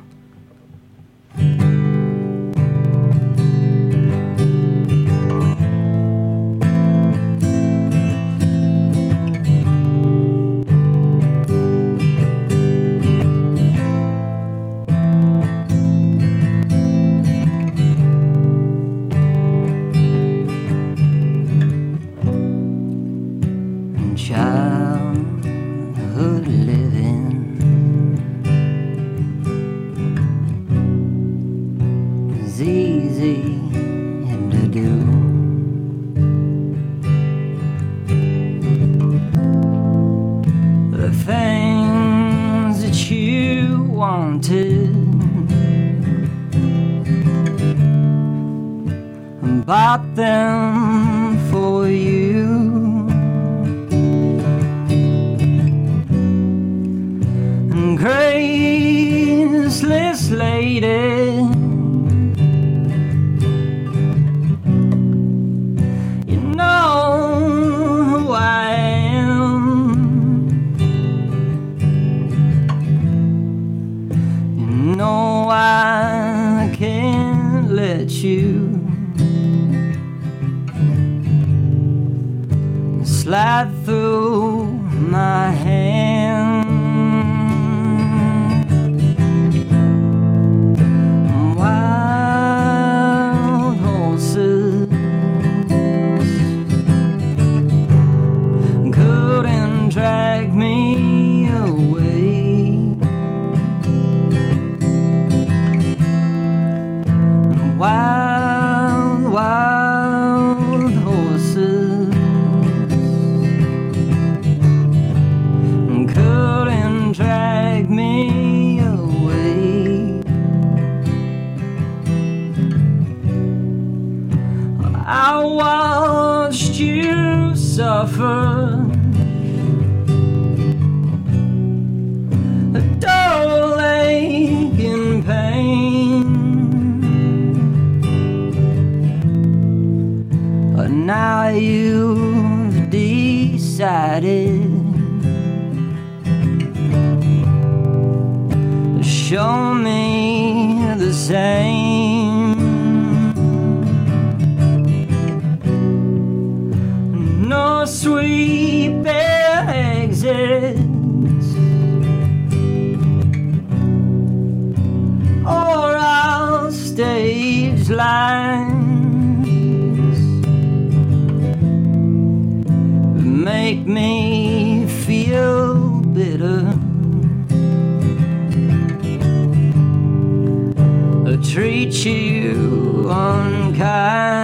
Treat 181.58 182.06
you 182.06 183.10
unkind. 183.10 184.36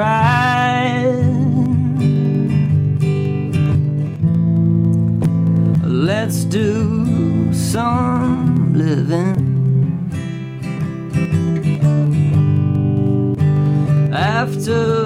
Be. 0.00 0.06
Let's 5.84 6.44
do 6.44 7.52
some 7.52 8.72
living. 8.74 9.36
After 14.12 14.99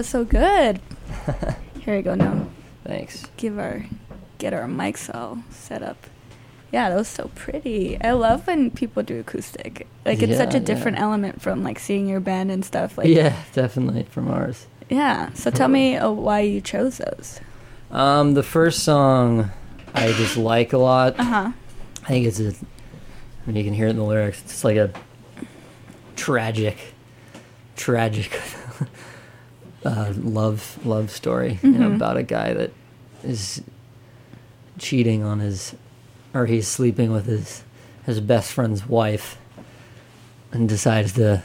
was 0.00 0.08
so 0.08 0.24
good. 0.24 0.80
Here 1.80 1.94
we 1.94 2.00
go 2.00 2.14
now. 2.14 2.46
Thanks. 2.84 3.26
Give 3.36 3.58
our 3.58 3.84
get 4.38 4.54
our 4.54 4.64
mics 4.64 5.14
all 5.14 5.42
set 5.50 5.82
up. 5.82 6.06
Yeah, 6.72 6.88
that 6.88 6.96
was 6.96 7.06
so 7.06 7.30
pretty. 7.34 8.00
I 8.00 8.12
love 8.12 8.46
when 8.46 8.70
people 8.70 9.02
do 9.02 9.20
acoustic. 9.20 9.86
Like 10.06 10.22
it's 10.22 10.38
such 10.38 10.54
a 10.54 10.60
different 10.60 10.96
yeah. 10.96 11.02
element 11.02 11.42
from 11.42 11.62
like 11.62 11.78
seeing 11.78 12.08
your 12.08 12.20
band 12.20 12.50
and 12.50 12.64
stuff. 12.64 12.96
Like 12.96 13.08
yeah, 13.08 13.36
definitely 13.52 14.04
from 14.04 14.30
ours. 14.30 14.66
Yeah. 14.88 15.34
So 15.34 15.50
tell 15.50 15.68
me 15.68 15.96
uh, 15.98 16.10
why 16.10 16.40
you 16.40 16.62
chose 16.62 16.96
those. 16.96 17.38
Um, 17.90 18.32
the 18.32 18.42
first 18.42 18.84
song 18.84 19.50
I 19.94 20.12
just 20.12 20.38
like 20.38 20.72
a 20.72 20.78
lot. 20.78 21.20
Uh 21.20 21.24
huh. 21.24 21.52
I 22.04 22.06
think 22.06 22.26
it's 22.26 22.40
a. 22.40 22.48
I 22.48 23.46
mean, 23.46 23.56
you 23.56 23.64
can 23.64 23.74
hear 23.74 23.88
it 23.88 23.90
in 23.90 23.96
the 23.96 24.04
lyrics. 24.04 24.40
It's 24.40 24.64
like 24.64 24.78
a 24.78 24.90
tragic, 26.16 26.78
tragic 27.76 28.40
uh, 29.84 30.12
love 30.16 30.78
love 30.84 31.10
story 31.10 31.58
you 31.62 31.70
know, 31.70 31.88
Mhm. 31.90 31.96
about 31.96 32.16
a 32.16 32.22
guy 32.22 32.52
that 32.54 32.70
is 33.24 33.62
cheating 34.78 35.22
on 35.22 35.40
his, 35.40 35.74
or 36.34 36.46
he's 36.46 36.68
sleeping 36.68 37.12
with 37.12 37.26
his 37.26 37.62
his 38.06 38.20
best 38.20 38.52
friend's 38.52 38.88
wife, 38.88 39.36
and 40.52 40.68
decides 40.68 41.12
to. 41.14 41.42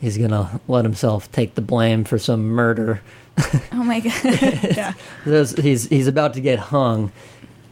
He's 0.00 0.18
gonna 0.18 0.60
let 0.68 0.84
himself 0.84 1.30
take 1.32 1.54
the 1.54 1.62
blame 1.62 2.04
for 2.04 2.18
some 2.18 2.44
murder. 2.48 3.00
Oh 3.72 3.82
my 3.84 4.00
god. 4.06 4.12
yeah. 4.76 4.92
He's 5.24 5.88
he's 5.88 6.06
about 6.06 6.34
to 6.34 6.40
get 6.42 6.58
hung 6.58 7.10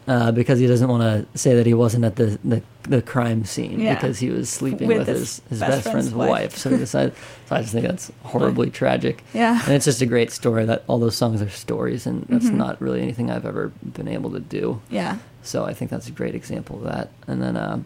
uh, 0.08 0.32
because 0.32 0.58
he 0.58 0.66
doesn't 0.66 0.88
want 0.88 1.02
to 1.32 1.38
say 1.38 1.54
that 1.54 1.64
he 1.66 1.74
wasn't 1.74 2.04
at 2.04 2.16
the, 2.16 2.38
the, 2.42 2.62
the 2.82 3.00
crime 3.02 3.44
scene 3.44 3.78
Yeah. 3.80 3.94
because 3.94 4.18
he 4.18 4.30
was 4.30 4.48
sleeping 4.48 4.88
With 4.88 4.98
with, 4.98 5.06
his 5.06 5.18
his, 5.18 5.40
his 5.50 5.60
best 5.60 5.70
best, 5.70 5.82
friend's 5.82 6.08
friend's, 6.10 6.14
wife. 6.14 6.30
wife. 6.30 6.56
So 6.56 6.70
he 6.70 6.76
decided. 6.76 7.14
So 7.48 7.56
I 7.56 7.60
just 7.60 7.72
think 7.72 7.86
that's 7.86 8.10
horribly 8.24 8.70
tragic. 8.70 9.22
Yeah. 9.32 9.62
and 9.64 9.74
it's 9.74 9.84
just 9.84 10.02
a 10.02 10.06
great 10.06 10.30
story. 10.32 10.64
That 10.64 10.82
all 10.88 10.98
those 10.98 11.14
songs 11.16 11.40
are 11.40 11.48
stories, 11.48 12.06
and 12.06 12.26
that's 12.28 12.46
Mhm. 12.46 12.54
not 12.56 12.80
really 12.80 13.00
anything 13.00 13.30
I've 13.30 13.46
ever 13.46 13.70
been 13.84 14.08
able 14.08 14.30
to 14.32 14.40
do. 14.40 14.80
Yeah. 14.90 15.18
So 15.42 15.64
I 15.64 15.72
think 15.74 15.90
that's 15.90 16.08
a 16.08 16.12
great 16.12 16.34
example 16.34 16.76
of 16.78 16.84
that. 16.84 17.10
And 17.28 17.40
then 17.42 17.56
uh, 17.56 17.80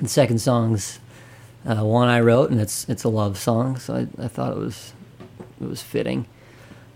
the 0.00 0.08
second 0.08 0.40
song's 0.40 0.98
uh, 1.66 1.82
one 1.84 2.08
I 2.08 2.20
wrote, 2.20 2.50
and 2.50 2.60
it's 2.60 2.86
it's 2.88 3.04
a 3.04 3.08
love 3.08 3.38
song. 3.38 3.78
So 3.78 3.94
I, 3.94 4.24
I 4.24 4.28
thought 4.28 4.52
it 4.52 4.58
was 4.58 4.92
it 5.62 5.68
was 5.68 5.80
fitting. 5.82 6.26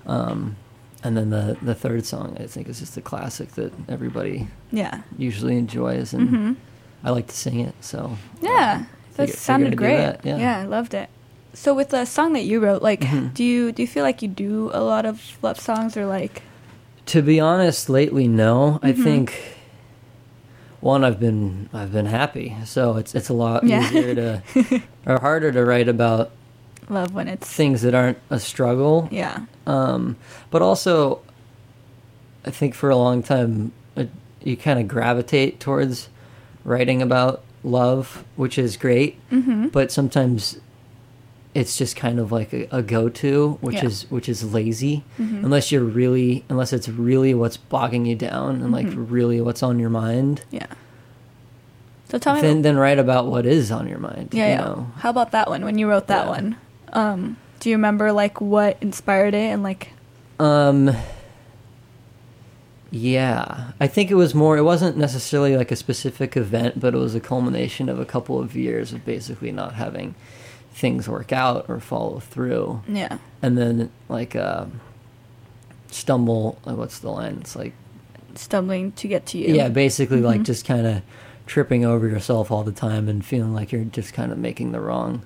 Um, 0.07 0.57
and 1.05 1.16
then 1.16 1.31
the 1.31 1.57
the 1.62 1.74
third 1.74 2.05
song 2.07 2.37
I 2.41 2.47
think 2.47 2.69
is 2.69 2.79
just 2.81 2.97
a 2.97 3.01
classic 3.03 3.53
that 3.53 3.73
everybody 3.89 4.49
Yeah. 4.70 5.03
usually 5.19 5.57
enjoys, 5.57 6.12
and 6.15 6.29
Mhm. 6.29 6.57
I 7.05 7.11
like 7.11 7.27
to 7.29 7.37
sing 7.37 7.61
it. 7.61 7.74
So 7.81 8.16
Yeah. 8.41 8.85
That 9.16 9.27
figure- 9.29 9.37
sounded 9.37 9.77
great. 9.77 9.97
that, 9.97 10.24
yeah. 10.24 10.59
I 10.61 10.65
loved 10.65 10.95
it. 10.95 11.09
So 11.55 11.74
with 11.74 11.91
the 11.91 12.07
song 12.07 12.33
that 12.33 12.45
you 12.45 12.61
wrote, 12.61 12.81
like, 12.83 13.01
Mhm. 13.03 13.35
do 13.35 13.45
you 13.45 13.73
do 13.73 13.83
you 13.83 13.89
feel 13.89 14.05
like 14.05 14.23
you 14.23 14.29
do 14.29 14.70
a 14.73 14.81
lot 14.83 15.05
of 15.05 15.20
love 15.43 15.61
songs 15.61 15.97
or 15.97 16.07
like? 16.07 16.43
To 17.07 17.20
be 17.20 17.39
honest, 17.41 17.91
lately, 17.91 18.27
no. 18.29 18.79
I 18.83 18.93
Mhm. 18.93 19.03
think 19.05 19.35
one, 20.81 21.05
I've 21.05 21.20
been 21.20 21.69
I've 21.74 21.93
been 21.93 22.07
happy, 22.07 22.57
so 22.65 22.97
it's 22.97 23.15
it's 23.15 23.29
a 23.29 23.35
lot 23.35 23.65
Yeah. 23.65 23.85
easier 23.87 24.15
to 24.15 24.43
or 25.07 25.19
harder 25.20 25.53
to 25.53 25.65
write 25.65 25.89
about 25.89 26.31
Love 26.89 27.12
when 27.15 27.29
it's 27.29 27.49
things 27.49 27.83
that 27.83 27.95
aren't 27.95 28.19
a 28.31 28.39
struggle. 28.41 29.09
Yeah. 29.11 29.41
Um, 29.66 30.16
but 30.51 30.62
also, 30.62 31.20
I 32.44 32.51
think 32.51 32.74
for 32.74 32.90
a 32.90 32.97
long 32.97 33.22
time, 33.22 33.72
it, 33.97 34.10
you 34.43 34.56
kind 34.56 34.78
of 34.80 34.89
gravitate 34.89 35.60
towards 35.60 36.09
writing 36.64 37.01
about 37.02 37.43
love, 37.64 38.24
which 38.36 38.59
is 38.59 38.76
great. 38.76 39.18
Mhm. 39.30 39.70
But 39.70 39.93
sometimes 39.93 40.59
it's 41.55 41.76
just 41.76 41.94
kind 41.97 42.18
of 42.18 42.32
like 42.32 42.52
a, 42.52 42.66
a 42.70 42.82
go-to, 42.82 43.59
which 43.60 43.76
Yeah. 43.76 43.84
is 43.86 44.06
which 44.10 44.28
is 44.28 44.52
lazy. 44.55 45.05
Mhm. 45.20 45.44
Unless 45.44 45.70
you're 45.70 45.84
really, 45.84 46.44
unless 46.48 46.72
it's 46.72 46.89
really 46.89 47.34
what's 47.34 47.56
bogging 47.59 48.06
you 48.06 48.16
down 48.16 48.62
and 48.62 48.72
like 48.72 48.86
Mhm. 48.86 49.06
really 49.10 49.40
what's 49.40 49.62
on 49.62 49.78
your 49.78 49.90
mind. 49.90 50.43
Yeah. 50.51 50.66
So 52.09 52.18
tell 52.18 52.34
me. 52.34 52.40
Then 52.40 52.62
then 52.62 52.76
write 52.76 52.98
about 52.98 53.26
what 53.26 53.47
is 53.47 53.70
on 53.70 53.86
your 53.89 53.98
mind. 53.98 54.30
yeah, 54.32 54.44
you 54.47 54.51
yeah. 54.52 54.59
know? 54.60 54.86
How 54.98 55.10
about 55.10 55.30
that 55.32 55.48
one? 55.48 55.64
When 55.64 55.78
you 55.78 55.89
wrote 55.89 56.06
that 56.09 56.24
Yeah. 56.24 56.30
one, 56.30 56.56
um, 56.94 57.36
do 57.62 57.70
you 57.70 57.76
remember 57.76 58.10
like 58.10 58.40
what 58.40 58.76
inspired 58.80 59.34
it 59.34 59.52
and 59.52 59.62
like? 59.62 59.90
Um. 60.40 60.90
Yeah, 62.90 63.70
I 63.80 63.86
think 63.86 64.10
it 64.10 64.16
was 64.16 64.34
more. 64.34 64.59
It 64.59 64.62
wasn't 64.64 64.98
necessarily 64.98 65.56
like 65.56 65.70
a 65.70 65.76
specific 65.76 66.36
event, 66.36 66.78
but 66.78 66.93
it 66.94 66.98
was 66.98 67.14
a 67.14 67.20
culmination 67.20 67.89
of 67.89 67.98
a 67.98 68.05
couple 68.05 68.39
of 68.39 68.55
years 68.55 68.93
of 68.93 69.05
basically 69.06 69.51
not 69.51 69.74
having 69.76 70.14
things 70.74 71.09
work 71.09 71.32
out 71.32 71.66
or 71.68 71.80
follow 71.80 72.18
through. 72.20 72.82
Yeah. 72.86 73.16
And 73.40 73.56
then 73.56 73.90
like 74.10 74.36
uh, 74.36 74.66
stumble. 75.90 76.59
Like, 76.66 76.76
what's 76.76 76.98
the 76.98 77.10
line? 77.10 77.39
It's 77.40 77.56
like 77.56 77.72
Stumbling 78.34 78.93
to 78.93 79.09
get 79.09 79.24
to 79.26 79.39
you. 79.39 79.55
yeah, 79.55 79.68
basically 79.68 80.20
like 80.20 80.40
Mhm. 80.40 80.44
just 80.47 80.66
kind 80.66 80.86
of 80.86 81.02
tripping 81.47 81.84
over 81.84 82.06
yourself 82.09 82.51
all 82.51 82.62
the 82.64 82.72
time 82.72 83.09
and 83.09 83.24
feeling 83.24 83.55
like 83.55 83.72
you're 83.72 83.84
just 83.84 84.12
kind 84.14 84.32
of 84.32 84.39
making 84.39 84.72
the 84.72 84.80
wrong 84.80 85.22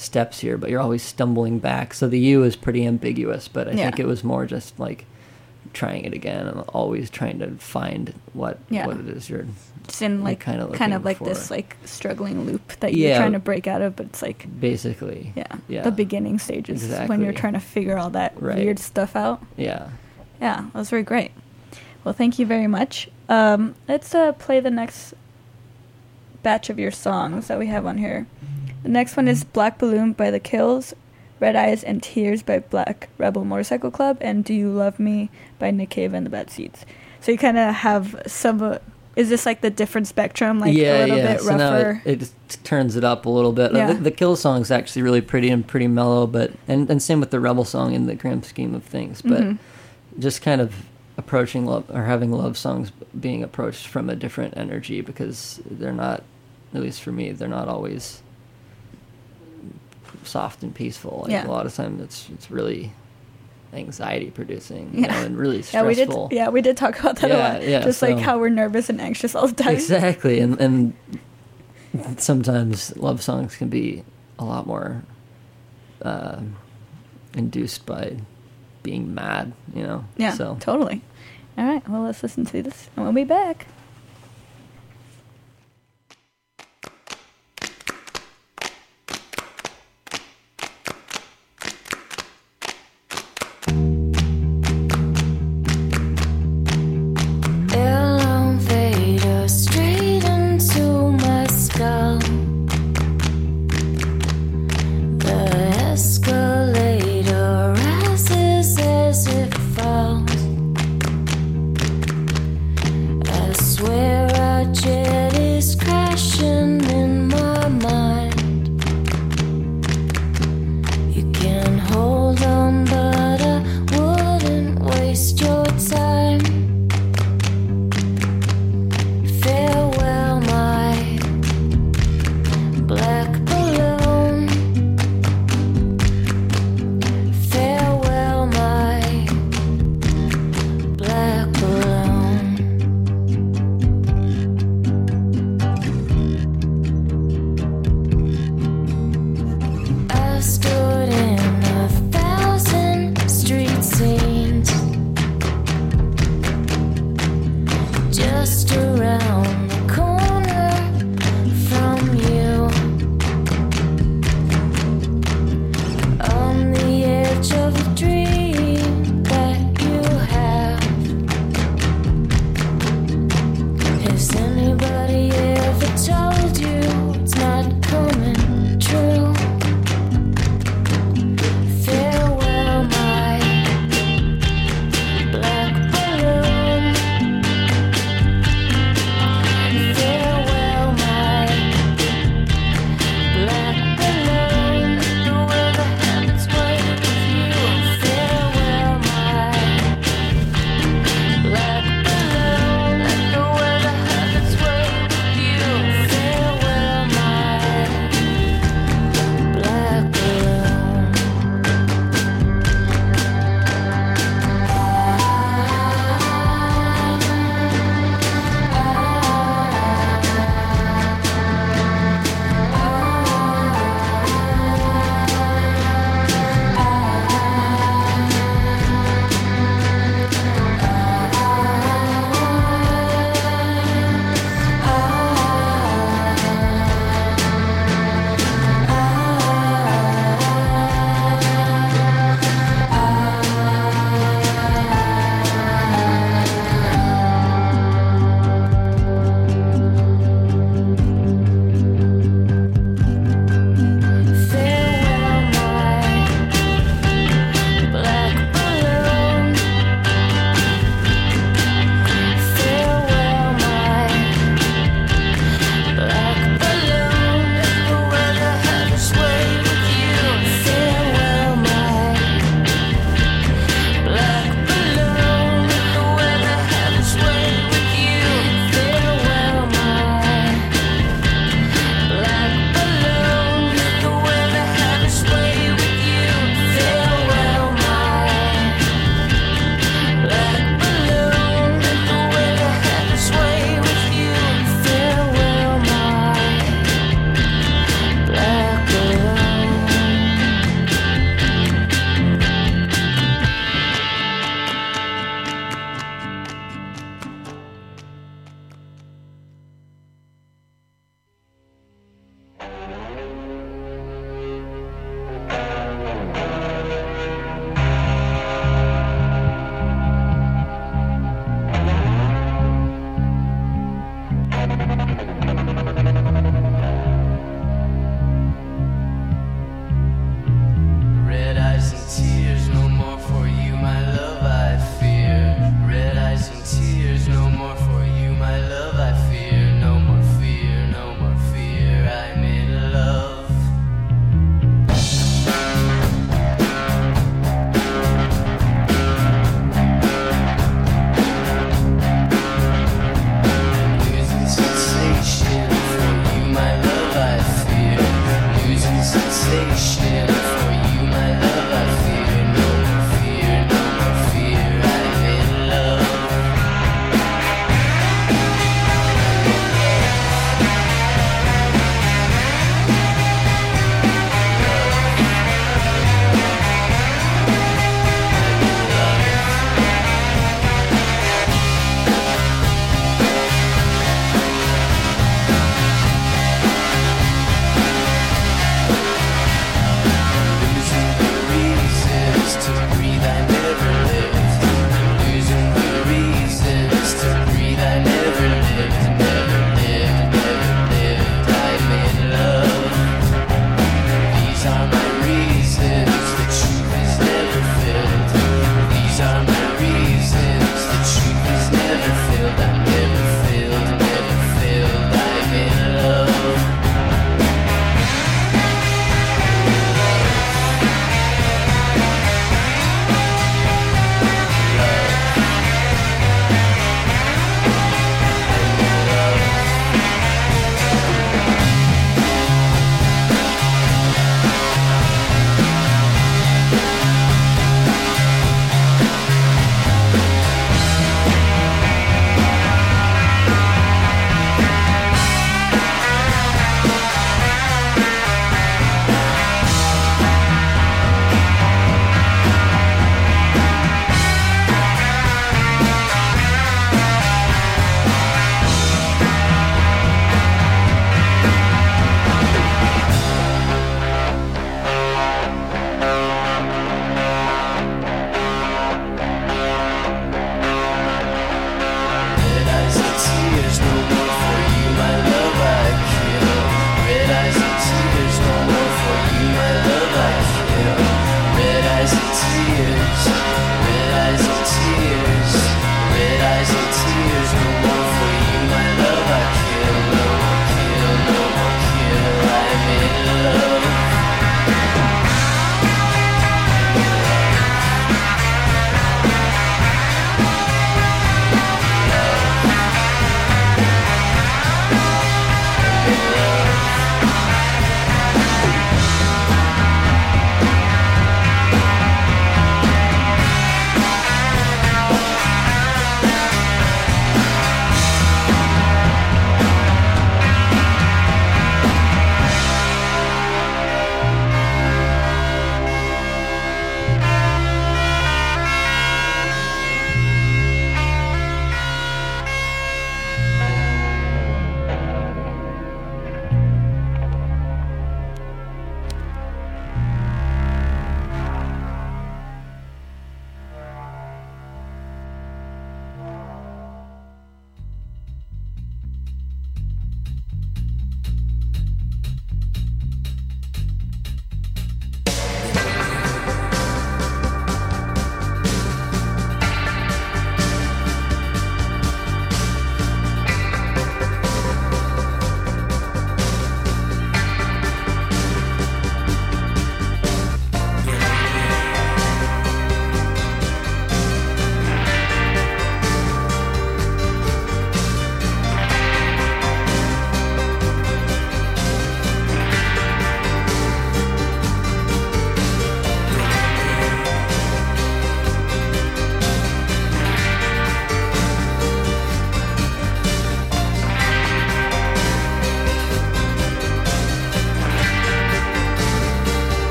steps 0.00 0.40
here, 0.40 0.56
but 0.56 0.70
you're 0.70 0.80
always 0.80 1.02
stumbling 1.02 1.58
back. 1.58 1.94
So 1.94 2.08
the 2.08 2.18
U 2.18 2.42
is 2.42 2.56
pretty 2.56 2.86
ambiguous, 2.86 3.48
but 3.48 3.68
I 3.68 3.72
Yeah. 3.72 3.84
think 3.84 4.00
it 4.00 4.06
was 4.06 4.24
more 4.24 4.46
just 4.46 4.78
like 4.78 5.04
trying 5.72 6.04
it 6.04 6.12
again 6.14 6.46
and 6.46 6.60
always 6.70 7.10
trying 7.10 7.38
to 7.38 7.48
find 7.52 8.12
what 8.32 8.58
Yeah. 8.70 8.86
what 8.86 8.96
it 8.96 9.08
is 9.08 9.28
you're 9.30 9.46
it's 9.84 10.02
in 10.02 10.22
like 10.24 10.40
kind 10.40 10.60
of 10.60 10.70
looking 10.70 11.02
like 11.02 11.18
this 11.20 11.50
like 11.50 11.76
struggling 11.84 12.44
loop 12.44 12.72
that 12.80 12.94
you're 12.94 13.10
Yeah. 13.10 13.18
trying 13.18 13.32
to 13.32 13.38
break 13.38 13.66
out 13.66 13.82
of, 13.82 13.94
but 13.96 14.06
it's 14.06 14.22
like 14.22 14.46
basically 14.60 15.32
yeah, 15.36 15.44
yeah 15.68 15.82
the 15.82 15.90
beginning 15.92 16.38
stages 16.38 16.88
when 17.08 17.20
you're 17.22 17.32
trying 17.32 17.52
to 17.54 17.60
figure 17.60 17.96
all 17.98 18.10
that 18.10 18.32
Right. 18.40 18.56
weird 18.56 18.78
stuff 18.78 19.14
out. 19.16 19.42
yeah 19.56 19.88
Yeah, 20.40 20.64
that 20.72 20.78
was 20.78 20.90
very 20.90 21.02
great. 21.02 21.32
Well, 22.02 22.14
thank 22.14 22.38
you 22.38 22.46
very 22.46 22.66
much. 22.66 23.08
Um, 23.28 23.74
let's 23.86 24.14
uh, 24.14 24.32
play 24.32 24.58
the 24.60 24.70
next 24.70 25.12
batch 26.42 26.70
of 26.70 26.78
your 26.78 26.90
songs 26.90 27.48
that 27.48 27.58
we 27.58 27.66
have 27.66 27.84
on 27.84 27.98
here. 27.98 28.26
The 28.82 28.88
next 28.88 29.16
one 29.16 29.28
is 29.28 29.44
Black 29.44 29.78
Balloon 29.78 30.12
by 30.12 30.30
The 30.30 30.40
Kills, 30.40 30.94
Red 31.38 31.56
Eyes 31.56 31.84
and 31.84 32.02
Tears 32.02 32.42
by 32.42 32.60
Black 32.60 33.08
Rebel 33.18 33.44
Motorcycle 33.44 33.90
Club, 33.90 34.18
and 34.20 34.44
Do 34.44 34.54
You 34.54 34.70
Love 34.70 34.98
Me 34.98 35.30
by 35.58 35.70
Nick 35.70 35.90
Cave 35.90 36.14
and 36.14 36.24
the 36.24 36.30
Bad 36.30 36.50
Seeds. 36.50 36.84
So 37.20 37.32
you 37.32 37.38
kind 37.38 37.58
of 37.58 37.74
have 37.76 38.20
some. 38.26 38.62
Uh, 38.62 38.78
is 39.16 39.28
this 39.28 39.44
like 39.44 39.60
the 39.60 39.70
different 39.70 40.06
spectrum, 40.06 40.60
like 40.60 40.72
yeah 40.74 40.98
a 40.98 41.00
little 41.00 41.16
yeah 41.18 41.32
bit 41.34 41.40
so 41.42 41.56
now 41.56 41.72
rougher? 41.74 42.02
it, 42.04 42.10
it 42.12 42.18
just 42.20 42.64
turns 42.64 42.94
it 42.96 43.02
up 43.04 43.26
a 43.26 43.28
little 43.28 43.52
bit 43.52 43.74
Yeah. 43.74 43.92
the, 43.92 43.94
the 44.04 44.10
kill 44.10 44.36
song 44.36 44.62
is 44.62 44.70
actually 44.70 45.02
really 45.02 45.20
pretty 45.20 45.50
and 45.50 45.66
pretty 45.66 45.88
mellow 45.88 46.26
but 46.28 46.52
and, 46.68 46.88
and 46.88 47.02
same 47.02 47.18
with 47.18 47.30
the 47.30 47.40
rebel 47.40 47.64
song 47.64 47.92
in 47.92 48.06
the 48.06 48.14
grand 48.14 48.44
scheme 48.44 48.72
of 48.72 48.84
things 48.84 49.20
but 49.20 49.42
Mhm. 49.42 49.58
just 50.20 50.42
kind 50.42 50.60
of 50.60 50.86
approaching 51.18 51.66
love 51.66 51.84
or 51.90 52.04
having 52.04 52.30
love 52.30 52.56
songs 52.56 52.92
being 53.18 53.42
approached 53.42 53.88
from 53.88 54.08
a 54.08 54.14
different 54.14 54.56
energy 54.56 55.00
because 55.00 55.60
they're 55.68 55.92
not 55.92 56.22
at 56.72 56.80
least 56.80 57.02
for 57.02 57.10
me 57.10 57.32
they're 57.32 57.48
not 57.48 57.66
always 57.68 58.22
soft 60.24 60.62
and 60.62 60.74
peaceful 60.74 61.20
like 61.22 61.32
Yeah. 61.32 61.46
a 61.46 61.50
lot 61.50 61.66
of 61.66 61.74
times 61.74 62.00
it's 62.02 62.28
it's 62.32 62.50
really 62.50 62.92
anxiety 63.72 64.30
producing 64.30 64.90
you 64.94 65.02
Yeah. 65.02 65.12
know, 65.20 65.26
and 65.26 65.38
really 65.38 65.62
stressful. 65.62 65.80
yeah, 65.82 65.88
we 65.88 65.94
did. 65.94 66.36
Yeah, 66.36 66.48
we 66.48 66.60
did 66.62 66.76
talk 66.76 66.98
about 67.00 67.16
that 67.16 67.30
a 67.30 67.36
lot. 67.36 67.62
yeah, 67.66 67.80
Just 67.80 68.02
like 68.02 68.18
how 68.18 68.38
we're 68.38 68.48
nervous 68.48 68.88
and 68.90 69.00
anxious 69.00 69.34
all 69.34 69.46
the 69.46 69.54
time. 69.62 69.74
exactly 69.74 70.40
and 70.40 70.60
and 70.60 70.92
sometimes 72.18 72.96
love 72.96 73.22
songs 73.22 73.56
can 73.56 73.68
be 73.68 74.04
a 74.38 74.44
lot 74.44 74.66
more 74.66 75.02
uh, 76.02 76.40
induced 77.34 77.86
by 77.86 78.16
being 78.82 79.14
mad 79.14 79.52
you 79.74 79.82
know 79.82 80.04
Yeah, 80.16 80.32
so 80.32 80.56
totally. 80.60 81.02
All 81.58 81.66
right, 81.66 81.86
well, 81.88 82.02
let's 82.02 82.22
listen 82.22 82.44
to 82.46 82.62
this, 82.62 82.88
and 82.96 83.04
we'll 83.04 83.12
be 83.12 83.24
back. 83.24 83.66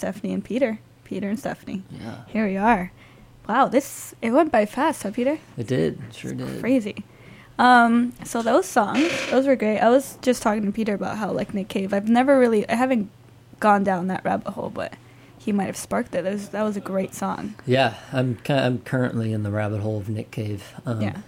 Stephanie 0.00 0.32
and 0.32 0.44
Peter. 0.44 0.78
Peter 1.04 1.28
and 1.28 1.38
Stephanie. 1.38 1.82
Yeah. 1.90 2.22
Here 2.28 2.46
we 2.46 2.56
are. 2.56 2.90
Wow, 3.48 3.68
this 3.68 4.14
it 4.22 4.30
went 4.30 4.50
by 4.52 4.64
fast, 4.66 5.02
huh, 5.02 5.10
Peter? 5.10 5.38
It 5.56 5.66
did. 5.66 5.98
Sure 6.12 6.32
did. 6.32 6.60
Crazy. 6.60 7.04
Um, 7.58 8.14
so 8.24 8.40
those 8.42 8.66
songs, 8.66 9.10
those 9.30 9.46
were 9.46 9.56
great. 9.56 9.78
I 9.80 9.90
was 9.90 10.16
just 10.22 10.42
talking 10.42 10.64
to 10.64 10.72
Peter 10.72 10.94
about 10.94 11.18
how 11.18 11.30
like 11.32 11.52
Nick 11.52 11.68
Cave. 11.68 11.92
I've 11.92 12.08
never 12.08 12.38
really, 12.38 12.68
I 12.68 12.74
haven't 12.74 13.10
gone 13.58 13.84
down 13.84 14.06
that 14.06 14.24
rabbit 14.24 14.52
hole, 14.52 14.70
but 14.70 14.94
he 15.36 15.52
might 15.52 15.66
have 15.66 15.76
sparked 15.76 16.14
it. 16.14 16.24
That 16.24 16.32
was, 16.32 16.48
that 16.50 16.62
was 16.62 16.76
a 16.76 16.80
great 16.80 17.14
song. 17.14 17.54
Yeah, 17.66 17.94
I'm 18.12 18.36
ki- 18.36 18.54
I'm 18.54 18.78
currently 18.78 19.32
in 19.32 19.42
the 19.42 19.50
rabbit 19.50 19.80
hole 19.80 19.98
of 19.98 20.08
Nick 20.08 20.30
Cave. 20.30 20.74
Um, 20.86 21.00
Yeah. 21.02 21.18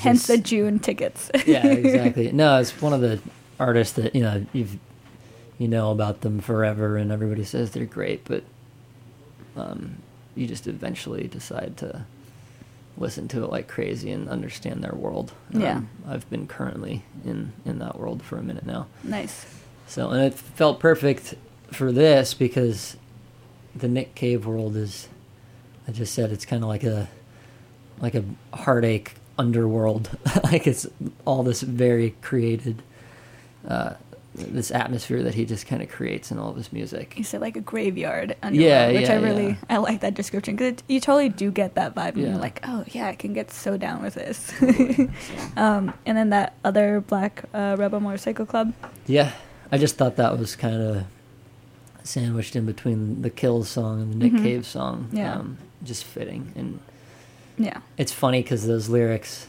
Hence 0.00 0.26
the 0.26 0.38
June 0.38 0.78
tickets. 0.78 1.30
yeah, 1.46 1.66
exactly. 1.82 2.32
No, 2.32 2.58
it's 2.58 2.80
one 2.80 2.94
of 2.94 3.02
the 3.02 3.20
artists 3.60 3.92
that 3.96 4.14
you 4.14 4.22
know 4.22 4.44
you've 4.54 4.78
you 5.58 5.68
know 5.68 5.90
about 5.90 6.20
them 6.20 6.40
forever, 6.40 6.96
and 6.96 7.10
everybody 7.10 7.44
says 7.44 7.70
they're 7.70 7.86
great, 7.86 8.24
but 8.24 8.44
um, 9.56 9.96
you 10.34 10.46
just 10.46 10.66
eventually 10.66 11.26
decide 11.28 11.76
to 11.78 12.04
listen 12.98 13.28
to 13.28 13.44
it 13.44 13.50
like 13.50 13.68
crazy 13.68 14.10
and 14.10 14.28
understand 14.28 14.82
their 14.82 14.94
world. 14.94 15.32
Yeah. 15.50 15.76
Um, 15.76 15.88
I've 16.08 16.28
been 16.30 16.46
currently 16.46 17.04
in 17.24 17.52
in 17.64 17.78
that 17.78 17.98
world 17.98 18.22
for 18.22 18.38
a 18.38 18.42
minute 18.42 18.66
now. 18.66 18.86
nice. 19.02 19.46
So, 19.86 20.10
and 20.10 20.22
it 20.24 20.34
felt 20.34 20.80
perfect 20.80 21.34
for 21.70 21.92
this 21.92 22.34
because 22.34 22.96
the 23.74 23.88
Nick 23.88 24.14
Cave 24.14 24.46
world 24.46 24.76
is, 24.76 25.08
I 25.86 25.92
just 25.92 26.14
said, 26.14 26.32
it's 26.32 26.44
kind 26.44 26.62
of 26.62 26.68
like 26.68 26.84
a, 26.84 27.08
like 28.00 28.14
a 28.14 28.24
heartache 28.52 29.14
underworld. 29.38 30.10
like 30.44 30.66
it's 30.66 30.86
all 31.24 31.42
this 31.42 31.62
very 31.62 32.16
created, 32.22 32.82
uh, 33.68 33.94
this 34.36 34.70
atmosphere 34.70 35.22
that 35.22 35.34
he 35.34 35.44
just 35.44 35.66
kind 35.66 35.82
of 35.82 35.88
creates 35.88 36.30
in 36.30 36.38
all 36.38 36.50
of 36.50 36.56
his 36.56 36.72
music. 36.72 37.14
You 37.16 37.24
said 37.24 37.40
like 37.40 37.56
a 37.56 37.60
graveyard. 37.60 38.36
Yeah, 38.42 38.46
underworld, 38.86 38.94
which 38.94 39.02
yeah, 39.08 39.12
I 39.12 39.16
really 39.16 39.46
yeah. 39.48 39.56
I 39.70 39.76
like 39.78 40.00
that 40.00 40.14
description 40.14 40.56
because 40.56 40.82
you 40.88 41.00
totally 41.00 41.28
do 41.28 41.50
get 41.50 41.74
that 41.74 41.94
vibe. 41.94 42.08
And 42.14 42.18
Yeah. 42.18 42.28
you're 42.30 42.38
like, 42.38 42.60
oh 42.64 42.84
yeah, 42.88 43.06
I 43.08 43.14
can 43.14 43.32
get 43.32 43.50
so 43.50 43.76
down 43.76 44.02
with 44.02 44.14
this. 44.14 44.52
Totally. 44.58 45.10
um, 45.56 45.92
and 46.04 46.16
then 46.18 46.30
that 46.30 46.54
other 46.64 47.00
Black 47.00 47.44
uh, 47.54 47.76
Rebel 47.78 48.00
Motorcycle 48.00 48.46
Club. 48.46 48.72
Yeah, 49.06 49.32
I 49.72 49.78
just 49.78 49.96
thought 49.96 50.16
that 50.16 50.38
was 50.38 50.54
kind 50.56 50.80
of 50.82 51.04
sandwiched 52.02 52.54
in 52.56 52.66
between 52.66 53.22
the 53.22 53.30
Kills 53.30 53.68
song 53.68 54.00
and 54.02 54.12
the 54.12 54.16
Nick 54.16 54.32
Mhm. 54.32 54.42
Cave 54.42 54.66
song. 54.66 55.08
Yeah. 55.12 55.34
Um, 55.36 55.58
just 55.82 56.04
fitting. 56.04 56.52
And 56.54 56.78
Yeah. 57.58 57.78
it's 57.96 58.12
funny 58.12 58.42
because 58.42 58.66
those 58.66 58.88
lyrics, 58.88 59.46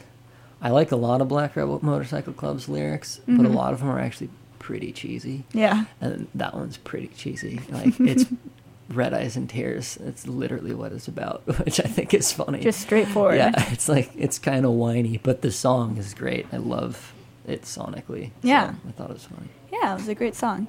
I 0.62 0.70
like 0.72 0.92
a 0.92 0.96
lot 0.96 1.22
of 1.22 1.28
Black 1.28 1.56
Rebel 1.56 1.80
Motorcycle 1.84 2.34
Club's 2.34 2.68
lyrics, 2.68 3.20
but 3.28 3.46
a 3.46 3.50
Mhm. 3.50 3.54
lot 3.54 3.74
of 3.74 3.80
them 3.80 3.90
are 3.90 4.00
actually 4.00 4.30
pretty 4.68 4.92
cheesy. 4.92 5.46
Yeah. 5.54 5.86
And 6.02 6.28
that 6.36 6.54
one's 6.54 6.76
pretty 6.76 7.08
cheesy. 7.08 7.62
Like, 7.70 7.98
it's 8.02 8.26
Red 8.90 9.14
Eyes 9.14 9.38
and 9.38 9.50
Tears. 9.50 9.96
It's 10.04 10.28
literally 10.28 10.76
what 10.76 10.92
it's 10.92 11.08
about, 11.08 11.48
which 11.66 11.80
I 11.80 11.84
think 11.88 12.14
is 12.14 12.34
funny. 12.34 12.60
Just 12.60 12.82
straightforward. 12.82 13.38
Yeah, 13.38 13.54
it's 13.72 13.88
like, 13.88 14.12
it's 14.18 14.38
kind 14.38 14.66
of 14.66 14.72
whiny, 14.74 15.22
but 15.24 15.42
the 15.42 15.54
song 15.54 15.96
is 15.96 16.14
great. 16.14 16.48
I 16.52 16.58
love 16.58 17.14
it 17.48 17.62
sonically. 17.62 18.26
So 18.42 18.50
Yeah. 18.50 18.74
I 18.86 18.92
thought 18.92 19.10
it 19.10 19.14
was 19.14 19.24
funny. 19.24 19.48
Yeah, 19.72 19.94
it 19.94 20.00
was 20.00 20.10
a 20.10 20.16
great 20.16 20.36
song. 20.36 20.68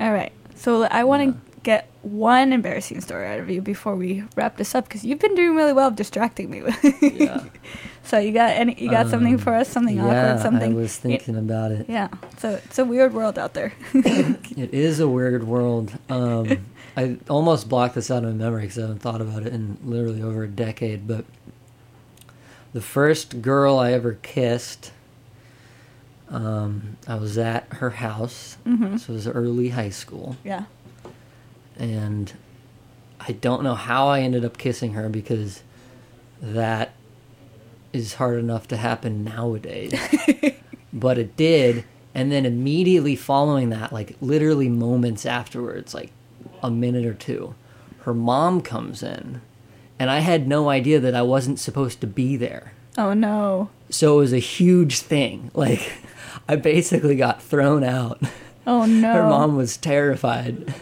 All 0.00 0.10
right. 0.12 0.32
So 0.54 0.84
I 0.84 1.04
want 1.04 1.22
to 1.34 1.60
get 1.64 1.90
one 2.00 2.50
embarrassing 2.54 3.02
story 3.02 3.26
out 3.26 3.40
of 3.40 3.50
you 3.50 3.60
before 3.60 3.94
we 3.94 4.24
wrap 4.36 4.56
this 4.56 4.74
up 4.74 4.84
because 4.88 5.04
you've 5.04 5.18
been 5.18 5.34
doing 5.34 5.54
really 5.54 5.74
well 5.74 5.88
of 5.88 5.96
distracting 5.96 6.48
me. 6.50 6.62
Yeah. 7.02 7.44
So 8.04 8.18
you 8.18 8.32
got 8.32 8.50
any? 8.50 8.74
You 8.82 8.90
got 8.90 9.08
something 9.08 9.34
Um, 9.34 9.38
for 9.38 9.54
us? 9.54 9.68
Something 9.68 9.96
yeah, 9.96 10.04
awkward? 10.32 10.42
Something? 10.42 10.72
I 10.72 10.74
was 10.74 10.96
thinking 10.96 11.36
about 11.36 11.72
it. 11.72 11.86
Yeah. 11.88 12.08
So 12.38 12.50
it's 12.64 12.78
a 12.78 12.84
weird 12.84 13.12
world 13.14 13.38
out 13.38 13.54
there. 13.54 13.72
It 13.94 14.74
is 14.74 15.00
a 15.00 15.08
weird 15.08 15.44
world. 15.44 15.92
Um, 16.10 16.66
I 16.96 17.16
almost 17.30 17.68
blocked 17.68 17.94
this 17.94 18.10
out 18.10 18.18
of 18.24 18.24
my 18.24 18.44
memory 18.44 18.62
because 18.62 18.78
I 18.78 18.82
haven't 18.82 18.98
thought 19.00 19.20
about 19.22 19.46
it 19.46 19.52
in 19.52 19.78
literally 19.84 20.20
over 20.22 20.42
a 20.42 20.48
decade. 20.48 21.06
But 21.08 21.24
the 22.74 22.82
first 22.82 23.40
girl 23.40 23.78
I 23.78 23.92
ever 23.92 24.14
kissed, 24.22 24.92
um, 26.28 26.96
I 27.08 27.14
was 27.16 27.38
at 27.38 27.66
her 27.74 27.90
house. 27.90 28.56
Mhm. 28.66 28.98
So 29.00 29.12
it 29.12 29.16
was 29.16 29.26
early 29.28 29.70
high 29.70 29.90
school. 29.90 30.36
yeah. 30.44 30.64
And 31.78 32.32
I 33.20 33.32
don't 33.32 33.62
know 33.62 33.74
how 33.74 34.08
I 34.08 34.20
ended 34.20 34.44
up 34.44 34.58
kissing 34.58 34.92
her 34.92 35.08
because 35.08 35.62
that 36.42 36.92
is 37.92 38.14
hard 38.14 38.38
enough 38.38 38.68
to 38.68 38.76
happen 38.76 39.24
nowadays. 39.24 39.92
but 40.92 41.18
it 41.18 41.36
did. 41.36 41.84
And 42.14 42.30
then 42.30 42.44
immediately 42.44 43.16
following 43.16 43.70
that, 43.70 43.92
like 43.92 44.16
literally 44.20 44.68
moments 44.68 45.24
afterwards, 45.24 45.94
like 45.94 46.10
a 46.62 46.70
minute 46.70 47.06
or 47.06 47.14
two, 47.14 47.54
her 48.00 48.14
mom 48.14 48.60
comes 48.60 49.02
in. 49.02 49.40
And 49.98 50.10
I 50.10 50.18
had 50.18 50.48
no 50.48 50.68
idea 50.68 51.00
that 51.00 51.14
I 51.14 51.22
wasn't 51.22 51.60
supposed 51.60 52.00
to 52.00 52.06
be 52.06 52.36
there. 52.36 52.72
Oh 52.98 53.14
no. 53.14 53.70
So 53.88 54.16
it 54.16 54.20
was 54.20 54.32
a 54.32 54.38
huge 54.38 54.98
thing. 54.98 55.50
Like, 55.62 55.92
I 56.48 56.56
basically 56.56 57.14
got 57.14 57.42
thrown 57.42 57.84
out. 57.84 58.20
Oh 58.66 58.84
no. 58.84 59.12
Her 59.12 59.22
mom 59.22 59.56
was 59.56 59.76
terrified. 59.76 60.74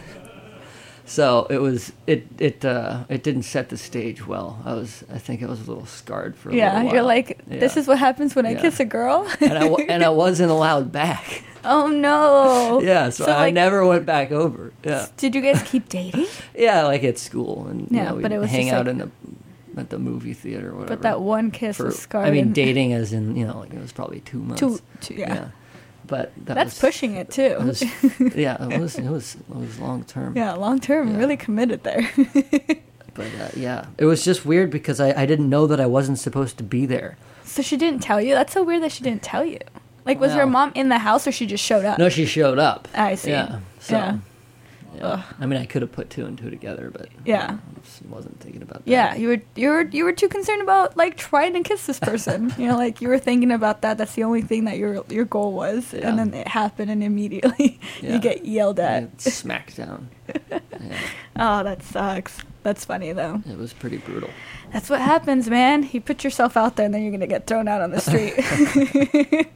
So 1.11 1.45
it 1.49 1.57
was 1.57 1.91
it 2.07 2.25
it 2.39 2.63
uh 2.63 3.03
it 3.09 3.21
didn't 3.21 3.43
set 3.43 3.67
the 3.67 3.75
stage 3.77 4.25
well. 4.25 4.61
I 4.63 4.73
was 4.75 5.03
I 5.13 5.17
think 5.17 5.43
I 5.43 5.45
was 5.47 5.59
a 5.59 5.65
little 5.69 5.85
scarred 5.85 6.37
for 6.37 6.51
a 6.51 6.55
Yeah, 6.55 6.83
you're 6.83 7.01
like, 7.01 7.37
this 7.47 7.75
Yeah. 7.75 7.81
is 7.81 7.87
what 7.87 7.99
happens 7.99 8.33
when 8.33 8.45
I 8.45 8.55
kiss 8.55 8.79
a 8.79 8.85
girl. 8.85 9.27
and 9.41 9.57
I 9.57 9.65
and 9.89 10.05
I 10.05 10.09
wasn't 10.09 10.51
allowed 10.51 10.93
back. 10.93 11.43
oh 11.65 11.87
no. 11.87 12.79
Yeah, 12.91 13.09
so, 13.09 13.25
I 13.25 13.47
like, 13.51 13.53
never 13.53 13.85
went 13.85 14.05
back 14.05 14.31
over. 14.31 14.71
Yeah, 14.85 15.07
Did 15.17 15.35
you 15.35 15.41
guys 15.41 15.61
keep 15.63 15.89
dating? 15.89 16.27
yeah, 16.55 16.85
like 16.85 17.03
at 17.03 17.17
school 17.19 17.67
and 17.67 17.81
you 17.91 17.97
Yeah, 17.97 18.05
know, 18.09 18.15
we'd 18.15 18.21
but 18.23 18.31
it 18.31 18.39
was 18.39 18.49
hang 18.49 18.69
out 18.69 18.85
like- 18.85 18.91
in 18.93 18.97
the 18.99 19.09
at 19.81 19.89
the 19.89 19.99
movie 19.99 20.33
theater 20.33 20.69
or 20.69 20.75
whatever. 20.75 20.95
But 20.95 21.01
that 21.03 21.19
one 21.19 21.51
kiss 21.51 21.75
for, 21.77 21.87
was 21.87 21.99
scarred. 21.99 22.27
I 22.27 22.31
mean, 22.31 22.53
dating 22.53 22.93
as 22.93 23.11
in 23.11 23.35
you 23.35 23.45
know, 23.45 23.59
like 23.59 23.73
it 23.73 23.79
was 23.81 23.91
probably 23.91 24.21
two 24.21 24.39
months. 24.39 24.59
Two, 24.61 24.79
two 25.01 25.15
yeah. 25.15 25.49
But 26.07 26.31
that 26.45 26.55
That's 26.55 26.71
was, 26.71 26.79
pushing 26.79 27.15
it 27.15 27.29
too. 27.31 27.41
it 27.43 27.61
was- 27.61 27.81
yeah, 28.35 28.57
it 28.69 28.79
was 28.79 28.97
it 28.97 29.09
was 29.09 29.35
it 29.35 29.55
was 29.55 29.79
long 29.79 30.03
term. 30.03 30.35
yeah, 30.35 30.53
long 30.53 30.79
term, 30.79 31.11
Yeah. 31.11 31.17
really 31.17 31.37
committed 31.37 31.83
there. 31.83 32.09
But 33.13 33.25
uh, 33.41 33.49
yeah, 33.57 33.87
it 33.97 34.05
was 34.05 34.23
just 34.23 34.45
weird 34.45 34.69
because 34.71 35.01
I, 35.01 35.11
I 35.23 35.25
didn't 35.25 35.49
know 35.49 35.67
that 35.67 35.81
I 35.81 35.85
wasn't 35.85 36.17
supposed 36.17 36.57
to 36.59 36.63
be 36.63 36.85
there. 36.85 37.17
so 37.43 37.61
she 37.61 37.75
didn't 37.75 38.01
tell 38.01 38.21
you? 38.21 38.33
That's 38.35 38.53
so 38.53 38.63
weird 38.63 38.83
that 38.83 38.93
she 38.93 39.03
didn't 39.03 39.21
tell 39.21 39.43
you. 39.43 39.59
Like, 40.05 40.17
was 40.21 40.31
her 40.31 40.37
Well- 40.39 40.47
mom 40.47 40.71
in 40.75 40.87
the 40.87 40.97
house 40.99 41.27
or 41.27 41.31
she 41.33 41.45
just 41.45 41.61
showed 41.63 41.83
up? 41.83 41.97
No, 41.99 42.07
she 42.07 42.25
showed 42.25 42.57
up. 42.57 42.87
I 42.95 43.15
see. 43.15 43.31
Yeah. 43.31 43.59
So, 43.81 43.97
Yeah. 43.97 44.17
Yeah. 44.95 45.05
Ugh. 45.05 45.23
I 45.39 45.45
mean, 45.45 45.59
I 45.59 45.65
could 45.65 45.81
have 45.81 45.91
put 45.91 46.09
two 46.09 46.25
and 46.25 46.37
two 46.37 46.49
together, 46.49 46.89
but 46.91 47.07
Yeah. 47.25 47.57
I 47.57 48.13
wasn't 48.13 48.39
thinking 48.39 48.61
about 48.61 48.85
that. 48.85 48.91
Yeah, 48.91 49.15
you 49.15 49.27
were 49.29 49.41
you 49.55 49.69
were 49.69 49.81
you 49.83 50.03
were 50.03 50.11
too 50.13 50.27
concerned 50.27 50.61
about 50.61 50.95
like 50.97 51.17
trying 51.17 51.53
to 51.53 51.61
kiss 51.61 51.85
this 51.85 51.99
person. 51.99 52.53
you 52.57 52.67
know, 52.67 52.77
like 52.77 53.01
you 53.01 53.07
were 53.07 53.19
thinking 53.19 53.51
about 53.51 53.81
that. 53.81 53.97
That's 53.97 54.13
the 54.15 54.23
only 54.23 54.41
thing 54.41 54.65
that 54.65 54.77
your 54.77 55.03
your 55.09 55.25
goal 55.25 55.53
was, 55.53 55.93
Yeah. 55.93 56.09
and 56.09 56.19
then 56.19 56.33
it 56.33 56.47
happened, 56.47 56.91
and 56.91 57.03
immediately 57.03 57.79
Yeah. 58.01 58.13
you 58.13 58.19
get 58.19 58.45
yelled 58.45 58.79
at. 58.79 59.19
smacked 59.21 59.77
down. 59.77 60.09
Oh, 61.35 61.63
that 61.63 61.81
sucks. 61.83 62.37
That's 62.63 62.83
funny 62.85 63.13
though. 63.13 63.41
it 63.49 63.57
was 63.57 63.71
pretty 63.73 63.97
brutal. 63.97 64.29
That's 64.73 64.89
what 64.89 64.99
happens, 65.01 65.49
man. 65.49 65.87
You 65.91 66.01
put 66.01 66.23
yourself 66.23 66.57
out 66.57 66.75
there, 66.75 66.85
and 66.85 66.93
then 66.93 67.01
you're 67.03 67.11
gonna 67.11 67.25
get 67.27 67.47
thrown 67.47 67.67
out 67.67 67.81
on 67.81 67.91
the 67.91 68.01
street. 68.01 69.47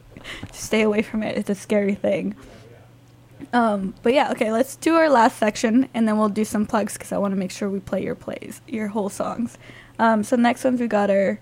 Stay 0.53 0.81
away 0.81 1.01
from 1.01 1.21
it. 1.21 1.37
It's 1.37 1.49
a 1.49 1.55
scary 1.55 1.93
thing. 1.95 2.35
Um, 3.55 3.95
but 4.03 4.13
yeah, 4.13 4.31
okay. 4.31 4.51
Let's 4.51 4.75
do 4.75 4.95
our 4.95 5.09
last 5.09 5.37
section, 5.37 5.87
and 5.93 6.05
then 6.05 6.17
we'll 6.17 6.27
do 6.27 6.43
some 6.43 6.65
plugs 6.65 6.93
because 6.93 7.13
I 7.13 7.17
want 7.17 7.31
to 7.31 7.37
make 7.37 7.51
sure 7.51 7.69
we 7.69 7.79
play 7.79 8.03
your 8.03 8.13
plays, 8.13 8.59
your 8.67 8.89
whole 8.89 9.07
songs. 9.07 9.57
Um, 9.97 10.25
so 10.25 10.35
next 10.35 10.65
ones 10.65 10.81
we 10.81 10.87
got 10.87 11.09
are 11.09 11.39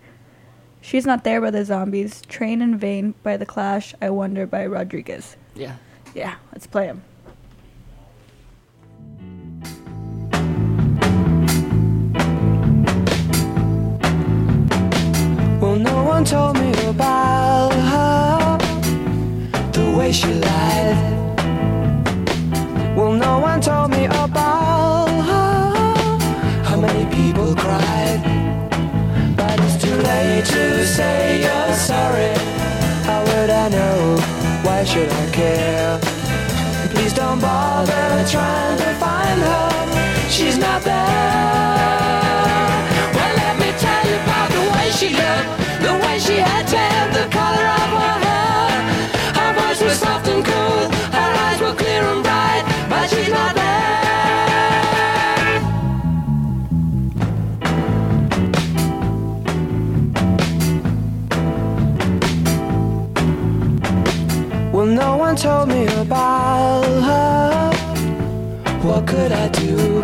"She's 0.80 1.08
Not 1.08 1.24
There" 1.24 1.42
by 1.42 1.50
the 1.50 1.66
Zombies, 1.66 2.22
"Train 2.28 2.62
in 2.62 2.78
Vain" 2.78 3.16
by 3.24 3.36
the 3.36 3.48
Clash, 3.48 3.96
"I 4.00 4.12
Wonder" 4.12 4.46
by 4.46 4.68
Rodriguez. 4.68 5.38
Yeah. 5.56 5.78
Yeah, 6.14 6.36
let's 6.52 6.68
play 6.68 6.86
them. 6.86 7.02
Well, 15.60 15.78
no 15.78 16.04
one 16.04 16.26
told 16.26 16.60
me 16.60 16.72
about 16.86 17.74
her, 17.74 18.58
the 19.72 19.98
way 19.98 20.12
she 20.12 20.32
lied. 20.32 21.23
Well, 22.96 23.14
no 23.14 23.40
one 23.40 23.60
told 23.60 23.90
me 23.90 24.06
about 24.06 25.08
her, 25.08 26.64
how 26.64 26.80
many 26.80 27.06
people 27.16 27.56
cried. 27.56 28.22
But 29.36 29.60
it's 29.62 29.84
too 29.84 29.96
late 29.96 30.46
to 30.46 30.86
say 30.86 31.42
you're 31.42 31.76
sorry. 31.76 32.34
How 33.04 33.24
would 33.24 33.50
I 33.50 33.70
know? 33.70 34.18
Why 34.62 34.84
should 34.84 35.10
I 35.10 35.26
care? 35.32 36.00
Please 36.94 37.14
don't 37.14 37.40
bother 37.42 38.26
trying 38.30 38.78
to 38.78 38.94
find 39.04 39.40
her. 39.42 40.30
She's 40.30 40.60
not 40.60 40.84
there. 40.84 41.83
about 66.04 66.82
love, 67.10 67.74
what 68.84 69.08
could 69.08 69.32
I 69.32 69.48
do? 69.50 70.02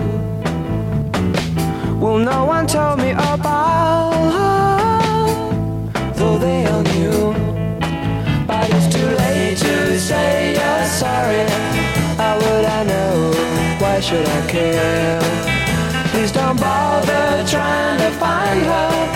Well, 2.00 2.20
no 2.20 2.46
one 2.46 2.66
told 2.68 3.00
me 3.00 3.12
about 3.12 4.12
love, 4.38 5.94
though 6.16 6.38
they 6.38 6.66
all 6.68 6.84
knew. 6.94 7.34
But 8.48 8.70
it's 8.76 8.88
too 8.96 9.10
late 9.24 9.58
to 9.58 10.00
say 10.00 10.54
you're 10.58 10.86
sorry. 11.02 11.44
How 12.22 12.36
would 12.44 12.66
I 12.78 12.84
know? 12.92 13.34
Why 13.82 14.00
should 14.00 14.26
I 14.26 14.42
care? 14.48 15.22
Please 16.12 16.32
don't 16.32 16.58
bother 16.58 17.44
trying 17.46 18.00
to 18.00 18.12
find 18.18 18.62
her. 18.72 19.09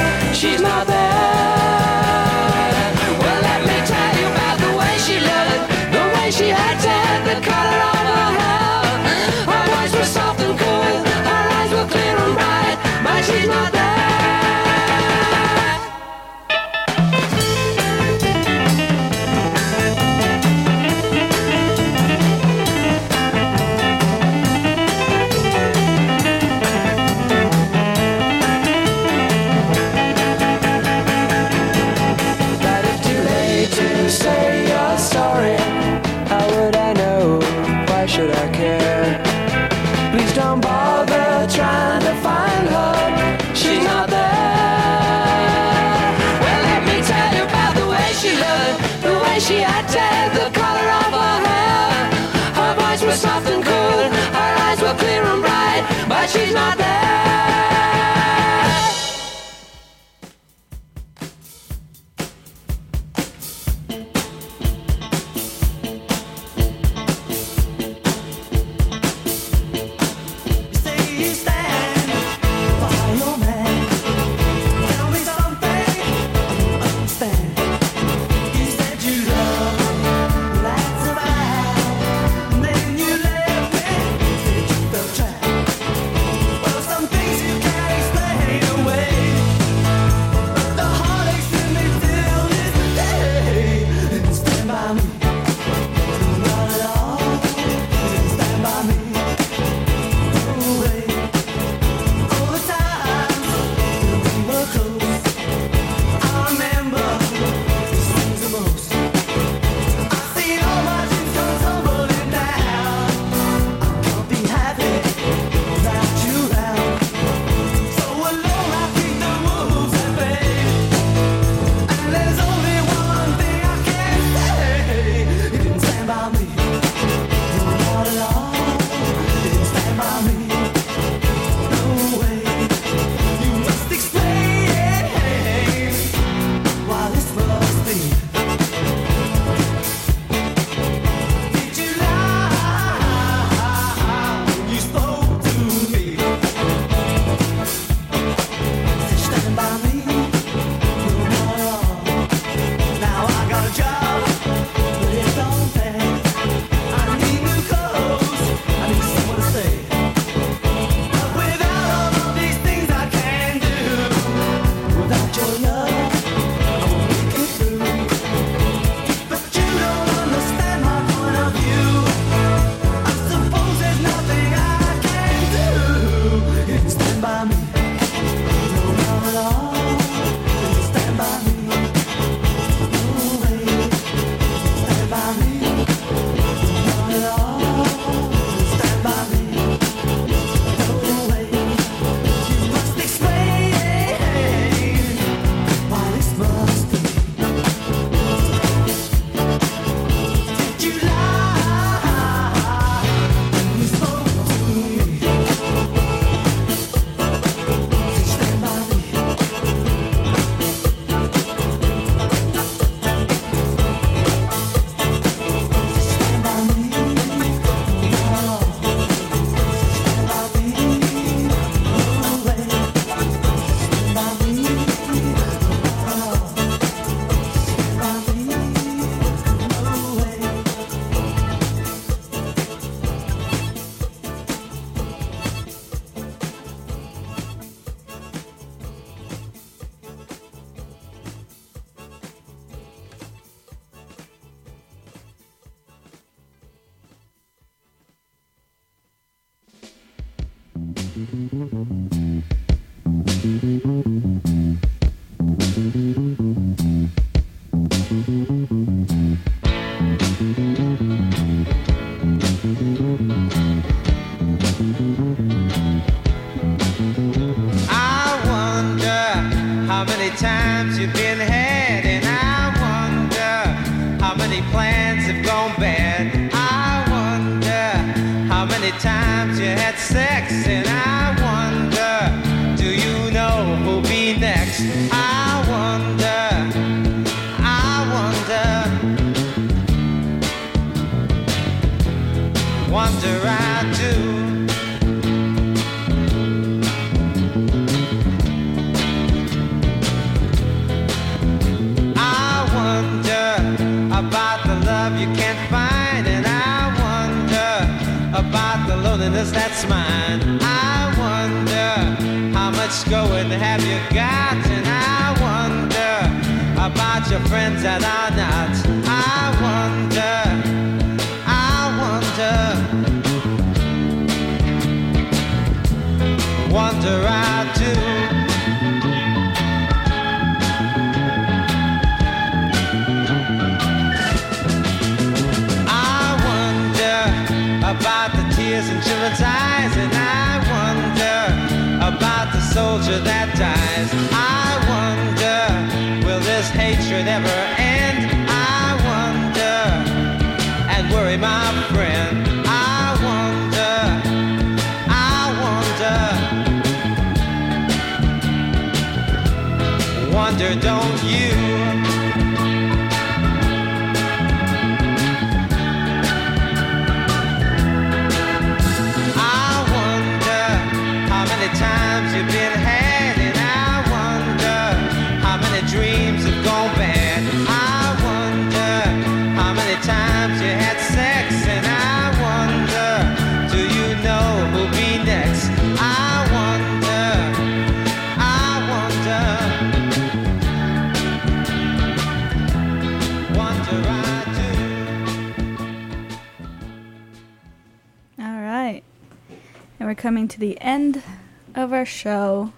Our 402.04 402.06
show. 402.06 402.74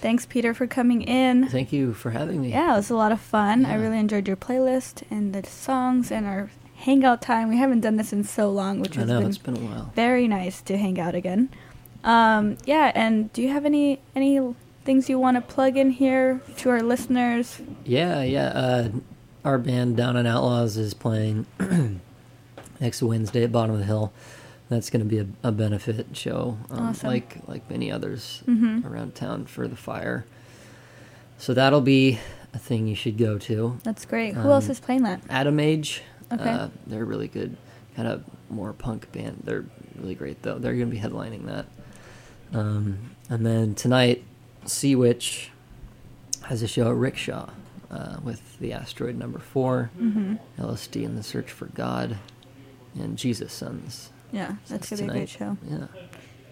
Thanks, 0.00 0.24
Peter, 0.24 0.54
for 0.54 0.68
coming 0.68 1.02
in. 1.02 1.48
Thank 1.48 1.72
you 1.72 1.92
for 1.92 2.10
having 2.12 2.40
me. 2.40 2.50
Yeah, 2.50 2.74
it 2.74 2.76
was 2.76 2.88
a 2.90 2.94
lot 2.94 3.10
of 3.10 3.20
fun. 3.20 3.66
I 3.66 3.74
really 3.74 3.98
enjoyed 3.98 4.28
your 4.28 4.36
playlist 4.36 5.02
and 5.10 5.34
the 5.34 5.42
songs 5.48 6.12
and 6.12 6.24
our 6.26 6.48
hangout 6.76 7.20
time. 7.20 7.48
We 7.48 7.56
haven't 7.58 7.80
done 7.80 7.96
this 7.96 8.12
in 8.12 8.22
so 8.22 8.48
long, 8.48 8.78
which 8.80 8.96
I 8.96 9.00
has 9.00 9.08
know 9.08 9.18
been 9.20 9.28
it's 9.28 9.38
been 9.38 9.56
a 9.56 9.60
while. 9.60 9.92
very 9.96 10.28
nice 10.28 10.62
to 10.62 10.78
hang 10.78 11.00
out 11.00 11.16
again. 11.16 11.48
Um, 12.04 12.56
yeah, 12.64 12.92
and 12.94 13.32
do 13.32 13.42
you 13.42 13.48
have 13.48 13.64
any 13.66 14.00
any 14.14 14.54
things 14.84 15.10
you 15.10 15.18
want 15.18 15.34
to 15.36 15.40
plug 15.42 15.76
in 15.76 15.90
here 15.90 16.40
to 16.58 16.70
our 16.70 16.82
listeners? 16.82 17.60
Yeah, 17.84 18.22
yeah. 18.22 18.46
Uh, 18.46 18.88
our 19.44 19.58
band 19.58 19.96
Down 19.96 20.16
and 20.16 20.28
Outlaws 20.28 20.76
is 20.76 20.94
playing 20.94 21.46
next 22.80 23.02
Wednesday 23.02 23.42
at 23.42 23.50
Bottom 23.50 23.72
of 23.74 23.80
the 23.80 23.86
Hill. 23.86 24.12
That's 24.70 24.88
going 24.88 25.02
to 25.02 25.08
be 25.08 25.18
a, 25.18 25.26
a 25.42 25.52
benefit 25.52 26.06
show, 26.16 26.56
um, 26.70 26.88
Awesome. 26.88 27.08
like 27.08 27.36
like 27.46 27.68
many 27.68 27.90
others 27.92 28.42
Mhm. 28.46 28.84
around 28.90 29.14
town 29.14 29.44
for 29.46 29.68
the 29.68 29.76
fire. 29.76 30.24
So 31.38 31.52
that'll 31.54 31.80
be 31.80 32.18
a 32.54 32.58
thing 32.58 32.86
you 32.86 32.94
should 32.94 33.18
go 33.18 33.36
to. 33.38 33.78
That's 33.82 34.04
great. 34.06 34.34
Who 34.34 34.48
else 34.50 34.66
Um, 34.66 34.70
is 34.70 34.80
playing 34.80 35.02
that? 35.02 35.20
Atom 35.28 35.58
Age. 35.60 36.02
Okay. 36.32 36.48
Uh, 36.48 36.68
they're 36.86 37.04
really 37.04 37.26
good, 37.28 37.56
kind 37.96 38.06
of 38.08 38.24
more 38.48 38.72
punk 38.72 39.10
band. 39.12 39.42
They're 39.44 39.64
really 40.00 40.14
great 40.14 40.42
though. 40.42 40.58
They're 40.58 40.74
going 40.76 40.88
to 40.90 40.94
be 40.94 41.00
headlining 41.02 41.46
that. 41.46 41.66
Um, 42.52 42.98
and 43.28 43.44
then 43.44 43.74
tonight, 43.74 44.22
Sea 44.66 44.94
Witch 44.94 45.50
has 46.42 46.62
a 46.62 46.68
show 46.68 46.90
at 46.90 46.96
Rickshaw 46.96 47.50
uh, 47.90 48.18
with 48.22 48.58
the 48.60 48.72
asteroid 48.72 49.16
number 49.18 49.38
4 49.40 49.90
Mhm. 50.00 50.38
LSD 50.58 51.04
and 51.04 51.18
the 51.18 51.22
Search 51.24 51.50
for 51.50 51.66
God, 51.66 52.18
and 52.96 53.16
Jesus 53.18 53.52
Sons. 53.52 54.10
Yeah, 54.32 54.54
that's 54.68 54.88
gonna 54.90 55.02
be 55.02 55.08
a 55.08 55.12
great 55.12 55.28
show. 55.28 55.56
Yeah. 55.68 55.86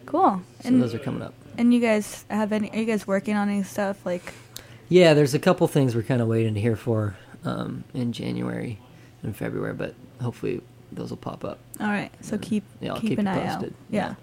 Cool. 0.07 0.43
So 0.63 0.71
those 0.71 0.95
are 0.95 0.99
coming 0.99 1.23
up. 1.23 1.35
And 1.57 1.73
you 1.75 1.81
guys 1.81 2.25
have 2.31 2.53
any? 2.53 2.71
Are 2.71 2.77
you 2.77 2.85
guys 2.87 3.07
working 3.07 3.37
on 3.37 3.49
any 3.49 3.63
stuff 3.63 4.05
like? 4.07 4.33
Yeah, 4.89 5.13
there's 5.15 5.35
a 5.35 5.39
couple 5.39 5.67
things 5.69 5.95
we're 5.95 6.03
kind 6.03 6.23
of 6.23 6.29
waiting 6.29 6.55
to 6.55 6.61
hear 6.61 6.77
for 6.77 7.17
um, 7.45 7.85
in 7.93 8.13
January 8.13 8.79
and 9.23 9.37
February, 9.37 9.75
but 9.75 9.95
hopefully 10.23 10.63
those 10.93 11.11
will 11.11 11.19
pop 11.19 11.45
up. 11.45 11.59
All 11.81 11.89
right, 11.89 12.11
so 12.23 12.39
keep 12.39 12.65
yeah, 12.81 12.95
I'll 12.95 13.01
keep, 13.01 13.11
keep 13.11 13.19
an 13.19 13.27
you 13.27 13.33
eye 13.33 13.47
posted. 13.47 13.71
out. 13.71 13.77
Yeah. 13.91 14.15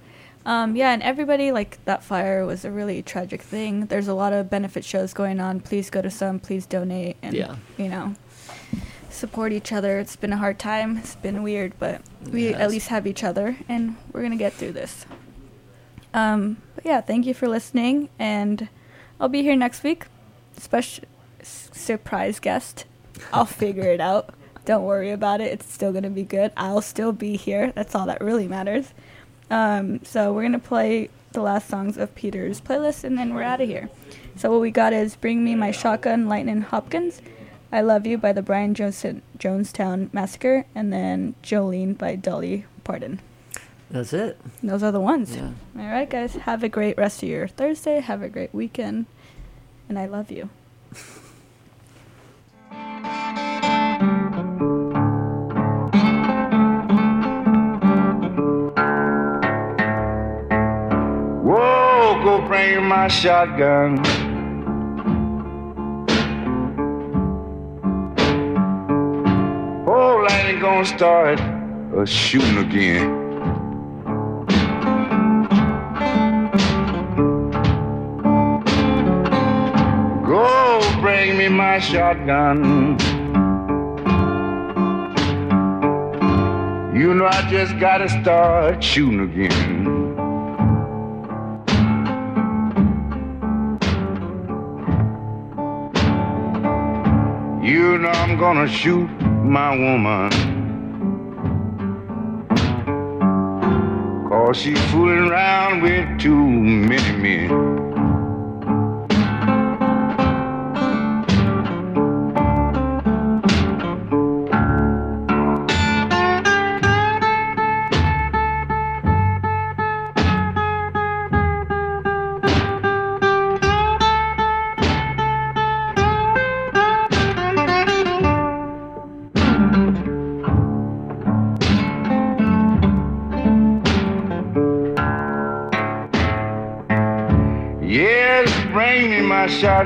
Um, 0.47 0.75
yeah, 0.75 0.91
and 0.93 1.01
everybody 1.01 1.51
like 1.51 1.83
that 1.85 2.03
fire 2.03 2.45
was 2.45 2.65
a 2.65 2.71
really 2.71 3.01
tragic 3.01 3.41
thing. 3.41 3.87
There's 3.87 4.07
a 4.07 4.13
lot 4.13 4.31
of 4.31 4.47
benefit 4.49 4.85
shows 4.85 5.11
going 5.13 5.39
on. 5.39 5.59
Please 5.59 5.89
go 5.89 6.01
to 6.03 6.09
some. 6.11 6.39
Please 6.39 6.65
donate. 6.67 7.17
And 7.23 7.35
Yeah. 7.35 7.55
you 7.77 7.87
know, 7.89 8.13
support 9.15 9.51
each 9.51 9.71
other. 9.71 9.99
It's 9.99 10.15
been 10.15 10.33
a 10.33 10.37
hard 10.37 10.59
time. 10.59 10.97
It's 10.97 11.15
been 11.15 11.41
weird, 11.43 11.73
but 11.79 12.01
we 12.31 12.47
It 12.47 12.55
at 12.55 12.69
least 12.69 12.89
have 12.89 13.07
each 13.07 13.23
other, 13.23 13.55
and 13.69 13.95
we're 14.11 14.21
gonna 14.21 14.35
get 14.35 14.53
through 14.53 14.73
this. 14.73 15.05
Um, 16.13 16.57
but 16.75 16.85
yeah, 16.85 17.01
thank 17.01 17.25
you 17.25 17.33
for 17.33 17.47
listening, 17.47 18.09
and 18.19 18.69
I'll 19.19 19.29
be 19.29 19.41
here 19.41 19.55
next 19.55 19.83
week. 19.83 20.05
Special 20.57 21.03
s- 21.41 21.69
surprise 21.73 22.39
guest. 22.39 22.85
I'll 23.33 23.45
figure 23.63 23.83
it 23.91 23.99
out. 23.99 24.33
Don't 24.65 24.83
worry 24.83 25.11
about 25.11 25.41
it. 25.41 25.51
It's 25.51 25.71
still 25.71 25.91
gonna 25.91 26.09
be 26.09 26.23
good. 26.23 26.51
I'll 26.57 26.81
still 26.81 27.11
be 27.11 27.35
here. 27.37 27.71
That's 27.75 27.93
all 27.95 28.05
that 28.07 28.21
really 28.21 28.47
matters. 28.47 28.93
Um, 29.51 30.03
so 30.03 30.33
we're 30.33 30.41
gonna 30.43 30.59
play 30.59 31.09
the 31.33 31.41
last 31.41 31.67
songs 31.69 31.97
of 31.97 32.15
Peter's 32.15 32.61
playlist, 32.61 33.03
and 33.03 33.17
then 33.17 33.33
we're 33.33 33.43
out 33.43 33.61
of 33.61 33.67
here. 33.67 33.89
So 34.37 34.51
what 34.51 34.61
we 34.61 34.71
got 34.71 34.93
is 34.93 35.15
"Bring 35.15 35.43
Me 35.43 35.53
My 35.55 35.71
Shotgun," 35.71 36.27
Lightning 36.27 36.61
Hopkins, 36.61 37.21
"I 37.75 37.81
Love 37.81 38.07
You" 38.07 38.17
by 38.17 38.31
the 38.31 38.41
Brian 38.41 38.73
Jones- 38.73 39.03
Jonestown 39.37 40.07
Massacre, 40.13 40.63
and 40.73 40.93
then 40.93 41.35
"Jolene" 41.43 41.97
by 41.97 42.15
Dolly 42.15 42.63
Parton. 42.85 43.19
That's 43.91 44.13
it. 44.13 44.37
Those 44.63 44.81
are 44.81 44.93
the 44.93 45.01
ones. 45.01 45.35
Yeah. 45.35 45.49
All 45.77 45.91
right, 45.91 46.09
guys. 46.09 46.35
Have 46.35 46.63
a 46.63 46.69
great 46.69 46.97
rest 46.97 47.21
of 47.21 47.27
your 47.27 47.49
Thursday. 47.49 47.99
Have 47.99 48.21
a 48.21 48.29
great 48.29 48.53
weekend, 48.55 49.07
and 49.89 49.99
I 49.99 50.05
love 50.05 50.31
you. 50.31 50.49
Whoa, 61.43 62.23
go 62.23 62.47
bring 62.47 62.85
my 62.85 63.09
shotgun. 63.09 64.01
Lightning 70.45 70.61
gonna 70.61 70.85
start 70.85 71.39
uh, 71.39 72.05
shooting 72.05 72.59
again. 72.59 73.09
Go 80.23 80.99
bring 81.01 81.35
me 81.39 81.47
my 81.49 81.79
shotgun. 81.79 82.95
You 86.95 87.15
know 87.15 87.25
I 87.25 87.47
just 87.49 87.79
gotta 87.79 88.07
start 88.07 88.83
shooting 88.83 89.21
again. 89.21 89.85
You 97.63 97.97
know 97.97 98.11
I'm 98.11 98.37
gonna 98.37 98.67
shoot 98.67 99.09
my 99.45 99.77
woman. 99.77 100.31
Cause 104.27 104.57
she's 104.57 104.81
fooling 104.91 105.29
around 105.29 105.81
with 105.81 106.19
too 106.19 106.35
many 106.35 107.21
men. 107.21 107.74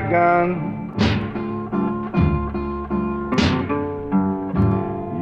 shotgun. 0.00 0.88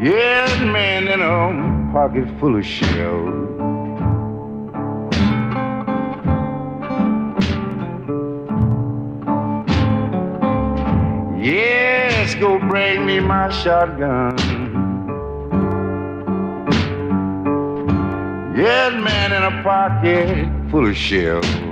Yes, 0.03 0.61
man, 0.61 1.09
in 1.09 1.21
a 1.21 1.93
pocket 1.93 2.29
full 2.39 2.57
of 2.57 2.65
shells. 2.65 3.35
Yes, 11.41 12.35
go 12.37 12.59
bring 12.59 13.07
me 13.07 13.21
my 13.21 13.51
shotgun. 13.51 14.37
Yes, 18.57 18.93
man, 18.93 19.33
in 19.33 19.43
a 19.43 19.63
pocket 19.63 20.71
full 20.71 20.89
of 20.89 20.97
shells. 20.97 21.68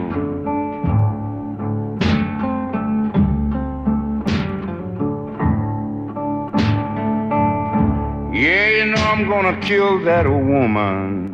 gonna 9.52 9.62
kill 9.62 10.00
that 10.04 10.26
woman. 10.26 11.32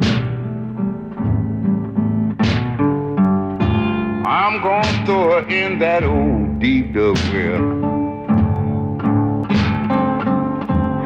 I'm 4.27 4.63
gonna 4.63 5.07
throw 5.07 5.41
her 5.41 5.49
in 5.49 5.79
that 5.79 6.05
old 6.05 6.61
deep 6.61 6.93
dug 6.93 7.17
well. 7.33 7.65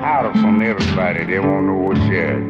Hide 0.01 0.25
her 0.25 0.33
from 0.41 0.61
everybody. 0.61 1.25
They 1.25 1.39
won't 1.39 1.67
know 1.67 1.75
what's 1.75 2.01
she 2.07 2.19
at. 2.19 2.46